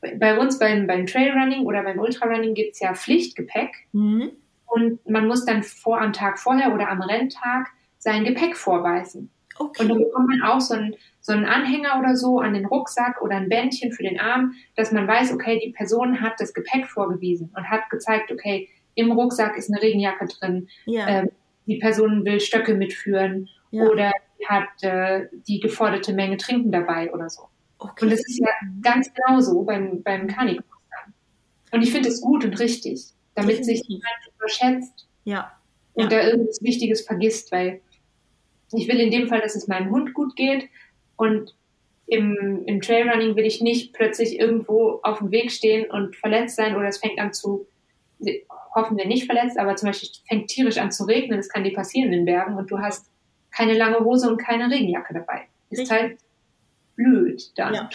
bei 0.00 0.38
uns 0.38 0.60
beim, 0.60 0.86
beim 0.86 1.06
Trailrunning 1.06 1.66
oder 1.66 1.82
beim 1.82 1.98
Ultrarunning 1.98 2.54
gibt 2.54 2.74
es 2.74 2.80
ja 2.80 2.94
Pflichtgepäck. 2.94 3.88
Mhm. 3.90 4.30
Und 4.66 5.10
man 5.10 5.26
muss 5.26 5.44
dann 5.44 5.64
vor 5.64 6.00
am 6.00 6.12
Tag 6.12 6.38
vorher 6.38 6.72
oder 6.72 6.88
am 6.88 7.02
Renntag 7.02 7.66
sein 7.98 8.22
Gepäck 8.22 8.56
vorweisen. 8.56 9.30
Okay. 9.58 9.82
Und 9.82 9.88
dann 9.88 9.98
bekommt 9.98 10.28
man 10.28 10.42
auch 10.42 10.60
so 10.60 10.74
einen, 10.74 10.94
so 11.24 11.32
einen 11.32 11.46
Anhänger 11.46 11.98
oder 11.98 12.16
so 12.16 12.40
an 12.40 12.52
den 12.52 12.66
Rucksack 12.66 13.22
oder 13.22 13.36
ein 13.36 13.48
Bändchen 13.48 13.92
für 13.92 14.02
den 14.02 14.20
Arm, 14.20 14.52
dass 14.76 14.92
man 14.92 15.08
weiß, 15.08 15.32
okay, 15.32 15.58
die 15.64 15.72
Person 15.72 16.20
hat 16.20 16.34
das 16.38 16.52
Gepäck 16.52 16.86
vorgewiesen 16.86 17.50
und 17.56 17.70
hat 17.70 17.88
gezeigt, 17.88 18.30
okay, 18.30 18.68
im 18.94 19.10
Rucksack 19.10 19.56
ist 19.56 19.72
eine 19.72 19.80
Regenjacke 19.80 20.26
drin, 20.26 20.68
ja. 20.84 21.08
ähm, 21.08 21.30
die 21.66 21.78
Person 21.78 22.26
will 22.26 22.40
Stöcke 22.40 22.74
mitführen 22.74 23.48
ja. 23.70 23.84
oder 23.84 24.12
hat 24.46 24.82
äh, 24.82 25.28
die 25.48 25.60
geforderte 25.60 26.12
Menge 26.12 26.36
Trinken 26.36 26.70
dabei 26.70 27.10
oder 27.10 27.30
so. 27.30 27.44
Okay. 27.78 28.04
Und 28.04 28.10
das 28.10 28.20
ist 28.20 28.38
ja 28.38 28.50
ganz 28.82 29.10
genauso 29.14 29.62
beim, 29.62 30.02
beim 30.02 30.26
Carnicross. 30.26 30.66
Und 31.72 31.80
ich 31.80 31.90
finde 31.90 32.10
es 32.10 32.20
gut 32.20 32.44
und 32.44 32.60
richtig, 32.60 33.02
damit 33.34 33.60
Definitiv. 33.60 33.78
sich 33.78 33.88
niemand 33.88 34.14
überschätzt 34.36 35.08
ja. 35.24 35.52
und 35.94 36.12
ja. 36.12 36.20
da 36.20 36.28
irgendwas 36.28 36.62
Wichtiges 36.62 37.00
vergisst, 37.00 37.50
weil 37.50 37.80
ich 38.74 38.86
will 38.88 39.00
in 39.00 39.10
dem 39.10 39.26
Fall, 39.28 39.40
dass 39.40 39.54
es 39.54 39.68
meinem 39.68 39.90
Hund 39.90 40.12
gut 40.12 40.36
geht 40.36 40.68
und 41.16 41.54
im, 42.06 42.64
im 42.66 42.80
Trailrunning 42.80 43.36
will 43.36 43.46
ich 43.46 43.60
nicht 43.60 43.92
plötzlich 43.94 44.38
irgendwo 44.38 45.00
auf 45.02 45.18
dem 45.18 45.30
Weg 45.30 45.50
stehen 45.50 45.90
und 45.90 46.16
verletzt 46.16 46.56
sein 46.56 46.76
oder 46.76 46.88
es 46.88 46.98
fängt 46.98 47.18
an 47.18 47.32
zu, 47.32 47.66
hoffen 48.74 48.96
wir 48.96 49.06
nicht 49.06 49.26
verletzt, 49.26 49.58
aber 49.58 49.76
zum 49.76 49.88
Beispiel 49.88 50.10
fängt 50.28 50.48
tierisch 50.48 50.78
an 50.78 50.92
zu 50.92 51.04
regnen, 51.04 51.38
das 51.38 51.48
kann 51.48 51.64
dir 51.64 51.72
passieren 51.72 52.12
in 52.12 52.20
den 52.20 52.24
Bergen 52.26 52.56
und 52.56 52.70
du 52.70 52.78
hast 52.78 53.10
keine 53.50 53.74
lange 53.74 54.00
Hose 54.00 54.28
und 54.28 54.36
keine 54.36 54.70
Regenjacke 54.70 55.14
dabei. 55.14 55.46
Ist 55.70 55.80
Richtig. 55.80 55.98
halt 55.98 56.18
blöd 56.96 57.52
dann. 57.56 57.74
Ja. 57.74 57.88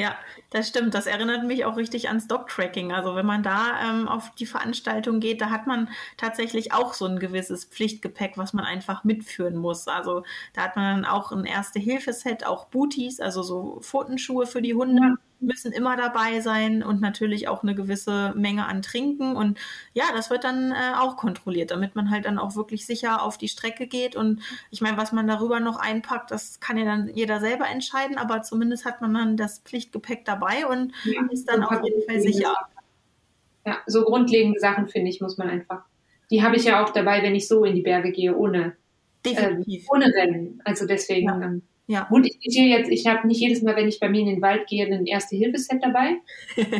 Ja, 0.00 0.16
das 0.48 0.66
stimmt. 0.68 0.94
Das 0.94 1.04
erinnert 1.06 1.44
mich 1.44 1.66
auch 1.66 1.76
richtig 1.76 2.08
ans 2.08 2.26
Dog-Tracking. 2.26 2.90
Also 2.90 3.16
wenn 3.16 3.26
man 3.26 3.42
da 3.42 3.78
ähm, 3.82 4.08
auf 4.08 4.34
die 4.34 4.46
Veranstaltung 4.46 5.20
geht, 5.20 5.42
da 5.42 5.50
hat 5.50 5.66
man 5.66 5.90
tatsächlich 6.16 6.72
auch 6.72 6.94
so 6.94 7.04
ein 7.04 7.18
gewisses 7.18 7.66
Pflichtgepäck, 7.66 8.38
was 8.38 8.54
man 8.54 8.64
einfach 8.64 9.04
mitführen 9.04 9.56
muss. 9.56 9.88
Also 9.88 10.24
da 10.54 10.62
hat 10.62 10.76
man 10.76 11.02
dann 11.02 11.04
auch 11.04 11.32
ein 11.32 11.44
Erste-Hilfe-Set, 11.44 12.46
auch 12.46 12.68
Booties, 12.68 13.20
also 13.20 13.42
so 13.42 13.80
Pfotenschuhe 13.82 14.46
für 14.46 14.62
die 14.62 14.72
Hunde. 14.74 15.02
Ja 15.02 15.29
müssen 15.40 15.72
immer 15.72 15.96
dabei 15.96 16.40
sein 16.40 16.82
und 16.82 17.00
natürlich 17.00 17.48
auch 17.48 17.62
eine 17.62 17.74
gewisse 17.74 18.32
Menge 18.36 18.66
an 18.66 18.82
Trinken. 18.82 19.36
Und 19.36 19.58
ja, 19.92 20.04
das 20.14 20.30
wird 20.30 20.44
dann 20.44 20.72
äh, 20.72 20.94
auch 20.98 21.16
kontrolliert, 21.16 21.70
damit 21.70 21.96
man 21.96 22.10
halt 22.10 22.26
dann 22.26 22.38
auch 22.38 22.56
wirklich 22.56 22.86
sicher 22.86 23.22
auf 23.22 23.38
die 23.38 23.48
Strecke 23.48 23.86
geht. 23.86 24.16
Und 24.16 24.40
ich 24.70 24.80
meine, 24.80 24.96
was 24.96 25.12
man 25.12 25.26
darüber 25.26 25.60
noch 25.60 25.78
einpackt, 25.78 26.30
das 26.30 26.60
kann 26.60 26.76
ja 26.76 26.84
dann 26.84 27.10
jeder 27.14 27.40
selber 27.40 27.66
entscheiden, 27.68 28.18
aber 28.18 28.42
zumindest 28.42 28.84
hat 28.84 29.00
man 29.00 29.14
dann 29.14 29.36
das 29.36 29.60
Pflichtgepäck 29.60 30.24
dabei 30.24 30.66
und 30.66 30.92
ja, 31.04 31.22
ist 31.30 31.48
dann 31.48 31.64
auf 31.64 31.82
jeden 31.84 32.02
Fall 32.06 32.20
sicher. 32.20 32.54
Ja, 33.66 33.78
so 33.86 34.04
grundlegende 34.04 34.58
Sachen, 34.58 34.88
finde 34.88 35.10
ich, 35.10 35.20
muss 35.20 35.38
man 35.38 35.50
einfach. 35.50 35.82
Die 36.30 36.42
habe 36.42 36.56
ich 36.56 36.64
ja 36.64 36.84
auch 36.84 36.90
dabei, 36.90 37.22
wenn 37.22 37.34
ich 37.34 37.48
so 37.48 37.64
in 37.64 37.74
die 37.74 37.82
Berge 37.82 38.12
gehe, 38.12 38.36
ohne, 38.36 38.76
äh, 39.24 39.56
ohne 39.88 40.06
Rennen. 40.06 40.62
Also 40.64 40.86
deswegen. 40.86 41.28
Ja. 41.28 41.52
Ja. 41.90 42.06
Gut, 42.08 42.24
ich 42.24 42.38
gehe 42.38 42.68
jetzt, 42.68 42.88
ich 42.88 43.04
habe 43.08 43.26
nicht 43.26 43.40
jedes 43.40 43.62
Mal, 43.62 43.74
wenn 43.74 43.88
ich 43.88 43.98
bei 43.98 44.08
mir 44.08 44.20
in 44.20 44.28
den 44.28 44.42
Wald 44.42 44.68
gehe, 44.68 44.86
ein 44.86 45.06
Erste-Hilfe-Set 45.06 45.82
dabei. 45.82 46.18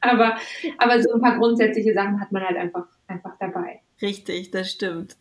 aber, 0.00 0.38
aber 0.78 1.02
so 1.02 1.12
ein 1.12 1.20
paar 1.20 1.36
grundsätzliche 1.36 1.92
Sachen 1.92 2.18
hat 2.18 2.32
man 2.32 2.44
halt 2.44 2.56
einfach, 2.56 2.86
einfach 3.06 3.36
dabei. 3.38 3.80
Richtig, 4.00 4.50
das 4.50 4.70
stimmt. 4.70 5.18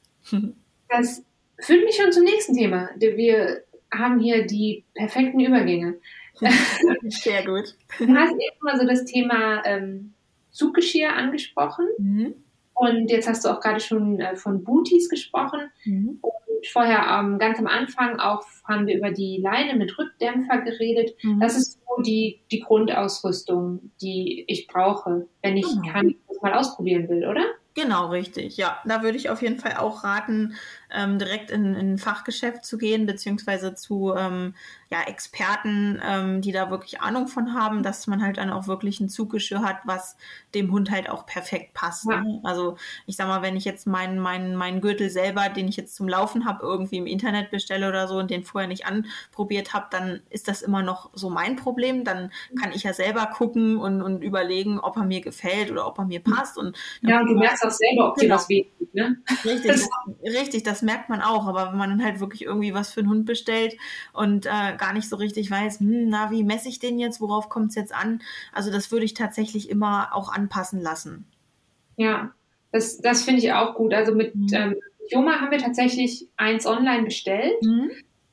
das 0.88 1.22
führt 1.60 1.84
mich 1.84 1.98
schon 1.98 2.14
zum 2.14 2.24
nächsten 2.24 2.56
Thema. 2.56 2.92
Wir 2.98 3.66
haben 3.92 4.22
hier 4.22 4.46
die 4.46 4.86
perfekten 4.94 5.42
Übergänge. 5.42 5.96
Sehr 7.10 7.44
gut. 7.44 7.76
Du 7.98 8.16
hast 8.16 8.32
eben 8.32 8.58
mal 8.62 8.80
so 8.80 8.88
das 8.88 9.04
Thema 9.04 9.66
ähm, 9.66 10.14
Zuggeschirr 10.52 11.14
angesprochen. 11.14 11.88
Mhm. 11.98 12.36
Und 12.80 13.12
jetzt 13.12 13.28
hast 13.28 13.44
du 13.44 13.50
auch 13.50 13.60
gerade 13.60 13.82
schon 13.82 14.22
äh, 14.22 14.38
von 14.38 14.64
Booties 14.64 15.10
gesprochen. 15.10 15.70
Mhm. 15.84 16.20
Und 16.22 16.66
vorher 16.72 17.20
ähm, 17.20 17.38
ganz 17.38 17.60
am 17.60 17.68
Anfang 17.68 18.22
auch 18.22 18.46
haben 18.64 18.88
wir 18.88 18.96
über 18.96 19.12
die 19.12 19.42
Leine 19.44 19.76
mit 19.76 19.98
Rückdämpfer 20.00 20.60
geredet. 20.62 21.12
Mhm. 21.22 21.42
Das 21.42 21.58
ist 21.58 21.74
so 21.74 22.02
die, 22.02 22.40
die 22.52 22.62
Grundausrüstung, 22.62 23.92
die 24.02 24.46
ich 24.48 24.68
brauche, 24.68 25.28
wenn 25.42 25.58
ich 25.58 25.66
mhm. 25.66 25.92
kann, 25.92 26.16
das 26.30 26.42
mal 26.42 26.54
ausprobieren 26.54 27.10
will, 27.10 27.28
oder? 27.28 27.44
Genau, 27.76 28.08
richtig. 28.08 28.56
Ja, 28.56 28.80
da 28.86 29.04
würde 29.04 29.18
ich 29.18 29.30
auf 29.30 29.42
jeden 29.42 29.60
Fall 29.60 29.76
auch 29.76 30.06
raten, 30.06 30.56
ähm, 30.92 31.20
direkt 31.20 31.52
in, 31.52 31.76
in 31.76 31.94
ein 31.94 31.98
Fachgeschäft 31.98 32.66
zu 32.66 32.78
gehen, 32.78 33.06
beziehungsweise 33.06 33.76
zu 33.76 34.14
ähm, 34.16 34.54
ja, 34.92 35.04
Experten, 35.04 36.02
ähm, 36.04 36.42
die 36.42 36.52
da 36.52 36.72
wirklich 36.72 37.00
Ahnung 37.00 37.28
von 37.28 37.54
haben, 37.54 37.84
dass 37.84 38.08
man 38.08 38.24
halt 38.24 38.38
dann 38.38 38.50
auch 38.50 38.66
wirklich 38.66 39.00
ein 39.00 39.08
Zuggeschirr 39.08 39.62
hat, 39.62 39.78
was 39.86 40.18
dem 40.56 40.72
Hund 40.72 40.90
halt 40.90 41.10
auch 41.10 41.28
perfekt 41.28 41.76
passt. 41.76 42.08
Ja. 42.10 42.22
Ne? 42.22 42.42
Also 42.44 42.76
ich 43.06 43.16
sag 43.16 43.28
mal, 43.28 43.44
wenn 43.44 43.56
ich 43.56 43.66
jetzt 43.66 43.86
meinen 43.86 44.18
mein, 44.18 44.56
mein 44.56 44.82
Gürtel 44.82 45.12
selber, 45.12 45.50
den 45.50 45.68
ich 45.68 45.78
jetzt 45.78 45.96
zum 45.96 46.08
Laufen 46.08 46.46
habe, 46.46 46.66
irgendwie 46.66 46.98
im 46.98 47.06
Internet 47.06 47.52
bestelle 47.52 47.88
oder 47.88 48.08
so 48.08 48.18
und 48.18 48.32
den 48.32 48.44
vorher 48.44 48.68
nicht 48.68 48.88
anprobiert 48.88 49.74
habe, 49.74 49.88
dann 49.92 50.22
ist 50.32 50.48
das 50.48 50.64
immer 50.64 50.82
noch 50.82 51.12
so 51.14 51.30
mein 51.30 51.56
Problem. 51.56 52.04
Dann 52.04 52.32
kann 52.60 52.72
ich 52.72 52.82
ja 52.82 52.94
selber 52.94 53.28
gucken 53.28 53.78
und, 53.78 54.02
und 54.02 54.24
überlegen, 54.24 54.80
ob 54.80 54.98
er 54.98 55.04
mir 55.04 55.22
gefällt 55.22 55.70
oder 55.70 55.86
ob 55.86 56.00
er 56.00 56.06
mir 56.06 56.22
passt. 56.22 56.58
Und 56.58 56.76
ja, 57.02 57.20
und 57.20 57.28
du 57.28 57.36
merkst 57.36 57.64
auch 57.64 57.70
selber, 57.70 58.10
ob 58.10 58.16
genau. 58.16 58.34
dir 58.34 58.40
was 58.40 58.50
wehtut. 58.50 58.94
Ne? 58.96 59.18
Richtig, 59.46 59.68
das, 59.68 59.90
richtig, 60.24 60.64
das 60.64 60.79
merkt 60.82 61.10
man 61.10 61.22
auch. 61.22 61.48
Aber 61.48 61.72
wenn 61.72 61.78
man 61.78 61.90
dann 61.90 62.04
halt 62.04 62.20
wirklich 62.20 62.44
irgendwie 62.44 62.74
was 62.74 62.92
für 62.92 63.02
einen 63.02 63.10
Hund 63.10 63.26
bestellt 63.26 63.78
und 64.14 64.46
äh, 64.46 64.76
gar 64.78 64.94
nicht 64.94 65.10
so 65.10 65.16
richtig 65.16 65.50
weiß, 65.50 65.80
hm, 65.80 66.10
na, 66.10 66.32
wie 66.32 66.44
messe 66.44 66.70
ich 66.70 66.80
den 66.80 67.00
jetzt, 67.00 67.22
worauf 67.22 67.50
kommt 67.50 67.70
es 67.70 67.76
jetzt 67.76 67.94
an? 67.94 68.22
Also 68.54 68.72
das 68.72 68.92
würde 68.92 69.06
ich 69.06 69.14
tatsächlich 69.14 69.70
immer 69.70 70.10
auch 70.14 70.32
anpassen 70.32 70.82
lassen. 70.82 71.26
Ja, 71.98 72.32
das, 72.72 73.00
das 73.00 73.24
finde 73.24 73.42
ich 73.42 73.54
auch 73.54 73.76
gut. 73.76 73.94
Also 73.94 74.14
mit 74.14 74.36
mhm. 74.36 74.48
ähm, 74.52 74.76
Joma 75.10 75.42
haben 75.42 75.52
wir 75.52 75.58
tatsächlich 75.58 76.28
eins 76.38 76.66
online 76.66 77.04
bestellt. 77.04 77.62
Mhm. 77.62 77.92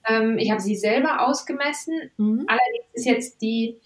Ähm, 0.09 0.39
ich 0.39 0.51
habe 0.51 0.61
sie 0.61 0.77
selber 0.77 1.27
ausgemessen. 1.27 1.95
Mhm. 2.17 2.45
Allerdings 2.47 2.87
ist 2.93 3.07
jetzt 3.07 3.43
die 3.43 3.81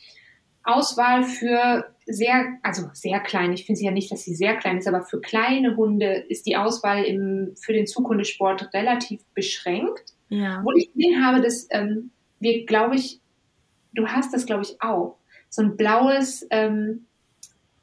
Auswahl 0.62 1.22
für 1.22 1.94
sehr, 2.11 2.58
also 2.62 2.88
sehr 2.92 3.20
klein, 3.20 3.52
ich 3.52 3.64
finde 3.64 3.78
sie 3.78 3.86
ja 3.86 3.90
nicht, 3.90 4.11
dass 4.11 4.22
sie 4.22 4.34
sehr 4.34 4.56
klein 4.56 4.78
ist, 4.78 4.88
aber 4.88 5.02
für 5.02 5.20
kleine 5.20 5.76
Hunde 5.76 6.24
ist 6.28 6.46
die 6.46 6.56
Auswahl 6.56 7.04
im, 7.04 7.54
für 7.61 7.72
den 7.72 7.86
Zughundesport 7.86 8.72
relativ 8.74 9.22
beschränkt. 9.34 10.14
Ja. 10.28 10.62
Wo 10.64 10.72
ich 10.72 10.92
gesehen 10.92 11.24
habe, 11.24 11.40
dass 11.40 11.66
ähm, 11.70 12.11
wir, 12.38 12.64
glaube 12.66 12.96
ich, 12.96 13.20
du 13.94 14.06
hast 14.06 14.32
das, 14.32 14.46
glaube 14.46 14.62
ich, 14.62 14.80
auch. 14.80 15.18
So 15.48 15.62
ein 15.62 15.76
blaues, 15.76 16.46
ähm, 16.50 17.06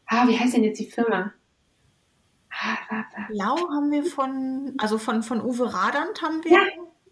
ah, 0.06 0.28
wie 0.28 0.38
heißt 0.38 0.56
denn 0.56 0.64
jetzt 0.64 0.80
die 0.80 0.90
Firma? 0.90 1.34
Ah, 2.50 3.04
Blau 3.30 3.56
haben 3.70 3.92
wir 3.92 4.04
von, 4.04 4.74
also 4.78 4.98
von, 4.98 5.22
von 5.22 5.42
Uwe 5.42 5.74
Radant 5.74 6.22
haben 6.22 6.44
wir. 6.44 6.52
Ja, 6.52 6.60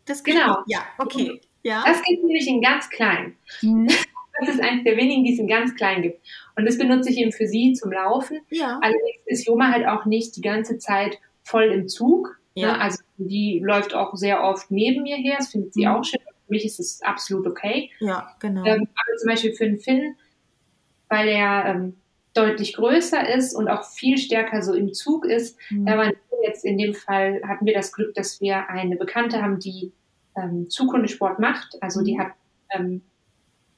das 0.06 0.24
genau. 0.24 0.64
Ja, 0.68 0.80
okay. 0.98 1.42
Ja. 1.64 1.84
Das 1.86 2.02
gibt 2.04 2.24
nämlich 2.24 2.48
in 2.48 2.62
ganz 2.62 2.90
klein. 2.90 3.36
Mhm. 3.62 3.88
Das 4.40 4.50
ist 4.50 4.62
eines 4.62 4.84
der 4.84 4.98
wenigen, 4.98 5.24
die 5.24 5.34
es 5.34 5.40
in 5.40 5.48
ganz 5.48 5.76
klein 5.76 6.02
gibt. 6.02 6.20
Und 6.58 6.66
das 6.66 6.78
benutze 6.78 7.10
ich 7.10 7.18
eben 7.18 7.32
für 7.32 7.48
sie 7.48 7.74
zum 7.74 7.92
Laufen. 7.92 8.40
Ja. 8.50 8.80
Allerdings 8.82 9.22
ist 9.26 9.48
Joma 9.48 9.72
halt 9.72 9.88
auch 9.88 10.06
nicht 10.06 10.36
die 10.36 10.42
ganze 10.42 10.78
Zeit 10.78 11.20
voll 11.44 11.66
im 11.66 11.88
Zug. 11.88 12.40
Ja. 12.54 12.74
Ne? 12.74 12.82
Also 12.82 13.04
die 13.18 13.62
läuft 13.64 13.94
auch 13.94 14.16
sehr 14.16 14.44
oft 14.44 14.72
neben 14.72 15.04
mir 15.04 15.18
her. 15.18 15.36
Das 15.38 15.50
findet 15.50 15.74
sie 15.74 15.86
mhm. 15.86 15.92
auch 15.92 16.04
schön. 16.04 16.22
Für 16.22 16.54
mich 16.54 16.66
ist 16.66 16.80
es 16.80 17.02
absolut 17.02 17.48
okay. 17.48 17.92
Ja, 18.00 18.36
genau. 18.40 18.64
Ähm, 18.66 18.88
aber 18.96 19.18
zum 19.18 19.30
Beispiel 19.30 19.54
für 19.54 19.66
den 19.66 19.80
Finn, 19.80 20.16
weil 21.10 21.28
er 21.28 21.66
ähm, 21.66 21.96
deutlich 22.34 22.76
größer 22.76 23.34
ist 23.34 23.56
und 23.56 23.68
auch 23.68 23.84
viel 23.84 24.18
stärker 24.18 24.62
so 24.62 24.74
im 24.74 24.94
Zug 24.94 25.26
ist, 25.26 25.58
mhm. 25.72 25.86
da 25.86 25.98
waren 25.98 26.14
jetzt 26.44 26.64
in 26.64 26.78
dem 26.78 26.94
Fall 26.94 27.42
hatten 27.48 27.66
wir 27.66 27.74
das 27.74 27.92
Glück, 27.92 28.14
dass 28.14 28.40
wir 28.42 28.70
eine 28.70 28.96
Bekannte 28.96 29.42
haben, 29.42 29.60
die 29.60 29.92
ähm, 30.38 30.70
Zukunftssport 30.70 31.40
macht. 31.40 31.78
Also 31.82 32.04
die 32.04 32.16
mhm. 32.16 32.20
hat 32.20 32.32
ähm, 32.72 33.02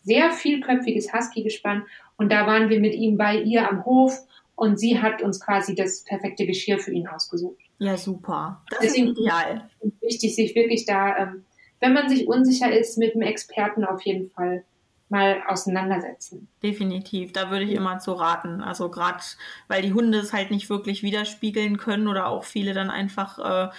sehr 0.07 0.31
vielköpfiges 0.31 1.13
Husky-Gespann 1.13 1.85
und 2.15 2.31
da 2.31 2.47
waren 2.47 2.69
wir 2.69 2.79
mit 2.79 2.93
ihm 2.93 3.17
bei 3.17 3.41
ihr 3.41 3.69
am 3.69 3.85
Hof 3.85 4.17
und 4.55 4.79
sie 4.79 4.99
hat 4.99 5.21
uns 5.21 5.39
quasi 5.39 5.75
das 5.75 6.03
perfekte 6.03 6.47
Geschirr 6.47 6.79
für 6.79 6.91
ihn 6.91 7.07
ausgesucht. 7.07 7.59
Ja, 7.77 7.97
super. 7.97 8.63
Das 8.71 8.79
Deswegen 8.79 9.09
ist 9.09 9.19
ideal. 9.19 9.69
Wichtig, 10.01 10.35
sich 10.35 10.55
wirklich 10.55 10.85
da, 10.85 11.15
ähm, 11.17 11.45
wenn 11.79 11.93
man 11.93 12.09
sich 12.09 12.27
unsicher 12.27 12.71
ist, 12.71 12.97
mit 12.97 13.13
einem 13.13 13.21
Experten 13.21 13.83
auf 13.83 14.01
jeden 14.01 14.31
Fall 14.31 14.63
mal 15.09 15.43
auseinandersetzen. 15.47 16.47
Definitiv, 16.63 17.33
da 17.33 17.51
würde 17.51 17.65
ich 17.65 17.71
immer 17.71 17.99
zu 17.99 18.13
raten. 18.13 18.61
Also 18.61 18.89
gerade, 18.89 19.23
weil 19.67 19.81
die 19.81 19.93
Hunde 19.93 20.19
es 20.19 20.33
halt 20.33 20.51
nicht 20.51 20.69
wirklich 20.69 21.03
widerspiegeln 21.03 21.77
können 21.77 22.07
oder 22.07 22.27
auch 22.27 22.43
viele 22.43 22.73
dann 22.73 22.89
einfach 22.89 23.39
äh, 23.39 23.73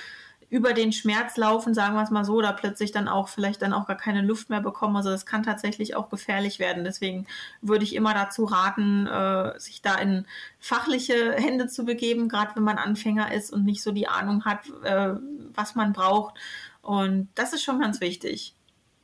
über 0.51 0.73
den 0.73 0.93
Schmerz 0.93 1.37
laufen, 1.37 1.75
sagen 1.75 1.95
wir 1.95 2.03
es 2.03 2.11
mal 2.11 2.25
so, 2.25 2.35
oder 2.35 2.53
plötzlich 2.53 2.91
dann 2.91 3.07
auch 3.07 3.29
vielleicht 3.29 3.61
dann 3.61 3.75
auch 3.75 3.87
gar 3.87 3.97
keine 3.97 4.23
Luft 4.23 4.49
mehr 4.49 4.61
bekommen. 4.61 4.97
Also 4.97 5.11
das 5.11 5.27
kann 5.27 5.43
tatsächlich 5.43 5.95
auch 5.95 6.09
gefährlich 6.09 6.59
werden. 6.59 6.85
Deswegen 6.85 7.27
würde 7.61 7.85
ich 7.85 7.95
immer 7.95 8.15
dazu 8.15 8.45
raten, 8.45 9.07
äh, 9.07 9.59
sich 9.59 9.83
da 9.83 9.97
in 9.97 10.25
fachliche 10.59 11.35
Hände 11.35 11.67
zu 11.67 11.85
begeben, 11.85 12.29
gerade 12.29 12.57
wenn 12.57 12.63
man 12.63 12.79
Anfänger 12.79 13.33
ist 13.33 13.53
und 13.53 13.65
nicht 13.65 13.83
so 13.83 13.93
die 13.93 14.09
Ahnung 14.09 14.45
hat, 14.47 14.61
äh, 14.85 15.15
was 15.55 15.75
man 15.75 15.93
braucht. 15.93 16.35
Und 16.81 17.29
das 17.35 17.53
ist 17.53 17.63
schon 17.63 17.81
ganz 17.81 18.01
wichtig. 18.01 18.55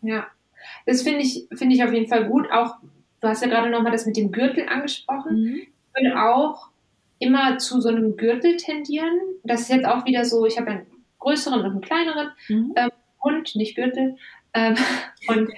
Ja, 0.01 0.27
das 0.87 1.03
finde 1.03 1.21
ich, 1.21 1.47
finde 1.53 1.75
ich 1.75 1.85
auf 1.85 1.93
jeden 1.93 2.09
Fall 2.09 2.27
gut. 2.27 2.51
Auch, 2.51 2.77
du 3.21 3.29
hast 3.29 3.43
ja 3.43 3.49
gerade 3.49 3.71
nochmal 3.71 3.93
das 3.93 4.07
mit 4.07 4.17
dem 4.17 4.33
Gürtel 4.33 4.67
angesprochen. 4.67 5.43
Mhm. 5.43 5.55
Ich 5.57 6.03
würde 6.03 6.23
auch 6.23 6.69
immer 7.19 7.59
zu 7.59 7.83
so 7.83 7.91
einem 7.91 8.17
Gürtel 8.17 8.57
tendieren. 8.57 9.21
Das 9.45 9.63
ist 9.63 9.69
jetzt 9.69 9.87
auch 9.87 10.07
wieder 10.07 10.25
so, 10.25 10.47
ich 10.47 10.59
habe 10.59 10.71
einen 10.71 10.87
größeren 11.25 11.61
und 11.61 11.71
einen 11.71 11.81
kleineren 11.81 12.29
mhm. 12.49 12.73
ähm, 12.77 12.91
Hund, 13.23 13.57
nicht 13.57 13.75
Gürtel. 13.75 14.17
Ähm, 14.53 14.77
und 15.29 15.51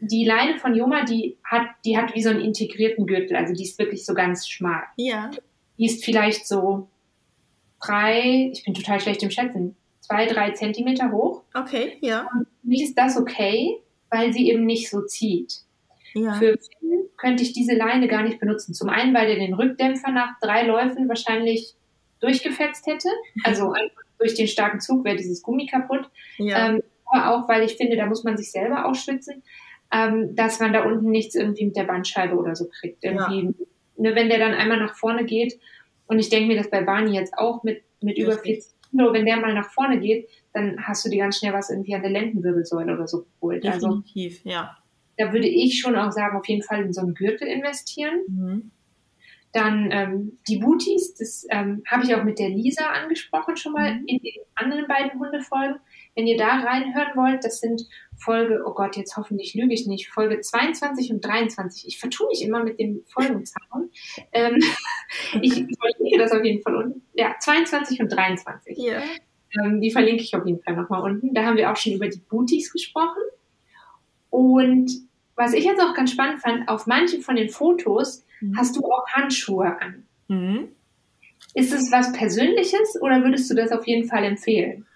die 0.00 0.24
Leine 0.24 0.58
von 0.58 0.74
Joma, 0.74 1.04
die 1.04 1.36
hat, 1.44 1.66
die 1.84 1.96
hat 1.96 2.14
wie 2.14 2.22
so 2.22 2.30
einen 2.30 2.40
integrierten 2.40 3.06
Gürtel, 3.06 3.36
also 3.36 3.52
die 3.52 3.64
ist 3.64 3.78
wirklich 3.78 4.04
so 4.04 4.14
ganz 4.14 4.48
schmal. 4.48 4.82
Ja. 4.96 5.30
Die 5.78 5.86
ist 5.86 6.04
vielleicht 6.04 6.46
so 6.46 6.88
drei, 7.84 8.50
ich 8.52 8.64
bin 8.64 8.74
total 8.74 9.00
schlecht 9.00 9.22
im 9.22 9.30
Schätzen, 9.30 9.76
zwei, 10.00 10.26
drei 10.26 10.52
Zentimeter 10.52 11.10
hoch. 11.12 11.42
Okay, 11.52 11.98
ja. 12.00 12.26
Und 12.32 12.46
für 12.62 12.68
mich 12.68 12.82
ist 12.82 12.96
das 12.96 13.16
okay, 13.16 13.78
weil 14.10 14.32
sie 14.32 14.48
eben 14.50 14.64
nicht 14.64 14.88
so 14.88 15.02
zieht. 15.02 15.60
Ja. 16.14 16.34
Für 16.34 16.56
Finn 16.56 17.08
könnte 17.16 17.42
ich 17.42 17.52
diese 17.52 17.74
Leine 17.74 18.08
gar 18.08 18.22
nicht 18.22 18.38
benutzen. 18.38 18.72
Zum 18.72 18.88
einen, 18.88 19.14
weil 19.14 19.26
der 19.26 19.36
den 19.36 19.54
Rückdämpfer 19.54 20.10
nach 20.10 20.38
drei 20.40 20.62
Läufen 20.62 21.08
wahrscheinlich 21.08 21.74
durchgefetzt 22.20 22.86
hätte. 22.86 23.08
Also 23.42 23.72
einfach 23.72 24.03
durch 24.24 24.34
den 24.34 24.48
starken 24.48 24.80
Zug 24.80 25.04
wäre 25.04 25.16
dieses 25.16 25.42
Gummi 25.42 25.66
kaputt. 25.66 26.08
Ja. 26.38 26.70
Ähm, 26.70 26.82
aber 27.04 27.30
auch, 27.30 27.48
weil 27.48 27.62
ich 27.62 27.76
finde, 27.76 27.96
da 27.96 28.06
muss 28.06 28.24
man 28.24 28.38
sich 28.38 28.50
selber 28.50 28.86
auch 28.86 28.94
schützen, 28.94 29.42
ähm, 29.92 30.34
dass 30.34 30.60
man 30.60 30.72
da 30.72 30.84
unten 30.84 31.10
nichts 31.10 31.34
irgendwie 31.34 31.66
mit 31.66 31.76
der 31.76 31.84
Bandscheibe 31.84 32.34
oder 32.34 32.56
so 32.56 32.68
kriegt. 32.68 33.04
Irgendwie, 33.04 33.44
ja. 33.44 33.52
ne, 33.98 34.14
wenn 34.14 34.30
der 34.30 34.38
dann 34.38 34.54
einmal 34.54 34.78
nach 34.78 34.96
vorne 34.96 35.24
geht, 35.24 35.58
und 36.06 36.18
ich 36.18 36.28
denke 36.28 36.48
mir 36.48 36.56
das 36.56 36.70
bei 36.70 36.82
Barney 36.82 37.14
jetzt 37.14 37.36
auch 37.36 37.62
mit, 37.64 37.82
mit 38.00 38.18
über 38.18 38.32
40 38.32 38.72
Kilo, 38.90 39.12
wenn 39.12 39.26
der 39.26 39.36
mal 39.38 39.54
nach 39.54 39.70
vorne 39.70 40.00
geht, 40.00 40.28
dann 40.52 40.86
hast 40.86 41.04
du 41.04 41.10
dir 41.10 41.18
ganz 41.18 41.38
schnell 41.38 41.52
was 41.52 41.70
irgendwie 41.70 41.94
an 41.94 42.02
der 42.02 42.10
Lendenwirbelsäule 42.10 42.94
oder 42.94 43.06
so 43.06 43.24
geholt. 43.40 43.64
Also 43.66 43.88
Definitiv, 43.88 44.40
also, 44.44 44.48
ja. 44.48 44.76
Da 45.16 45.32
würde 45.32 45.48
ich 45.48 45.80
schon 45.80 45.96
auch 45.96 46.12
sagen, 46.12 46.36
auf 46.36 46.48
jeden 46.48 46.62
Fall 46.62 46.82
in 46.82 46.92
so 46.92 47.00
einen 47.00 47.14
Gürtel 47.14 47.48
investieren. 47.48 48.20
Mhm. 48.26 48.70
Dann 49.54 49.90
ähm, 49.92 50.38
die 50.48 50.58
Booties, 50.58 51.14
das 51.14 51.46
ähm, 51.48 51.84
habe 51.86 52.02
ich 52.02 52.12
auch 52.12 52.24
mit 52.24 52.40
der 52.40 52.48
Lisa 52.48 52.86
angesprochen 52.86 53.56
schon 53.56 53.72
mal 53.72 53.94
mhm. 53.94 54.06
in 54.06 54.18
den 54.18 54.42
anderen 54.56 54.88
beiden 54.88 55.20
Hundefolgen. 55.20 55.76
Wenn 56.16 56.26
ihr 56.26 56.36
da 56.36 56.58
reinhören 56.58 57.14
wollt, 57.14 57.44
das 57.44 57.60
sind 57.60 57.82
Folge, 58.16 58.64
oh 58.66 58.74
Gott, 58.74 58.96
jetzt 58.96 59.16
hoffentlich 59.16 59.54
lüge 59.54 59.72
ich 59.72 59.86
nicht, 59.86 60.10
Folge 60.10 60.40
22 60.40 61.12
und 61.12 61.24
23. 61.24 61.86
Ich 61.86 62.00
vertue 62.00 62.26
mich 62.26 62.42
immer 62.42 62.64
mit 62.64 62.80
den 62.80 63.04
Folgenzahlen. 63.06 63.90
ähm, 64.32 64.60
ich 65.40 65.52
verlinke 65.54 66.18
das 66.18 66.32
auf 66.32 66.44
jeden 66.44 66.60
Fall 66.60 66.74
unten. 66.74 67.02
Ja, 67.14 67.36
22 67.38 68.00
und 68.00 68.08
23. 68.08 68.76
Ja. 68.76 69.02
Ähm, 69.62 69.80
die 69.80 69.92
verlinke 69.92 70.24
ich 70.24 70.34
auf 70.34 70.44
jeden 70.44 70.64
Fall 70.64 70.74
nochmal 70.74 71.02
unten. 71.02 71.32
Da 71.32 71.44
haben 71.44 71.56
wir 71.56 71.70
auch 71.70 71.76
schon 71.76 71.92
über 71.92 72.08
die 72.08 72.18
Booties 72.28 72.72
gesprochen. 72.72 73.22
Und 74.30 74.90
was 75.36 75.52
ich 75.52 75.64
jetzt 75.64 75.80
auch 75.80 75.94
ganz 75.94 76.10
spannend 76.10 76.40
fand, 76.40 76.68
auf 76.68 76.88
manchen 76.88 77.22
von 77.22 77.36
den 77.36 77.50
Fotos 77.50 78.24
mhm. 78.48 78.56
hast 78.56 78.76
du 78.76 78.84
auch 78.84 79.06
Handschuhe 79.08 79.80
an. 79.80 80.04
Mhm. 80.28 80.68
Ist 81.54 81.72
es 81.72 81.92
was 81.92 82.12
Persönliches 82.12 83.00
oder 83.00 83.22
würdest 83.22 83.50
du 83.50 83.54
das 83.54 83.70
auf 83.70 83.86
jeden 83.86 84.08
Fall 84.08 84.24
empfehlen? 84.24 84.86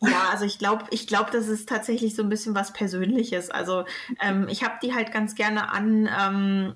Ja, 0.00 0.28
also 0.30 0.44
ich 0.44 0.58
glaube, 0.58 0.84
ich 0.90 1.08
glaube, 1.08 1.30
das 1.32 1.48
ist 1.48 1.68
tatsächlich 1.68 2.14
so 2.14 2.22
ein 2.22 2.28
bisschen 2.28 2.54
was 2.54 2.72
Persönliches. 2.72 3.50
Also 3.50 3.84
ähm, 4.22 4.46
ich 4.48 4.62
habe 4.62 4.74
die 4.80 4.94
halt 4.94 5.10
ganz 5.10 5.34
gerne 5.34 5.72
an, 5.72 6.08
ähm, 6.20 6.74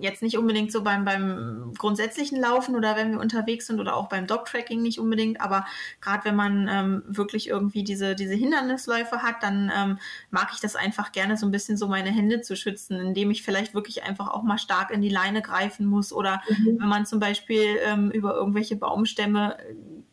jetzt 0.00 0.22
nicht 0.22 0.38
unbedingt 0.38 0.72
so 0.72 0.82
beim, 0.82 1.04
beim 1.04 1.72
grundsätzlichen 1.78 2.40
Laufen 2.40 2.74
oder 2.74 2.96
wenn 2.96 3.12
wir 3.12 3.20
unterwegs 3.20 3.66
sind 3.66 3.80
oder 3.80 3.96
auch 3.96 4.08
beim 4.08 4.26
Dog-Tracking 4.26 4.82
nicht 4.82 4.98
unbedingt, 4.98 5.40
aber 5.40 5.66
gerade 6.00 6.24
wenn 6.24 6.36
man 6.36 6.68
ähm, 6.70 7.02
wirklich 7.06 7.48
irgendwie 7.48 7.84
diese, 7.84 8.14
diese 8.14 8.34
Hindernisläufe 8.34 9.22
hat, 9.22 9.42
dann 9.42 9.70
ähm, 9.76 9.98
mag 10.30 10.50
ich 10.52 10.60
das 10.60 10.76
einfach 10.76 11.12
gerne 11.12 11.36
so 11.36 11.46
ein 11.46 11.52
bisschen 11.52 11.76
so 11.76 11.88
meine 11.88 12.10
Hände 12.10 12.40
zu 12.40 12.56
schützen, 12.56 13.00
indem 13.00 13.30
ich 13.30 13.42
vielleicht 13.42 13.74
wirklich 13.74 14.02
einfach 14.04 14.28
auch 14.28 14.42
mal 14.42 14.58
stark 14.58 14.90
in 14.90 15.02
die 15.02 15.08
Leine 15.08 15.42
greifen 15.42 15.86
muss 15.86 16.12
oder 16.12 16.42
mhm. 16.48 16.78
wenn 16.80 16.88
man 16.88 17.06
zum 17.06 17.20
Beispiel 17.20 17.78
ähm, 17.84 18.10
über 18.10 18.34
irgendwelche 18.34 18.76
Baumstämme 18.76 19.56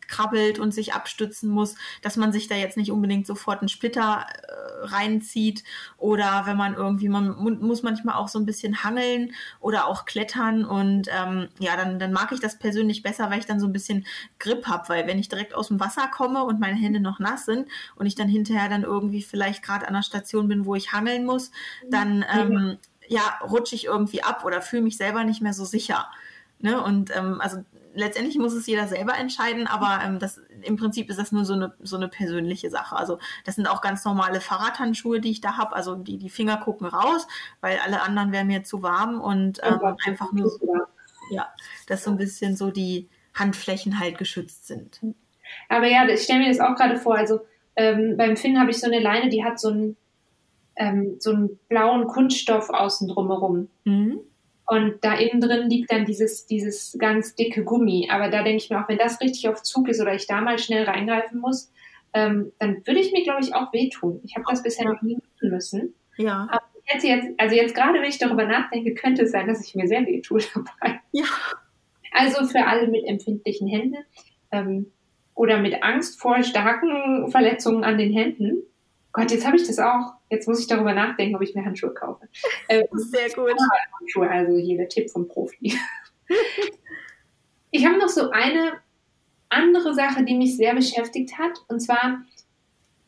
krabbelt 0.08 0.58
und 0.58 0.72
sich 0.72 0.94
abstützen 0.94 1.50
muss, 1.50 1.76
dass 2.02 2.16
man 2.16 2.32
sich 2.32 2.48
da 2.48 2.54
jetzt 2.54 2.76
nicht 2.76 2.90
unbedingt 2.90 3.26
sofort 3.26 3.60
einen 3.60 3.68
Splitter 3.68 4.26
äh, 4.26 4.86
reinzieht 4.86 5.64
oder 5.96 6.42
wenn 6.46 6.56
man 6.56 6.74
irgendwie, 6.74 7.08
man 7.08 7.36
muss 7.60 7.82
manchmal 7.82 8.16
auch 8.16 8.28
so 8.28 8.38
ein 8.38 8.46
bisschen 8.46 8.84
hangeln 8.84 9.32
oder 9.60 9.86
auch 9.86 10.04
klettern 10.04 10.64
und 10.64 11.08
ähm, 11.08 11.48
ja, 11.58 11.76
dann, 11.76 11.98
dann 11.98 12.12
mag 12.12 12.32
ich 12.32 12.40
das 12.40 12.58
persönlich 12.58 13.02
besser, 13.02 13.30
weil 13.30 13.38
ich 13.38 13.46
dann 13.46 13.60
so 13.60 13.66
ein 13.66 13.72
bisschen 13.72 14.06
Grip 14.38 14.66
habe, 14.66 14.88
weil 14.88 15.06
wenn 15.06 15.18
ich 15.18 15.28
direkt 15.28 15.54
aus 15.54 15.68
dem 15.68 15.80
Wasser 15.80 16.08
komme 16.08 16.44
und 16.44 16.60
meine 16.60 16.76
Hände 16.76 17.00
noch 17.00 17.18
nass 17.18 17.44
sind 17.44 17.68
und 17.96 18.06
ich 18.06 18.14
dann 18.14 18.28
hinterher 18.28 18.68
dann 18.68 18.82
irgendwie 18.82 19.22
vielleicht 19.22 19.62
gerade 19.62 19.86
an 19.88 19.94
der 19.94 20.02
Station 20.02 20.48
bin, 20.48 20.66
wo 20.66 20.74
ich 20.74 20.92
hangeln 20.92 21.24
muss, 21.24 21.50
dann 21.90 22.24
ähm, 22.34 22.78
ja, 23.08 23.38
rutsche 23.42 23.74
ich 23.74 23.84
irgendwie 23.86 24.22
ab 24.22 24.44
oder 24.44 24.62
fühle 24.62 24.82
mich 24.82 24.96
selber 24.96 25.24
nicht 25.24 25.42
mehr 25.42 25.52
so 25.52 25.64
sicher. 25.64 26.08
Ne? 26.58 26.82
Und 26.82 27.14
ähm, 27.14 27.40
also 27.40 27.64
letztendlich 27.94 28.38
muss 28.38 28.52
es 28.52 28.66
jeder 28.66 28.88
selber 28.88 29.16
entscheiden, 29.16 29.66
aber 29.66 30.04
ähm, 30.04 30.18
das, 30.18 30.40
im 30.62 30.76
Prinzip 30.76 31.08
ist 31.10 31.18
das 31.18 31.32
nur 31.32 31.44
so 31.44 31.54
eine, 31.54 31.72
so 31.80 31.96
eine 31.96 32.08
persönliche 32.08 32.70
Sache. 32.70 32.96
Also 32.96 33.18
das 33.44 33.54
sind 33.54 33.66
auch 33.66 33.80
ganz 33.80 34.04
normale 34.04 34.40
Fahrradhandschuhe, 34.40 35.20
die 35.20 35.30
ich 35.30 35.40
da 35.40 35.56
habe. 35.56 35.74
Also 35.74 35.94
die, 35.94 36.18
die 36.18 36.30
Finger 36.30 36.56
gucken 36.58 36.86
raus, 36.86 37.26
weil 37.60 37.78
alle 37.84 38.02
anderen 38.02 38.32
wären 38.32 38.48
mir 38.48 38.64
zu 38.64 38.82
warm 38.82 39.20
und 39.20 39.60
ähm, 39.62 39.78
oh 39.80 39.96
einfach 40.06 40.32
nur 40.32 40.50
so, 40.50 40.74
ja, 41.30 41.48
dass 41.86 42.04
so 42.04 42.10
ein 42.10 42.16
bisschen 42.16 42.56
so 42.56 42.70
die 42.70 43.08
Handflächen 43.34 43.98
halt 43.98 44.18
geschützt 44.18 44.66
sind. 44.66 45.00
Aber 45.68 45.86
ja, 45.86 46.06
ich 46.08 46.22
stelle 46.22 46.40
mir 46.40 46.48
das 46.48 46.60
auch 46.60 46.74
gerade 46.76 46.96
vor. 46.96 47.16
Also 47.16 47.40
ähm, 47.76 48.16
beim 48.16 48.36
Finn 48.36 48.58
habe 48.58 48.70
ich 48.70 48.80
so 48.80 48.86
eine 48.86 49.00
Leine, 49.00 49.28
die 49.28 49.44
hat 49.44 49.58
so 49.58 49.68
einen, 49.68 49.96
ähm, 50.76 51.16
so 51.18 51.30
einen 51.30 51.58
blauen 51.68 52.06
Kunststoff 52.06 52.70
außen 52.70 53.08
drumherum. 53.08 53.68
Mhm. 53.84 54.20
Und 54.66 55.04
da 55.04 55.14
innen 55.14 55.40
drin 55.40 55.68
liegt 55.68 55.92
dann 55.92 56.06
dieses, 56.06 56.46
dieses 56.46 56.96
ganz 56.98 57.34
dicke 57.34 57.64
Gummi. 57.64 58.08
Aber 58.10 58.30
da 58.30 58.42
denke 58.42 58.62
ich 58.62 58.70
mir 58.70 58.82
auch, 58.82 58.88
wenn 58.88 58.98
das 58.98 59.20
richtig 59.20 59.48
auf 59.48 59.62
Zug 59.62 59.88
ist 59.88 60.00
oder 60.00 60.14
ich 60.14 60.26
da 60.26 60.40
mal 60.40 60.58
schnell 60.58 60.84
reingreifen 60.84 61.38
muss, 61.40 61.70
ähm, 62.14 62.52
dann 62.58 62.86
würde 62.86 63.00
ich 63.00 63.12
mir, 63.12 63.24
glaube 63.24 63.42
ich, 63.42 63.54
auch 63.54 63.72
wehtun. 63.72 64.20
Ich 64.24 64.36
habe 64.36 64.46
das 64.48 64.62
bisher 64.62 64.86
noch 64.86 65.02
nie 65.02 65.18
tun 65.38 65.50
müssen. 65.50 65.94
Ja. 66.16 66.48
Aber 66.50 66.62
jetzt, 66.92 67.04
jetzt, 67.04 67.28
also 67.38 67.54
jetzt 67.54 67.74
gerade, 67.74 68.00
wenn 68.00 68.08
ich 68.08 68.18
darüber 68.18 68.46
nachdenke, 68.46 68.94
könnte 68.94 69.22
es 69.22 69.32
sein, 69.32 69.48
dass 69.48 69.66
ich 69.66 69.74
mir 69.74 69.86
sehr 69.86 70.06
wehtue 70.06 70.40
dabei. 70.54 71.00
Ja. 71.12 71.24
Also 72.12 72.46
für 72.46 72.64
alle 72.64 72.86
mit 72.86 73.04
empfindlichen 73.06 73.68
Händen 73.68 73.96
ähm, 74.52 74.92
oder 75.34 75.58
mit 75.58 75.82
Angst 75.82 76.20
vor 76.20 76.42
starken 76.42 77.28
Verletzungen 77.30 77.84
an 77.84 77.98
den 77.98 78.12
Händen. 78.12 78.62
Gott, 79.14 79.30
jetzt 79.30 79.46
habe 79.46 79.56
ich 79.56 79.64
das 79.64 79.78
auch. 79.78 80.14
Jetzt 80.28 80.48
muss 80.48 80.58
ich 80.58 80.66
darüber 80.66 80.92
nachdenken, 80.92 81.36
ob 81.36 81.42
ich 81.42 81.54
mir 81.54 81.64
Handschuhe 81.64 81.94
kaufe. 81.94 82.28
Ähm, 82.68 82.84
Sehr 82.92 83.30
gut. 83.30 83.54
Handschuhe, 84.00 84.28
also 84.28 84.56
hier 84.56 84.76
der 84.76 84.88
Tipp 84.88 85.10
vom 85.10 85.28
Profi. 85.28 85.78
ich 87.70 87.86
habe 87.86 87.98
noch 87.98 88.08
so 88.08 88.30
eine 88.30 88.72
andere 89.50 89.94
Sache, 89.94 90.24
die 90.24 90.34
mich 90.34 90.56
sehr 90.56 90.74
beschäftigt 90.74 91.38
hat. 91.38 91.52
Und 91.68 91.80
zwar, 91.80 92.22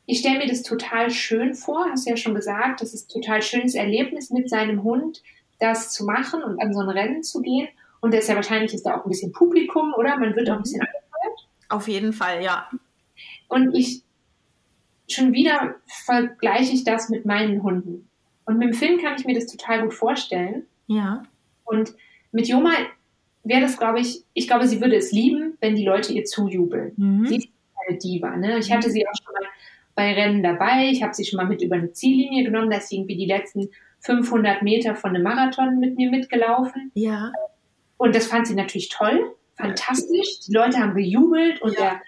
ich 0.05 0.21
stelle 0.21 0.39
mir 0.39 0.47
das 0.47 0.63
total 0.63 1.11
schön 1.11 1.55
vor, 1.55 1.87
hast 1.91 2.07
du 2.07 2.11
ja 2.11 2.17
schon 2.17 2.35
gesagt, 2.35 2.83
das 2.83 2.95
ist 2.95 3.11
ein 3.11 3.21
total 3.23 3.43
schönes 3.43 3.75
Erlebnis 3.75 4.31
mit 4.31 4.49
seinem 4.49 4.85
Hund, 4.85 5.23
das 5.59 5.93
zu 5.93 6.05
machen 6.05 6.45
und 6.45 6.61
an 6.61 6.73
so 6.73 6.81
ein 6.81 6.89
Rennen 6.89 7.25
zu 7.25 7.41
gehen. 7.41 7.69
Und 8.01 8.15
da 8.15 8.19
ist 8.19 8.29
ja 8.29 8.37
wahrscheinlich 8.37 8.73
ist 8.75 8.85
da 8.85 8.97
auch 8.97 9.05
ein 9.05 9.09
bisschen 9.09 9.33
Publikum, 9.33 9.93
oder? 9.95 10.17
Man 10.19 10.37
wird 10.37 10.49
auch 10.51 10.57
ein 10.57 10.63
bisschen 10.63 10.83
mhm. 10.83 10.87
angefeuert. 10.87 11.49
Auf 11.69 11.89
jeden 11.89 12.13
Fall, 12.13 12.45
ja. 12.45 12.71
Und 13.49 13.75
ich 13.75 14.06
schon 15.09 15.33
wieder 15.33 15.77
vergleiche 15.87 16.73
ich 16.73 16.85
das 16.85 17.09
mit 17.09 17.25
meinen 17.25 17.63
Hunden. 17.63 18.09
Und 18.45 18.59
mit 18.59 18.69
dem 18.69 18.75
Film 18.75 19.01
kann 19.01 19.15
ich 19.19 19.25
mir 19.25 19.35
das 19.35 19.47
total 19.47 19.83
gut 19.83 19.95
vorstellen. 19.95 20.67
Ja. 20.87 21.25
Und 21.65 21.95
mit 22.33 22.49
Joma 22.49 22.73
wäre 23.45 23.61
das, 23.61 23.77
glaube 23.77 24.01
ich, 24.01 24.25
ich 24.35 24.47
glaube, 24.47 24.67
sie 24.67 24.81
würde 24.81 24.97
es 24.97 25.13
lieben, 25.13 25.57
wenn 25.61 25.75
die 25.75 25.85
Leute 25.85 26.13
ihr 26.13 26.25
zujubeln. 26.25 26.93
Mhm. 26.97 27.27
Sie 27.27 27.37
ist 27.37 27.49
eine 27.87 27.99
Diva. 27.99 28.37
Ne? 28.37 28.59
Ich 28.59 28.73
hatte 28.73 28.91
sie 28.91 29.07
auch 29.07 29.15
schon 29.23 29.33
mal 29.33 29.49
bei 29.95 30.13
Rennen 30.13 30.43
dabei. 30.43 30.91
Ich 30.91 31.03
habe 31.03 31.15
sie 31.15 31.25
schon 31.25 31.39
mal 31.39 31.47
mit 31.47 31.63
über 31.63 31.77
eine 31.77 31.93
Ziellinie 31.93 32.45
genommen. 32.45 32.71
Da 32.71 32.79
ist 32.79 32.89
sie 32.89 32.97
irgendwie 32.97 33.17
die 33.17 33.27
letzten 33.27 33.69
500 34.01 34.63
Meter 34.63 34.95
von 34.95 35.11
einem 35.11 35.23
Marathon 35.23 35.79
mit 35.79 35.97
mir 35.97 36.11
mitgelaufen. 36.11 36.93
Ja. 36.95 37.33
Und 37.97 38.15
das 38.15 38.27
fand 38.27 38.47
sie 38.47 38.55
natürlich 38.55 38.91
toll, 38.91 39.35
fantastisch. 39.57 40.41
Die 40.47 40.53
Leute 40.53 40.79
haben 40.79 40.95
gejubelt 40.95 41.63
und 41.63 41.73
ja. 41.75 41.81
der 41.81 42.01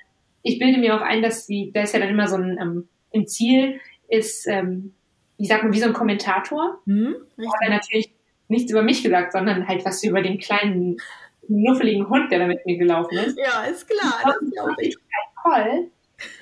ich 0.42 0.58
bilde 0.58 0.78
mir 0.78 0.96
auch 0.96 1.02
ein, 1.02 1.22
dass 1.22 1.46
sie, 1.46 1.70
da 1.72 1.82
ist 1.82 1.94
ja 1.94 2.00
dann 2.00 2.10
immer 2.10 2.28
so 2.28 2.36
ein, 2.36 2.58
ähm, 2.60 2.88
im 3.10 3.26
Ziel 3.26 3.80
ist, 4.08 4.46
ähm, 4.46 4.94
wie 5.36 5.46
sagt 5.46 5.62
man, 5.62 5.72
wie 5.72 5.80
so 5.80 5.86
ein 5.86 5.92
Kommentator. 5.92 6.78
Mhm, 6.84 7.14
hat 7.38 7.60
er 7.62 7.70
natürlich 7.70 8.12
nichts 8.48 8.70
über 8.70 8.82
mich 8.82 9.02
gesagt, 9.02 9.32
sondern 9.32 9.68
halt 9.68 9.84
was 9.84 10.02
über 10.02 10.22
den 10.22 10.38
kleinen, 10.38 10.98
nuffeligen 11.48 12.08
Hund, 12.08 12.30
der 12.30 12.40
da 12.40 12.46
mit 12.46 12.64
mir 12.66 12.76
gelaufen 12.76 13.16
ist. 13.16 13.38
Ja, 13.38 13.64
ist 13.64 13.88
klar. 13.88 14.20
Das, 14.22 14.36
das 14.54 14.64
fand 14.64 14.82
ich 14.82 14.96
toll. 15.42 15.90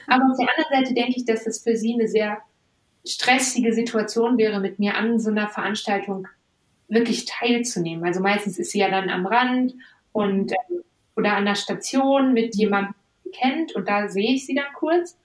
Aber 0.06 0.24
auf 0.30 0.36
der 0.38 0.48
anderen 0.48 0.84
Seite 0.84 0.94
denke 0.94 1.14
ich, 1.16 1.24
dass 1.24 1.44
das 1.44 1.62
für 1.62 1.76
sie 1.76 1.94
eine 1.94 2.08
sehr 2.08 2.38
stressige 3.06 3.72
Situation 3.72 4.36
wäre, 4.38 4.60
mit 4.60 4.78
mir 4.78 4.96
an 4.96 5.20
so 5.20 5.30
einer 5.30 5.48
Veranstaltung 5.48 6.26
wirklich 6.88 7.24
teilzunehmen. 7.24 8.04
Also 8.04 8.20
meistens 8.20 8.58
ist 8.58 8.72
sie 8.72 8.80
ja 8.80 8.90
dann 8.90 9.10
am 9.10 9.26
Rand 9.26 9.74
und 10.12 10.52
ähm, 10.52 10.82
oder 11.16 11.34
an 11.34 11.46
der 11.46 11.54
Station 11.54 12.32
mit 12.32 12.54
jemandem, 12.56 12.94
kennt 13.38 13.74
und 13.74 13.88
da 13.88 14.08
sehe 14.08 14.34
ich 14.34 14.46
sie 14.46 14.54
dann 14.54 14.72
kurz. 14.74 15.18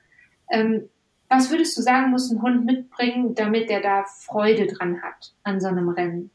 Ähm, 0.49 0.89
was 1.30 1.49
würdest 1.49 1.78
du 1.78 1.82
sagen, 1.82 2.12
muss 2.12 2.30
ein 2.30 2.41
Hund 2.41 2.66
mitbringen, 2.66 3.36
damit 3.36 3.70
er 3.70 3.82
da 3.82 4.03
Freude 4.03 4.68
dran 4.68 5.01
hat 5.01 5.34
an 5.43 5.62
so 5.62 5.68
einem 5.68 5.89
Rennen? 5.89 6.30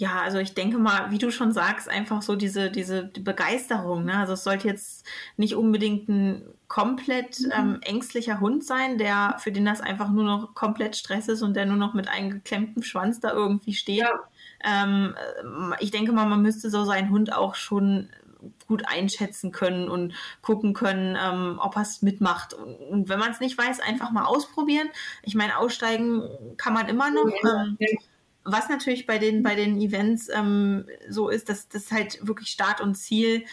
Ja, 0.00 0.22
also 0.22 0.38
ich 0.38 0.54
denke 0.54 0.78
mal, 0.78 1.10
wie 1.10 1.18
du 1.18 1.30
schon 1.30 1.52
sagst, 1.52 1.86
einfach 1.86 2.22
so 2.22 2.34
diese, 2.34 2.70
diese 2.70 3.04
die 3.04 3.20
Begeisterung. 3.20 4.06
Ne? 4.06 4.16
Also 4.16 4.32
es 4.32 4.44
sollte 4.44 4.66
jetzt 4.66 5.06
nicht 5.36 5.54
unbedingt 5.54 6.08
ein 6.08 6.42
komplett 6.68 7.38
mhm. 7.40 7.52
ähm, 7.52 7.78
ängstlicher 7.82 8.40
Hund 8.40 8.64
sein, 8.64 8.96
der 8.96 9.36
für 9.40 9.52
den 9.52 9.66
das 9.66 9.82
einfach 9.82 10.08
nur 10.10 10.24
noch 10.24 10.54
komplett 10.54 10.96
Stress 10.96 11.28
ist 11.28 11.42
und 11.42 11.54
der 11.54 11.66
nur 11.66 11.76
noch 11.76 11.92
mit 11.92 12.08
eingeklemmtem 12.08 12.82
Schwanz 12.82 13.20
da 13.20 13.32
irgendwie 13.32 13.74
steht. 13.74 13.98
Ja. 13.98 14.20
Ähm, 14.64 15.14
ich 15.80 15.90
denke 15.90 16.12
mal, 16.12 16.24
man 16.24 16.40
müsste 16.40 16.70
so 16.70 16.84
seinen 16.84 17.10
Hund 17.10 17.34
auch 17.34 17.54
schon 17.54 18.08
gut 18.66 18.86
einschätzen 18.86 19.52
können 19.52 19.88
und 19.88 20.14
gucken 20.42 20.74
können, 20.74 21.16
ähm, 21.20 21.58
ob 21.60 21.76
er 21.76 21.82
es 21.82 22.02
mitmacht. 22.02 22.54
Und, 22.54 23.08
wenn 23.08 23.18
man 23.18 23.30
es 23.30 23.40
nicht 23.40 23.56
weiß, 23.56 23.80
einfach 23.80 24.10
mal 24.10 24.24
ausprobieren. 24.24 24.88
Ich 25.22 25.34
meine, 25.34 25.58
aussteigen 25.58 26.28
kann 26.56 26.72
man 26.72 26.88
immer 26.88 27.10
noch. 27.10 27.30
Ähm, 27.44 27.78
was 28.44 28.68
natürlich 28.68 29.06
bei 29.06 29.18
den, 29.18 29.42
bei 29.42 29.54
den 29.54 29.80
Events 29.80 30.28
ähm, 30.32 30.86
so 31.08 31.28
ist, 31.28 31.48
dass 31.48 31.68
das 31.68 31.92
halt 31.92 32.26
wirklich 32.26 32.48
Start 32.48 32.80
und 32.80 32.94
Ziel 32.94 33.44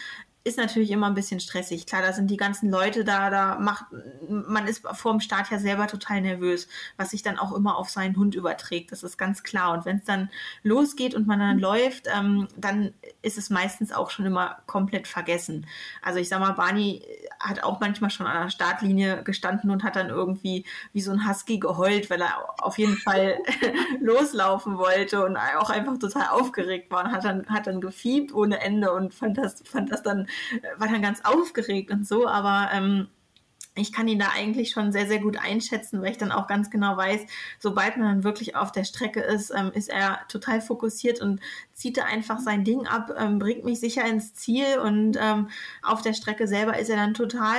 ist 0.48 0.58
natürlich 0.58 0.90
immer 0.90 1.06
ein 1.06 1.14
bisschen 1.14 1.40
stressig. 1.40 1.86
Klar, 1.86 2.02
da 2.02 2.12
sind 2.12 2.30
die 2.30 2.36
ganzen 2.36 2.70
Leute 2.70 3.04
da, 3.04 3.30
da 3.30 3.58
macht, 3.58 3.84
man 4.28 4.66
ist 4.66 4.86
vor 4.94 5.12
dem 5.12 5.20
Start 5.20 5.50
ja 5.50 5.58
selber 5.58 5.86
total 5.86 6.20
nervös, 6.20 6.68
was 6.96 7.10
sich 7.10 7.22
dann 7.22 7.38
auch 7.38 7.54
immer 7.54 7.76
auf 7.76 7.90
seinen 7.90 8.16
Hund 8.16 8.34
überträgt. 8.34 8.90
Das 8.90 9.02
ist 9.02 9.18
ganz 9.18 9.42
klar. 9.42 9.72
Und 9.72 9.84
wenn 9.84 9.98
es 9.98 10.04
dann 10.04 10.30
losgeht 10.62 11.14
und 11.14 11.26
man 11.26 11.38
dann 11.38 11.56
mhm. 11.56 11.62
läuft, 11.62 12.08
ähm, 12.12 12.48
dann 12.56 12.94
ist 13.22 13.38
es 13.38 13.50
meistens 13.50 13.92
auch 13.92 14.10
schon 14.10 14.26
immer 14.26 14.58
komplett 14.66 15.06
vergessen. 15.06 15.66
Also 16.02 16.18
ich 16.18 16.28
sag 16.28 16.40
mal, 16.40 16.52
Barney 16.52 17.04
hat 17.40 17.62
auch 17.62 17.78
manchmal 17.80 18.10
schon 18.10 18.26
an 18.26 18.44
der 18.44 18.50
Startlinie 18.50 19.22
gestanden 19.22 19.70
und 19.70 19.84
hat 19.84 19.96
dann 19.96 20.08
irgendwie 20.08 20.64
wie 20.92 21.00
so 21.00 21.12
ein 21.12 21.28
Husky 21.28 21.58
geheult, 21.58 22.10
weil 22.10 22.20
er 22.20 22.54
auf 22.62 22.78
jeden 22.78 22.96
Fall 22.96 23.38
loslaufen 24.00 24.78
wollte 24.78 25.24
und 25.24 25.36
auch 25.36 25.70
einfach 25.70 25.98
total 25.98 26.28
aufgeregt 26.28 26.90
war 26.90 27.04
und 27.04 27.12
hat 27.12 27.24
dann, 27.24 27.46
hat 27.48 27.66
dann 27.66 27.80
gefiebt 27.80 28.32
ohne 28.32 28.60
Ende 28.60 28.92
und 28.92 29.14
fand 29.14 29.38
das, 29.38 29.62
fand 29.64 29.92
das 29.92 30.02
dann 30.02 30.26
war 30.76 30.88
dann 30.88 31.02
ganz 31.02 31.24
aufgeregt 31.24 31.90
und 31.90 32.06
so, 32.06 32.26
aber 32.26 32.70
ähm, 32.72 33.08
ich 33.80 33.92
kann 33.92 34.08
ihn 34.08 34.18
da 34.18 34.30
eigentlich 34.34 34.70
schon 34.70 34.92
sehr, 34.92 35.06
sehr 35.06 35.20
gut 35.20 35.36
einschätzen, 35.36 36.02
weil 36.02 36.10
ich 36.10 36.18
dann 36.18 36.32
auch 36.32 36.46
ganz 36.46 36.70
genau 36.70 36.96
weiß, 36.96 37.20
sobald 37.58 37.96
man 37.96 38.06
dann 38.06 38.24
wirklich 38.24 38.56
auf 38.56 38.72
der 38.72 38.84
Strecke 38.84 39.20
ist, 39.20 39.52
ähm, 39.56 39.70
ist 39.72 39.88
er 39.88 40.20
total 40.28 40.60
fokussiert 40.60 41.20
und 41.20 41.40
zieht 41.78 41.96
er 41.96 42.06
einfach 42.06 42.40
sein 42.40 42.64
Ding 42.64 42.86
ab, 42.88 43.14
ähm, 43.16 43.38
bringt 43.38 43.64
mich 43.64 43.78
sicher 43.78 44.04
ins 44.04 44.34
Ziel 44.34 44.80
und 44.82 45.16
ähm, 45.20 45.48
auf 45.80 46.02
der 46.02 46.12
Strecke 46.12 46.48
selber 46.48 46.76
ist 46.76 46.90
er 46.90 46.96
dann 46.96 47.14
total 47.14 47.56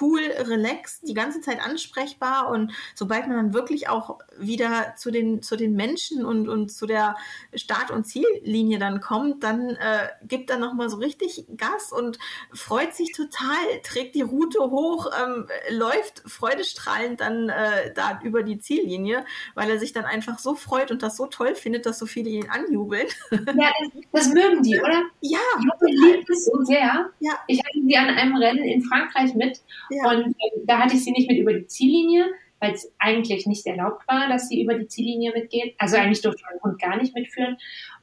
cool, 0.00 0.20
relaxed, 0.38 1.06
die 1.06 1.12
ganze 1.12 1.42
Zeit 1.42 1.62
ansprechbar 1.62 2.48
und 2.48 2.72
sobald 2.94 3.28
man 3.28 3.36
dann 3.36 3.54
wirklich 3.54 3.90
auch 3.90 4.18
wieder 4.38 4.94
zu 4.96 5.10
den, 5.10 5.42
zu 5.42 5.56
den 5.56 5.74
Menschen 5.74 6.24
und, 6.24 6.48
und 6.48 6.72
zu 6.72 6.86
der 6.86 7.14
Start- 7.54 7.90
und 7.90 8.04
Ziellinie 8.04 8.78
dann 8.78 9.02
kommt, 9.02 9.44
dann 9.44 9.68
äh, 9.70 10.08
gibt 10.22 10.48
er 10.48 10.56
nochmal 10.56 10.88
so 10.88 10.96
richtig 10.96 11.44
Gas 11.58 11.92
und 11.92 12.18
freut 12.54 12.94
sich 12.94 13.12
total, 13.12 13.82
trägt 13.82 14.14
die 14.14 14.22
Route 14.22 14.60
hoch, 14.60 15.10
ähm, 15.22 15.46
läuft 15.68 16.22
freudestrahlend 16.24 17.20
dann 17.20 17.50
äh, 17.50 17.92
da 17.92 18.18
über 18.22 18.42
die 18.42 18.58
Ziellinie, 18.58 19.26
weil 19.54 19.68
er 19.68 19.78
sich 19.78 19.92
dann 19.92 20.06
einfach 20.06 20.38
so 20.38 20.54
freut 20.54 20.90
und 20.90 21.02
das 21.02 21.18
so 21.18 21.26
toll 21.26 21.54
findet, 21.54 21.84
dass 21.84 21.98
so 21.98 22.06
viele 22.06 22.30
ihn 22.30 22.48
anjubeln. 22.48 23.08
Ja, 23.46 23.70
das, 24.12 24.26
das 24.26 24.34
mögen 24.34 24.62
die, 24.62 24.78
oder? 24.78 25.02
Ja. 25.20 25.38
Die 25.86 25.92
liebt 25.92 26.28
es 26.30 26.44
so 26.46 26.62
sehr. 26.64 27.10
Ja. 27.20 27.32
Ich 27.46 27.58
hatte 27.58 27.78
sie 27.84 27.96
an 27.96 28.08
einem 28.08 28.36
Rennen 28.36 28.64
in 28.64 28.82
Frankreich 28.82 29.34
mit 29.34 29.60
Ja. 29.90 30.10
und 30.10 30.28
äh, 30.30 30.60
da 30.66 30.78
hatte 30.78 30.94
ich 30.94 31.04
sie 31.04 31.12
nicht 31.12 31.28
mit 31.28 31.38
über 31.38 31.52
die 31.52 31.66
Ziellinie, 31.66 32.26
weil 32.60 32.72
es 32.72 32.92
eigentlich 32.98 33.46
nicht 33.46 33.66
erlaubt 33.66 34.06
war, 34.08 34.28
dass 34.28 34.48
sie 34.48 34.62
über 34.62 34.74
die 34.74 34.86
Ziellinie 34.86 35.32
mitgeht. 35.32 35.74
Also 35.78 35.96
eigentlich 35.96 36.22
durfte 36.22 36.42
mein 36.50 36.60
Hund 36.62 36.80
gar 36.80 36.96
nicht 36.96 37.14
mitführen. 37.14 37.56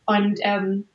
Und 0.05 0.39
ähm, 0.43 0.87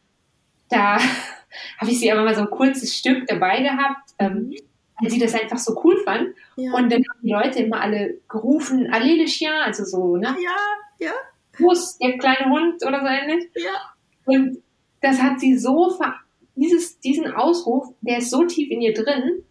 da 0.68 0.98
habe 1.78 1.90
ich 1.90 1.98
sie 2.00 2.10
aber 2.12 2.22
mal 2.24 2.34
so 2.34 2.42
ein 2.42 2.50
kurzes 2.50 2.96
Stück 2.96 3.26
dabei 3.26 3.62
gehabt, 3.62 4.10
ähm, 4.18 4.54
weil 5.00 5.10
sie 5.10 5.18
das 5.18 5.34
einfach 5.34 5.58
so 5.58 5.80
cool 5.84 5.96
fand. 6.04 6.34
Ja. 6.56 6.72
Und 6.72 6.92
dann 6.92 7.02
haben 7.08 7.20
die 7.22 7.32
Leute 7.32 7.62
immer 7.62 7.80
alle 7.80 8.18
gerufen, 8.28 8.92
Allez 8.92 9.16
le 9.18 9.24
chien, 9.26 9.52
also 9.52 9.84
so, 9.84 10.16
ne? 10.16 10.36
ja, 10.42 11.06
ja, 11.06 11.12
Bus, 11.58 11.98
der 11.98 12.18
kleine 12.18 12.50
Hund 12.50 12.84
oder 12.86 13.00
so 13.00 13.06
ähnlich. 13.06 13.48
ja. 13.56 13.93
Und 14.26 14.58
das 15.00 15.20
hat 15.20 15.40
sie 15.40 15.58
so 15.58 15.90
ver 15.90 16.14
dieses, 16.56 17.00
diesen 17.00 17.32
Ausruf, 17.32 17.88
der 18.00 18.18
ist 18.18 18.30
so 18.30 18.44
tief 18.44 18.70
in 18.70 18.80
ihr 18.80 18.94
drin, 18.94 19.42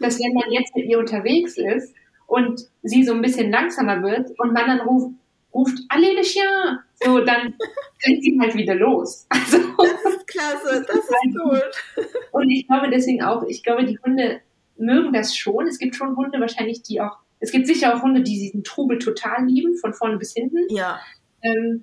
dass 0.00 0.18
wenn 0.20 0.32
man 0.32 0.50
jetzt 0.52 0.74
mit 0.76 0.86
ihr 0.86 0.98
unterwegs 0.98 1.56
ist 1.58 1.94
und 2.26 2.68
sie 2.82 3.04
so 3.04 3.12
ein 3.12 3.20
bisschen 3.22 3.50
langsamer 3.50 4.02
wird 4.02 4.30
und 4.38 4.52
man 4.52 4.66
dann 4.66 4.80
ruft, 4.80 5.12
ruft 5.52 5.78
Allez 5.88 6.14
le 6.14 6.22
chien, 6.22 6.78
so 7.04 7.18
dann 7.20 7.54
rennt 8.06 8.22
sie 8.22 8.38
halt 8.40 8.54
wieder 8.54 8.74
los. 8.74 9.26
Also, 9.28 9.58
Das 9.76 10.14
ist 10.14 10.26
klasse, 10.26 10.84
das 10.86 10.96
ist 10.96 11.08
gut. 11.36 12.06
und 12.30 12.50
ich 12.50 12.66
glaube 12.66 12.90
deswegen 12.90 13.22
auch, 13.22 13.42
ich 13.48 13.62
glaube, 13.62 13.84
die 13.84 13.98
Hunde 13.98 14.40
mögen 14.76 15.12
das 15.12 15.36
schon. 15.36 15.66
Es 15.66 15.78
gibt 15.78 15.94
schon 15.96 16.16
Hunde 16.16 16.40
wahrscheinlich, 16.40 16.82
die 16.82 17.00
auch, 17.00 17.18
es 17.40 17.50
gibt 17.50 17.66
sicher 17.66 17.94
auch 17.94 18.02
Hunde, 18.02 18.22
die 18.22 18.38
diesen 18.38 18.64
Trubel 18.64 18.98
total 18.98 19.46
lieben, 19.46 19.76
von 19.76 19.92
vorne 19.92 20.16
bis 20.16 20.32
hinten. 20.32 20.64
Ja, 20.70 21.00
Ähm, 21.42 21.82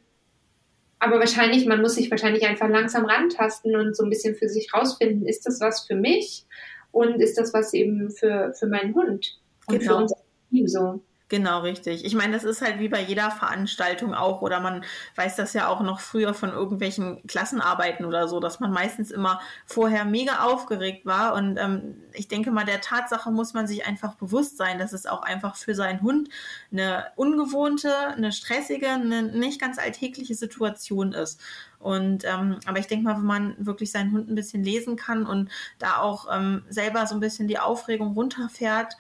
aber 0.99 1.19
wahrscheinlich, 1.19 1.65
man 1.65 1.81
muss 1.81 1.95
sich 1.95 2.11
wahrscheinlich 2.11 2.45
einfach 2.45 2.69
langsam 2.69 3.05
rantasten 3.05 3.75
und 3.75 3.95
so 3.95 4.03
ein 4.03 4.09
bisschen 4.09 4.35
für 4.35 4.49
sich 4.49 4.73
rausfinden, 4.73 5.25
ist 5.25 5.45
das 5.45 5.59
was 5.61 5.87
für 5.87 5.95
mich 5.95 6.45
und 6.91 7.21
ist 7.21 7.37
das 7.37 7.53
was 7.53 7.73
eben 7.73 8.11
für, 8.11 8.53
für 8.57 8.67
meinen 8.67 8.93
Hund 8.93 9.39
und 9.67 9.79
Genau. 9.79 9.91
für 9.91 9.97
unser 10.01 10.17
Team 10.49 10.67
so. 10.67 11.01
Genau, 11.30 11.59
richtig. 11.59 12.05
Ich 12.05 12.15
meine, 12.15 12.34
das 12.34 12.43
ist 12.43 12.63
halt 12.63 12.80
wie 12.80 12.89
bei 12.89 13.01
jeder 13.03 13.30
Veranstaltung 13.30 14.15
auch, 14.15 14.41
oder 14.41 14.59
man 14.59 14.84
weiß 15.15 15.36
das 15.36 15.53
ja 15.53 15.67
auch 15.67 15.80
noch 15.82 15.99
früher 15.99 16.34
von 16.34 16.49
irgendwelchen 16.49 17.21
Klassenarbeiten 17.27 18.03
oder 18.03 18.27
so, 18.27 18.39
dass 18.39 18.59
man 18.59 18.71
meistens 18.71 19.11
immer 19.11 19.39
vorher 19.67 20.05
mega 20.05 20.39
aufgeregt 20.45 21.05
war. 21.05 21.36
Und 21.36 21.57
ähm, 21.57 21.97
ich 22.13 22.30
denke 22.30 22.49
mal, 22.49 22.65
der 22.65 22.82
Tatsache 22.82 23.30
muss 23.30 23.53
man 23.53 23.67
sich 23.67 23.86
einfach 23.86 24.15
bewusst 24.15 24.57
sein, 24.57 24.80
dass 24.80 24.91
es 24.91 25.05
auch 25.05 25.21
einfach 25.21 25.55
für 25.55 25.75
seinen 25.75 26.01
Hund 26.01 26.30
eine 26.71 27.05
ungewohnte, 27.15 27.95
eine 28.07 28.32
stressige, 28.32 28.89
eine 28.89 29.21
nicht 29.21 29.61
ganz 29.61 29.77
alltägliche 29.77 30.34
Situation 30.34 31.13
ist. 31.13 31.39
Und 31.80 32.25
ähm, 32.25 32.57
aber 32.65 32.80
ich 32.80 32.88
denke 32.88 33.05
mal, 33.05 33.15
wenn 33.15 33.23
man 33.23 33.55
wirklich 33.57 33.91
seinen 33.91 34.11
Hund 34.11 34.30
ein 34.30 34.36
bisschen 34.36 34.63
lesen 34.63 34.97
kann 34.97 35.25
und 35.25 35.49
da 35.80 35.97
auch 35.97 36.27
ähm, 36.30 36.63
selber 36.69 37.07
so 37.07 37.15
ein 37.15 37.21
bisschen 37.21 37.47
die 37.47 37.57
Aufregung 37.57 38.13
runterfährt, 38.13 38.95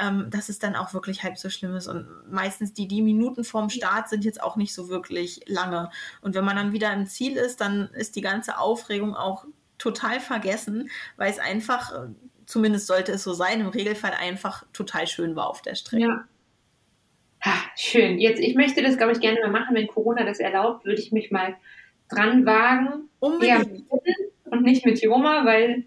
ähm, 0.00 0.28
dass 0.30 0.48
es 0.48 0.58
dann 0.58 0.76
auch 0.76 0.94
wirklich 0.94 1.22
halb 1.22 1.36
so 1.38 1.50
schlimm 1.50 1.74
ist. 1.74 1.88
Und 1.88 2.06
meistens 2.30 2.72
die, 2.72 2.88
die 2.88 3.02
Minuten 3.02 3.44
vorm 3.44 3.70
Start 3.70 4.08
sind 4.08 4.24
jetzt 4.24 4.42
auch 4.42 4.56
nicht 4.56 4.74
so 4.74 4.88
wirklich 4.88 5.40
lange. 5.46 5.90
Und 6.20 6.34
wenn 6.34 6.44
man 6.44 6.56
dann 6.56 6.72
wieder 6.72 6.92
im 6.92 7.06
Ziel 7.06 7.36
ist, 7.36 7.60
dann 7.60 7.88
ist 7.94 8.16
die 8.16 8.20
ganze 8.20 8.58
Aufregung 8.58 9.14
auch 9.14 9.46
total 9.78 10.20
vergessen, 10.20 10.90
weil 11.16 11.30
es 11.30 11.38
einfach, 11.38 11.92
äh, 11.92 12.08
zumindest 12.46 12.86
sollte 12.86 13.12
es 13.12 13.22
so 13.22 13.32
sein, 13.32 13.60
im 13.60 13.68
Regelfall 13.68 14.12
einfach 14.12 14.64
total 14.72 15.06
schön 15.06 15.36
war 15.36 15.48
auf 15.48 15.62
der 15.62 15.74
Strecke. 15.74 16.04
Ja. 16.04 16.24
Ha, 17.44 17.52
schön. 17.76 18.18
Jetzt, 18.18 18.40
ich 18.40 18.54
möchte 18.54 18.82
das, 18.82 18.96
glaube 18.96 19.12
ich, 19.12 19.20
gerne 19.20 19.40
mal 19.40 19.50
machen, 19.50 19.74
wenn 19.74 19.86
Corona 19.86 20.24
das 20.24 20.38
erlaubt, 20.38 20.86
würde 20.86 21.00
ich 21.00 21.12
mich 21.12 21.30
mal 21.30 21.56
dran 22.08 22.46
wagen. 22.46 23.08
Unbedingt. 23.18 23.84
und 24.44 24.62
nicht 24.62 24.86
mit 24.86 25.02
Joma, 25.02 25.44
weil 25.44 25.84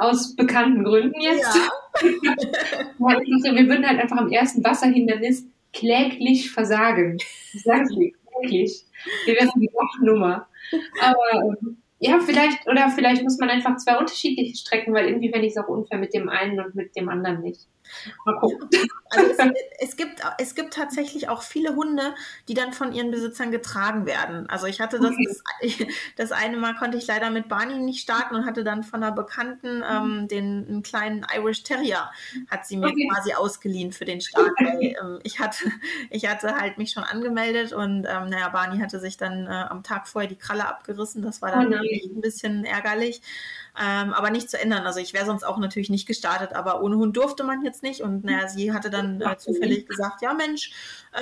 aus 0.00 0.34
bekannten 0.34 0.82
Gründen 0.82 1.20
jetzt. 1.20 1.54
Ja, 1.54 1.68
wir 2.98 3.68
würden 3.68 3.86
halt 3.86 4.00
einfach 4.00 4.16
am 4.16 4.32
ersten 4.32 4.64
Wasserhindernis 4.64 5.44
kläglich 5.72 6.50
versagen. 6.50 7.18
Ich 7.52 7.62
sage 7.62 7.86
dir, 7.94 8.12
kläglich. 8.40 8.84
Wir 9.26 9.34
wären 9.34 9.50
die 9.56 9.70
Lachnummer. 9.72 10.48
Aber 11.02 11.44
ähm, 11.44 11.76
ja, 11.98 12.18
vielleicht, 12.18 12.66
oder 12.66 12.88
vielleicht 12.88 13.22
muss 13.22 13.38
man 13.38 13.50
einfach 13.50 13.76
zwei 13.76 13.98
unterschiedliche 13.98 14.56
Strecken, 14.56 14.94
weil 14.94 15.06
irgendwie 15.08 15.30
fände 15.30 15.46
ich 15.46 15.52
es 15.52 15.58
auch 15.58 15.68
unfair 15.68 15.98
mit 15.98 16.14
dem 16.14 16.30
einen 16.30 16.58
und 16.60 16.74
mit 16.74 16.96
dem 16.96 17.10
anderen 17.10 17.42
nicht. 17.42 17.66
Also 19.12 19.26
es, 19.26 19.38
es, 19.80 19.96
gibt, 19.96 20.20
es 20.38 20.54
gibt 20.54 20.72
tatsächlich 20.72 21.28
auch 21.28 21.42
viele 21.42 21.74
Hunde, 21.74 22.14
die 22.46 22.54
dann 22.54 22.72
von 22.72 22.92
ihren 22.92 23.10
Besitzern 23.10 23.50
getragen 23.50 24.06
werden. 24.06 24.48
Also 24.48 24.66
ich 24.66 24.80
hatte 24.80 25.00
das, 25.00 25.10
das, 25.24 25.42
das 26.16 26.30
eine 26.32 26.56
Mal 26.58 26.76
konnte 26.76 26.96
ich 26.96 27.08
leider 27.08 27.30
mit 27.30 27.48
Barney 27.48 27.78
nicht 27.80 28.02
starten 28.02 28.36
und 28.36 28.46
hatte 28.46 28.62
dann 28.62 28.84
von 28.84 29.02
einer 29.02 29.10
Bekannten 29.10 29.82
ähm, 29.88 30.28
den 30.28 30.64
einen 30.68 30.82
kleinen 30.84 31.26
Irish 31.34 31.64
Terrier 31.64 32.08
hat 32.48 32.66
sie 32.66 32.76
mir 32.76 32.90
Okay. 32.90 33.08
quasi 33.12 33.32
ausgeliehen 33.34 33.92
für 33.92 34.04
den 34.04 34.20
Start. 34.20 34.50
Weil, 34.60 34.94
ähm, 35.00 35.18
ich 35.24 35.40
hatte 35.40 35.64
ich 36.10 36.28
hatte 36.28 36.56
halt 36.56 36.78
mich 36.78 36.92
schon 36.92 37.04
angemeldet 37.04 37.72
und 37.72 38.06
ähm, 38.08 38.28
naja 38.28 38.48
Barney 38.50 38.78
hatte 38.78 39.00
sich 39.00 39.16
dann 39.16 39.46
äh, 39.46 39.50
am 39.50 39.82
Tag 39.82 40.06
vorher 40.08 40.28
die 40.28 40.36
Kralle 40.36 40.66
abgerissen. 40.68 41.22
Das 41.22 41.42
war 41.42 41.50
dann 41.50 41.66
Oh 41.66 41.70
nein. 41.70 41.84
echt 41.90 42.10
ein 42.12 42.20
bisschen 42.20 42.64
ärgerlich. 42.64 43.22
Ähm, 43.80 44.12
aber 44.12 44.30
nicht 44.30 44.50
zu 44.50 44.60
ändern. 44.60 44.84
Also 44.86 44.98
ich 45.00 45.12
wäre 45.12 45.26
sonst 45.26 45.44
auch 45.44 45.56
natürlich 45.58 45.90
nicht 45.90 46.06
gestartet, 46.06 46.52
aber 46.54 46.82
ohne 46.82 46.96
Hund 46.96 47.16
durfte 47.16 47.44
man 47.44 47.64
jetzt 47.64 47.79
nicht. 47.82 48.00
Und 48.02 48.24
naja, 48.24 48.48
sie 48.48 48.72
hatte 48.72 48.90
dann 48.90 49.20
äh, 49.20 49.36
zufällig 49.36 49.86
gesagt, 49.86 50.22
ja 50.22 50.34
Mensch, 50.34 50.72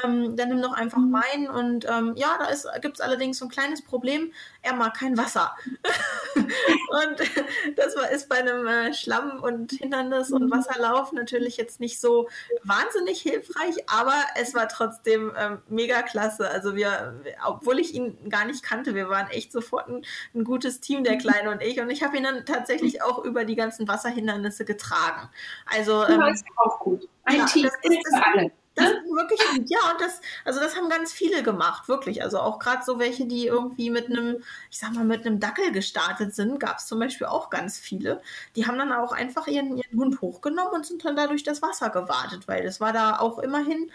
ähm, 0.04 0.36
dann 0.36 0.48
nimm 0.48 0.62
doch 0.62 0.72
einfach 0.72 0.98
meinen. 0.98 1.48
Und 1.48 1.86
ähm, 1.88 2.14
ja, 2.16 2.38
da 2.38 2.78
gibt 2.78 2.96
es 2.96 3.00
allerdings 3.00 3.38
so 3.38 3.46
ein 3.46 3.50
kleines 3.50 3.82
Problem. 3.82 4.32
Er 4.68 4.74
mag 4.74 4.94
kein 4.94 5.16
Wasser. 5.16 5.56
und 6.34 7.76
das 7.76 7.96
war, 7.96 8.10
ist 8.10 8.28
bei 8.28 8.36
einem 8.36 8.66
äh, 8.66 8.92
Schlamm- 8.92 9.42
und 9.42 9.72
Hindernis- 9.72 10.30
und 10.30 10.50
Wasserlauf 10.50 11.12
natürlich 11.12 11.56
jetzt 11.56 11.80
nicht 11.80 11.98
so 12.00 12.28
wahnsinnig 12.64 13.20
hilfreich, 13.22 13.76
aber 13.88 14.14
es 14.36 14.54
war 14.54 14.68
trotzdem 14.68 15.32
ähm, 15.38 15.62
mega 15.68 16.02
klasse. 16.02 16.50
Also 16.50 16.76
wir, 16.76 17.14
obwohl 17.46 17.78
ich 17.78 17.94
ihn 17.94 18.28
gar 18.28 18.44
nicht 18.44 18.62
kannte, 18.62 18.94
wir 18.94 19.08
waren 19.08 19.28
echt 19.28 19.52
sofort 19.52 19.88
ein, 19.88 20.04
ein 20.34 20.44
gutes 20.44 20.80
Team, 20.80 21.02
der 21.02 21.16
Kleine 21.16 21.50
und 21.50 21.62
ich. 21.62 21.80
Und 21.80 21.88
ich 21.88 22.02
habe 22.02 22.18
ihn 22.18 22.24
dann 22.24 22.44
tatsächlich 22.44 23.02
auch 23.02 23.24
über 23.24 23.46
die 23.46 23.56
ganzen 23.56 23.88
Wasserhindernisse 23.88 24.66
getragen. 24.66 25.30
Also 25.64 26.04
ähm, 26.04 26.20
Ja, 26.20 26.28
ist 26.28 26.44
auch 26.56 26.78
gut. 26.80 27.08
Ein 27.24 27.38
ja, 27.38 27.46
Team 27.46 27.62
das 27.64 27.74
ist 27.82 27.90
ist- 27.92 28.14
für 28.16 28.26
alle. 28.34 28.50
Das 28.78 28.90
ist 28.90 29.10
wirklich 29.10 29.40
gut. 29.40 29.70
Ja, 29.70 29.78
und 29.92 30.00
das, 30.00 30.20
also 30.44 30.60
das 30.60 30.76
haben 30.76 30.88
ganz 30.88 31.12
viele 31.12 31.42
gemacht, 31.42 31.88
wirklich. 31.88 32.22
Also 32.22 32.38
auch 32.38 32.58
gerade 32.58 32.82
so 32.84 32.98
welche, 32.98 33.26
die 33.26 33.46
irgendwie 33.46 33.90
mit 33.90 34.06
einem, 34.06 34.42
ich 34.70 34.78
sag 34.78 34.94
mal, 34.94 35.04
mit 35.04 35.26
einem 35.26 35.40
Dackel 35.40 35.72
gestartet 35.72 36.34
sind, 36.34 36.60
gab 36.60 36.78
es 36.78 36.86
zum 36.86 36.98
Beispiel 36.98 37.26
auch 37.26 37.50
ganz 37.50 37.78
viele. 37.78 38.20
Die 38.56 38.66
haben 38.66 38.78
dann 38.78 38.92
auch 38.92 39.12
einfach 39.12 39.46
ihren, 39.46 39.76
ihren 39.76 39.98
Hund 39.98 40.20
hochgenommen 40.20 40.72
und 40.74 40.86
sind 40.86 41.04
dann 41.04 41.16
da 41.16 41.26
durch 41.26 41.42
das 41.42 41.62
Wasser 41.62 41.90
gewartet, 41.90 42.48
weil 42.48 42.64
das 42.64 42.80
war 42.80 42.92
da 42.92 43.18
auch 43.18 43.38
immerhin 43.38 43.90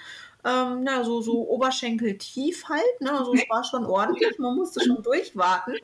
ähm, 0.45 0.83
na, 0.83 1.03
so, 1.03 1.21
so 1.21 1.47
oberschenkeltief 1.49 2.67
halt. 2.67 3.01
Ne? 3.01 3.11
Also 3.11 3.33
es 3.33 3.49
war 3.49 3.63
schon 3.63 3.85
ordentlich, 3.85 4.37
man 4.39 4.55
musste 4.55 4.83
schon 4.83 5.01
durchwarten. 5.01 5.75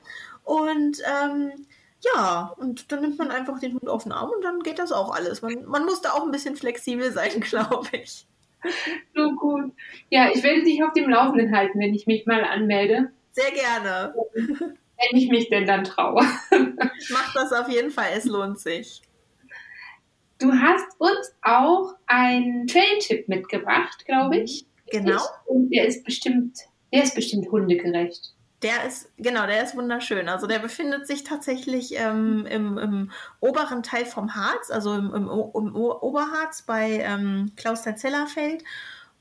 Und 0.43 1.01
ähm, 1.05 1.65
ja, 2.01 2.53
und 2.57 2.91
dann 2.91 3.01
nimmt 3.01 3.17
man 3.17 3.31
einfach 3.31 3.59
den 3.59 3.73
Hund 3.73 3.89
auf 3.89 4.03
den 4.03 4.11
Arm 4.11 4.29
und 4.29 4.43
dann 4.43 4.61
geht 4.61 4.79
das 4.79 4.91
auch 4.91 5.13
alles. 5.13 5.41
Man, 5.41 5.65
man 5.65 5.85
musste 5.85 6.13
auch 6.13 6.23
ein 6.23 6.31
bisschen 6.31 6.55
flexibel 6.55 7.11
sein, 7.11 7.39
glaube 7.41 7.89
ich. 7.91 8.25
So 9.16 9.32
gut. 9.36 9.74
Ja, 10.10 10.30
ich 10.34 10.43
werde 10.43 10.64
dich 10.64 10.84
auf 10.84 10.93
dem 10.93 11.10
Laufenden 11.10 11.55
halten, 11.55 11.80
wenn 11.80 11.93
ich 11.93 12.07
mich 12.07 12.26
mal 12.26 12.43
anmelde. 12.43 13.12
Sehr 13.32 13.51
gerne. 13.51 14.14
Wenn 14.34 15.18
ich 15.18 15.30
mich 15.30 15.49
denn 15.49 15.66
dann 15.66 15.84
traue. 15.84 16.22
Macht 16.22 17.36
das 17.36 17.53
auf 17.53 17.70
jeden 17.70 17.91
Fall, 17.91 18.10
es 18.16 18.26
lohnt 18.26 18.60
sich. 18.60 19.01
Du 20.39 20.51
hast 20.53 20.88
uns 20.99 21.36
auch 21.41 21.95
einen 22.07 22.68
Trail-Tipp 22.68 23.28
mitgebracht, 23.28 24.05
glaube 24.05 24.38
ich. 24.38 24.66
Genau. 24.89 25.22
Und 25.45 25.70
der 25.70 25.86
ist 25.86 26.03
bestimmt, 26.03 26.57
der 26.93 27.03
ist 27.03 27.16
bestimmt 27.16 27.51
hundegerecht. 27.51 28.34
Der 28.62 28.84
ist, 28.86 29.10
genau, 29.18 29.45
der 29.45 29.64
ist 29.64 29.76
wunderschön. 29.76 30.28
Also 30.28 30.45
der 30.45 30.60
befindet 30.60 31.07
sich 31.07 31.24
tatsächlich 31.24 31.95
ähm, 31.97 32.45
im, 32.45 32.78
im 32.78 33.12
oberen 33.39 33.84
Teil 33.84 34.05
vom 34.05 34.36
Harz, 34.36 34.70
also 34.70 34.95
im, 34.95 35.14
im, 35.14 35.30
im 35.30 35.76
Oberharz 35.76 36.64
bei 36.64 36.99
ähm, 36.99 37.53
Klauster-Zellerfeld. 37.55 38.64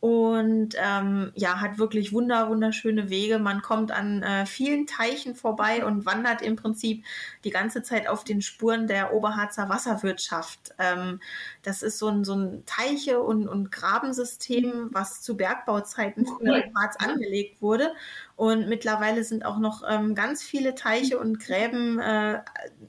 Und 0.00 0.76
ähm, 0.80 1.32
ja, 1.34 1.60
hat 1.60 1.78
wirklich 1.78 2.12
wunder, 2.12 2.48
wunderschöne 2.48 3.10
Wege. 3.10 3.40
Man 3.40 3.62
kommt 3.62 3.90
an 3.90 4.22
äh, 4.22 4.46
vielen 4.46 4.86
Teichen 4.86 5.34
vorbei 5.34 5.84
und 5.84 6.06
wandert 6.06 6.40
im 6.40 6.54
Prinzip 6.54 7.04
die 7.42 7.50
ganze 7.50 7.82
Zeit 7.82 8.06
auf 8.06 8.22
den 8.22 8.40
Spuren 8.40 8.86
der 8.86 9.12
Oberharzer 9.12 9.68
Wasserwirtschaft. 9.68 10.72
Ähm, 10.78 11.20
das 11.62 11.82
ist 11.82 11.98
so 11.98 12.06
ein, 12.06 12.22
so 12.22 12.34
ein 12.36 12.62
Teiche- 12.64 13.20
und, 13.20 13.48
und 13.48 13.72
Grabensystem, 13.72 14.90
was 14.92 15.20
zu 15.20 15.36
Bergbauzeiten 15.36 16.26
früher 16.26 16.64
im 16.64 16.78
Harz 16.78 16.94
angelegt 16.98 17.60
wurde. 17.60 17.92
Und 18.36 18.68
mittlerweile 18.68 19.24
sind 19.24 19.44
auch 19.44 19.58
noch 19.58 19.82
ähm, 19.88 20.14
ganz 20.14 20.44
viele 20.44 20.76
Teiche 20.76 21.18
und 21.18 21.40
Gräben 21.40 21.98
äh, 21.98 22.40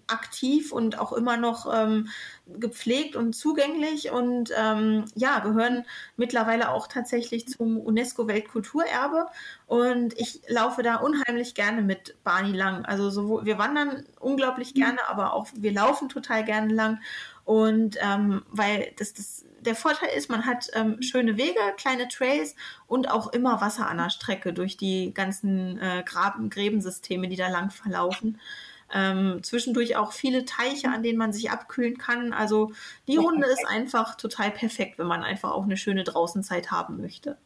aktiv 0.06 0.72
und 0.72 1.00
auch 1.00 1.12
immer 1.12 1.38
noch 1.38 1.66
ähm, 1.74 2.10
gepflegt 2.58 3.16
und 3.16 3.34
zugänglich 3.34 4.12
und 4.12 4.52
ähm, 4.58 5.06
ja, 5.16 5.40
gehören 5.40 5.86
mittlerweile 6.18 6.70
auch 6.72 6.88
tatsächlich 6.88 7.48
zum 7.48 7.80
UNESCO-Weltkulturerbe. 7.80 9.28
Und 9.68 10.18
ich 10.20 10.42
laufe 10.48 10.84
da 10.84 10.96
unheimlich 10.96 11.54
gerne 11.56 11.82
mit 11.82 12.16
Barney 12.24 12.56
lang. 12.56 12.86
Also 12.86 13.10
sowohl, 13.10 13.46
wir 13.46 13.58
wandern 13.58 14.06
unglaublich 14.20 14.74
mhm. 14.74 14.80
gerne, 14.80 15.00
aber 15.08 15.34
auch 15.34 15.48
wir 15.54 15.72
laufen 15.72 16.10
total 16.10 16.44
gerne 16.44 16.74
lang. 16.74 17.00
Und 17.46 17.98
ähm, 18.02 18.44
weil 18.52 18.94
das, 18.98 19.14
das 19.14 19.46
der 19.62 19.76
Vorteil 19.76 20.10
ist, 20.16 20.30
man 20.30 20.46
hat 20.46 20.68
ähm, 20.74 21.02
schöne 21.02 21.38
Wege, 21.38 21.60
kleine 21.78 22.08
Trails 22.08 22.56
und 22.88 23.10
auch 23.10 23.32
immer 23.34 23.62
Wasser 23.62 23.88
an 23.88 23.98
der 23.98 24.10
Strecke 24.10 24.54
durch 24.54 24.78
die 24.78 25.14
ganzen 25.14 25.80
äh, 25.80 26.04
Graben, 26.06 26.50
Gräbensysteme, 26.50 27.28
die 27.28 27.36
da 27.36 27.50
lang 27.50 27.72
verlaufen. 27.72 28.40
Ähm, 28.94 29.40
zwischendurch 29.44 29.96
auch 29.96 30.14
viele 30.14 30.46
Teiche, 30.46 30.90
an 30.90 31.04
denen 31.04 31.18
man 31.18 31.32
sich 31.32 31.52
abkühlen 31.52 31.98
kann. 31.98 32.34
Also 32.34 32.72
die 33.08 33.18
Runde 33.18 33.48
ist 33.48 33.66
einfach 33.68 34.16
total 34.16 34.52
perfekt, 34.52 34.98
wenn 34.98 35.08
man 35.08 35.24
einfach 35.24 35.52
auch 35.52 35.64
eine 35.64 35.78
schöne 35.78 36.04
Draußenzeit 36.04 36.72
haben 36.72 37.00
möchte. 37.00 37.38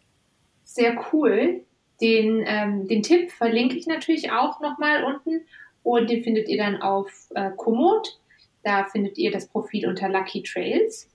Sehr 0.63 0.97
cool. 1.11 1.63
Den, 2.01 2.43
ähm, 2.45 2.87
den 2.87 3.03
Tipp 3.03 3.31
verlinke 3.31 3.75
ich 3.75 3.87
natürlich 3.87 4.31
auch 4.31 4.59
nochmal 4.61 5.03
unten 5.03 5.41
und 5.83 6.09
den 6.09 6.23
findet 6.23 6.47
ihr 6.47 6.57
dann 6.57 6.81
auf 6.81 7.29
äh, 7.35 7.51
Komoot. 7.55 8.19
Da 8.63 8.85
findet 8.85 9.17
ihr 9.17 9.31
das 9.31 9.47
Profil 9.47 9.87
unter 9.87 10.09
Lucky 10.09 10.43
Trails. 10.43 11.09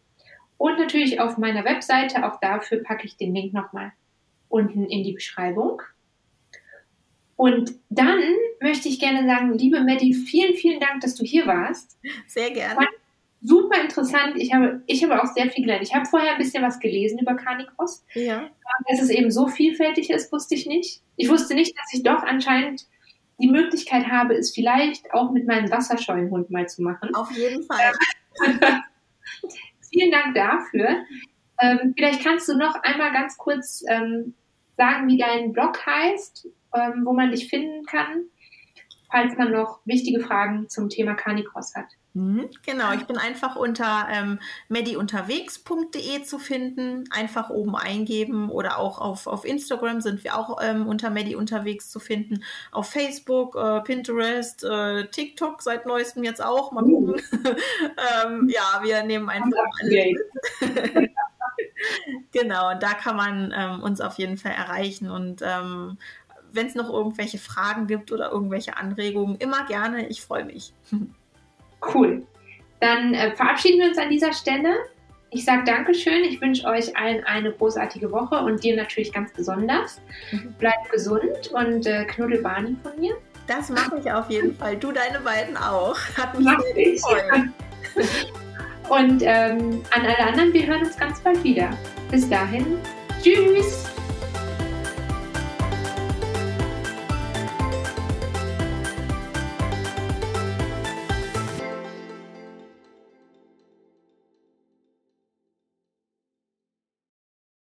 Und 0.58 0.78
natürlich 0.78 1.20
auf 1.20 1.38
meiner 1.38 1.64
Webseite, 1.64 2.26
auch 2.26 2.40
dafür 2.40 2.82
packe 2.82 3.06
ich 3.06 3.16
den 3.16 3.34
Link 3.34 3.54
nochmal 3.54 3.92
unten 4.48 4.86
in 4.86 5.04
die 5.04 5.12
Beschreibung. 5.12 5.82
Und 7.38 7.72
dann 7.88 8.20
möchte 8.60 8.88
ich 8.88 8.98
gerne 8.98 9.24
sagen, 9.24 9.56
liebe 9.56 9.80
Maddie, 9.80 10.12
vielen, 10.12 10.54
vielen 10.54 10.80
Dank, 10.80 11.02
dass 11.02 11.14
du 11.14 11.24
hier 11.24 11.46
warst. 11.46 11.96
Sehr 12.26 12.50
gerne. 12.50 12.84
super 13.40 13.80
interessant. 13.80 14.32
Ich 14.34 14.52
habe, 14.52 14.82
ich 14.86 15.04
habe 15.04 15.22
auch 15.22 15.32
sehr 15.32 15.48
viel 15.48 15.62
gelernt. 15.62 15.84
Ich 15.86 15.94
habe 15.94 16.04
vorher 16.04 16.32
ein 16.32 16.38
bisschen 16.38 16.64
was 16.64 16.80
gelesen 16.80 17.20
über 17.20 17.36
Carnicross. 17.36 18.04
Ja. 18.14 18.50
Dass 18.88 19.00
es 19.00 19.10
eben 19.10 19.30
so 19.30 19.46
vielfältig 19.46 20.10
ist, 20.10 20.32
wusste 20.32 20.56
ich 20.56 20.66
nicht. 20.66 21.00
Ich 21.14 21.28
wusste 21.28 21.54
nicht, 21.54 21.78
dass 21.78 21.94
ich 21.94 22.02
doch 22.02 22.24
anscheinend 22.24 22.88
die 23.40 23.46
Möglichkeit 23.46 24.08
habe, 24.08 24.34
es 24.34 24.52
vielleicht 24.52 25.14
auch 25.14 25.30
mit 25.30 25.46
meinem 25.46 25.70
wasserscheuen 25.70 26.32
Hund 26.32 26.50
mal 26.50 26.68
zu 26.68 26.82
machen. 26.82 27.14
Auf 27.14 27.30
jeden 27.30 27.62
Fall. 27.62 27.92
Vielen 29.92 30.10
Dank 30.10 30.34
dafür. 30.34 31.04
Ähm, 31.60 31.94
vielleicht 31.96 32.24
kannst 32.24 32.48
du 32.48 32.56
noch 32.56 32.74
einmal 32.82 33.12
ganz 33.12 33.36
kurz 33.36 33.84
ähm, 33.88 34.34
sagen, 34.76 35.06
wie 35.06 35.18
dein 35.18 35.52
Blog 35.52 35.86
heißt, 35.86 36.48
ähm, 36.74 37.04
wo 37.04 37.12
man 37.12 37.30
dich 37.30 37.48
finden 37.48 37.84
kann, 37.86 38.24
falls 39.10 39.36
man 39.36 39.52
noch 39.52 39.80
wichtige 39.84 40.20
Fragen 40.20 40.68
zum 40.68 40.88
Thema 40.88 41.14
Canicross 41.14 41.74
hat. 41.74 41.86
Mhm, 42.18 42.48
genau, 42.66 42.92
ich 42.94 43.04
bin 43.04 43.16
einfach 43.16 43.54
unter 43.54 44.08
ähm, 44.10 44.40
mediunterwegs.de 44.68 46.22
zu 46.24 46.38
finden. 46.38 47.04
Einfach 47.10 47.50
oben 47.50 47.76
eingeben 47.76 48.50
oder 48.50 48.78
auch 48.78 48.98
auf, 48.98 49.26
auf 49.28 49.44
Instagram 49.44 50.00
sind 50.00 50.24
wir 50.24 50.36
auch 50.36 50.58
ähm, 50.60 50.88
unter 50.88 51.10
Medi 51.10 51.36
unterwegs 51.36 51.90
zu 51.90 52.00
finden. 52.00 52.42
Auf 52.72 52.90
Facebook, 52.90 53.54
äh, 53.56 53.82
Pinterest, 53.82 54.64
äh, 54.64 55.06
TikTok 55.08 55.62
seit 55.62 55.86
neuestem 55.86 56.24
jetzt 56.24 56.42
auch. 56.42 56.72
Mal 56.72 56.82
gucken. 56.82 57.14
Uh. 57.14 57.48
ähm, 58.26 58.48
ja, 58.48 58.80
wir 58.82 59.04
nehmen 59.04 59.28
einfach 59.28 59.66
alles. 59.80 60.18
genau, 62.32 62.74
da 62.80 62.94
kann 62.94 63.16
man 63.16 63.54
ähm, 63.56 63.82
uns 63.82 64.00
auf 64.00 64.18
jeden 64.18 64.38
Fall 64.38 64.52
erreichen 64.52 65.08
und 65.10 65.42
ähm, 65.44 65.98
wenn 66.58 66.66
es 66.66 66.74
noch 66.74 66.92
irgendwelche 66.92 67.38
Fragen 67.38 67.86
gibt 67.86 68.10
oder 68.10 68.32
irgendwelche 68.32 68.76
Anregungen, 68.76 69.36
immer 69.38 69.64
gerne. 69.66 70.08
Ich 70.08 70.20
freue 70.20 70.44
mich. 70.44 70.72
Cool. 71.94 72.26
Dann 72.80 73.14
äh, 73.14 73.36
verabschieden 73.36 73.78
wir 73.78 73.86
uns 73.86 73.98
an 73.98 74.10
dieser 74.10 74.32
Stelle. 74.32 74.74
Ich 75.30 75.44
sage 75.44 75.62
Dankeschön. 75.64 76.24
Ich 76.24 76.40
wünsche 76.40 76.66
euch 76.66 76.96
allen 76.96 77.22
eine 77.22 77.52
großartige 77.52 78.10
Woche 78.10 78.36
und 78.40 78.64
dir 78.64 78.74
natürlich 78.74 79.12
ganz 79.12 79.32
besonders. 79.32 80.00
Mhm. 80.32 80.54
Bleibt 80.58 80.90
gesund 80.90 81.52
und 81.52 81.86
äh, 81.86 82.04
knuddel 82.06 82.42
Barney 82.42 82.76
von 82.82 82.98
mir. 82.98 83.14
Das 83.46 83.70
mache 83.70 84.00
ich 84.00 84.10
auf 84.10 84.28
jeden 84.28 84.56
Fall. 84.56 84.76
Du 84.76 84.90
deine 84.90 85.20
beiden 85.20 85.56
auch. 85.56 85.96
Hat 86.16 86.36
mich 86.36 86.46
Mach 86.46 86.60
sehr 86.60 86.76
ich. 86.76 87.00
gefreut. 87.00 87.48
und 88.88 89.22
ähm, 89.22 89.82
an 89.90 90.02
alle 90.04 90.18
anderen, 90.18 90.52
wir 90.52 90.66
hören 90.66 90.80
uns 90.80 90.96
ganz 90.96 91.20
bald 91.20 91.44
wieder. 91.44 91.70
Bis 92.10 92.28
dahin. 92.28 92.78
Tschüss. 93.22 93.97